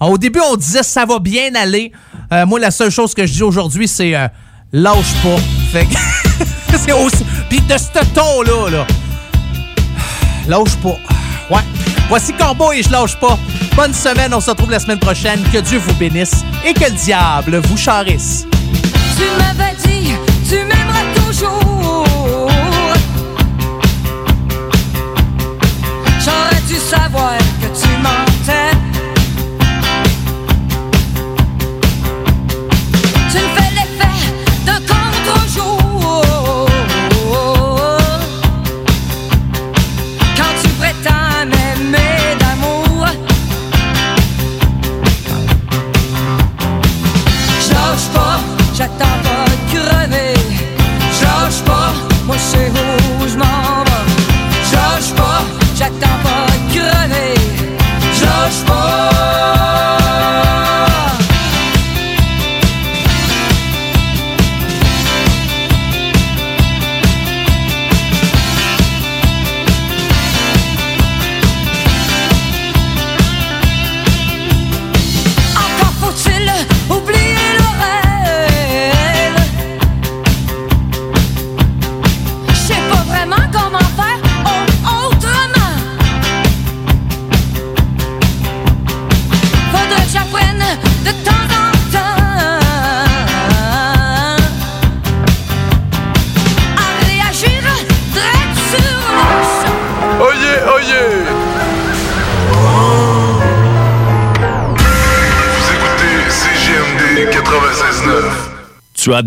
au 0.00 0.16
début, 0.16 0.40
on 0.40 0.56
disait 0.56 0.82
ça 0.82 1.04
va 1.04 1.18
bien 1.18 1.54
aller. 1.54 1.92
Euh, 2.32 2.46
moi, 2.46 2.58
la 2.58 2.70
seule 2.70 2.90
chose 2.90 3.14
que 3.14 3.26
je 3.26 3.32
dis 3.32 3.42
aujourd'hui, 3.42 3.88
c'est 3.88 4.14
euh, 4.14 4.28
lâche 4.72 5.14
pas. 5.22 5.36
Fait 5.72 5.84
que 5.84 5.94
c'est 6.76 6.92
aussi. 6.92 7.24
Puis 7.48 7.60
de 7.60 7.76
ce 7.76 8.04
ton-là, 8.14 8.70
là. 8.70 8.86
Lâche 10.48 10.76
pas. 10.82 10.98
Ouais. 11.50 11.62
Voici 12.08 12.32
Corbeau 12.32 12.72
et 12.72 12.82
je 12.82 12.90
lâche 12.90 13.16
pas. 13.16 13.38
Bonne 13.76 13.94
semaine, 13.94 14.34
on 14.34 14.40
se 14.40 14.50
retrouve 14.50 14.70
la 14.70 14.80
semaine 14.80 14.98
prochaine. 14.98 15.42
Que 15.52 15.58
Dieu 15.58 15.78
vous 15.78 15.94
bénisse 15.94 16.44
et 16.64 16.74
que 16.74 16.84
le 16.84 16.90
diable 16.90 17.60
vous 17.68 17.76
charisse. 17.76 18.46
Tu 19.16 19.24
m'avais 19.38 19.74
dit, 19.84 20.12
tu 20.48 20.56
m'aimeras 20.56 21.04
toujours. 21.14 22.50
J'aurais 26.24 26.60
dû 26.68 26.74
savoir 26.76 27.39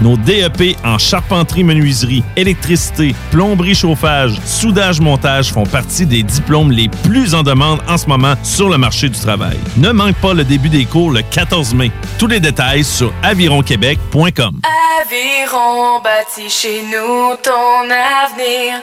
Nos 0.00 0.16
DEP 0.16 0.76
en 0.84 0.96
charpenterie-menuiserie, 0.96 2.22
électricité, 2.36 3.14
plomberie, 3.32 3.74
chauffage, 3.74 4.38
soudage-montage 4.44 5.52
font 5.52 5.66
partie 5.66 6.06
des 6.06 6.22
diplômes 6.22 6.70
les 6.70 6.88
plus 6.88 7.34
en 7.34 7.42
demande 7.42 7.80
en 7.88 7.96
ce 7.96 8.06
moment 8.06 8.34
sur 8.44 8.68
le 8.68 8.78
marché 8.78 9.08
du 9.08 9.18
travail. 9.18 9.58
Ne 9.76 9.90
manque 9.90 10.16
pas 10.16 10.34
le 10.34 10.44
début 10.44 10.68
des 10.68 10.84
cours 10.84 11.10
le 11.10 11.22
14 11.22 11.74
mai. 11.74 11.90
Tous 12.18 12.28
les 12.28 12.38
détails 12.38 12.84
sur 12.84 13.12
avironquebec.com. 13.24 14.60
Aviron 15.02 16.00
bâti 16.02 16.48
chez 16.48 16.82
nous 16.82 17.34
ton 17.42 17.84
avenir. 17.90 18.80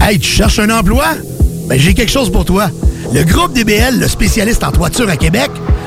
Hey, 0.00 0.18
tu 0.18 0.28
cherches 0.28 0.60
un 0.60 0.70
emploi? 0.70 1.06
Ben, 1.68 1.78
j'ai 1.78 1.94
quelque 1.94 2.10
chose 2.10 2.30
pour 2.30 2.44
toi. 2.44 2.68
Le 3.12 3.24
groupe 3.24 3.52
DBL, 3.52 3.98
le 3.98 4.08
spécialiste 4.08 4.62
en 4.64 4.70
toiture 4.70 5.08
à 5.08 5.16
Québec, 5.16 5.50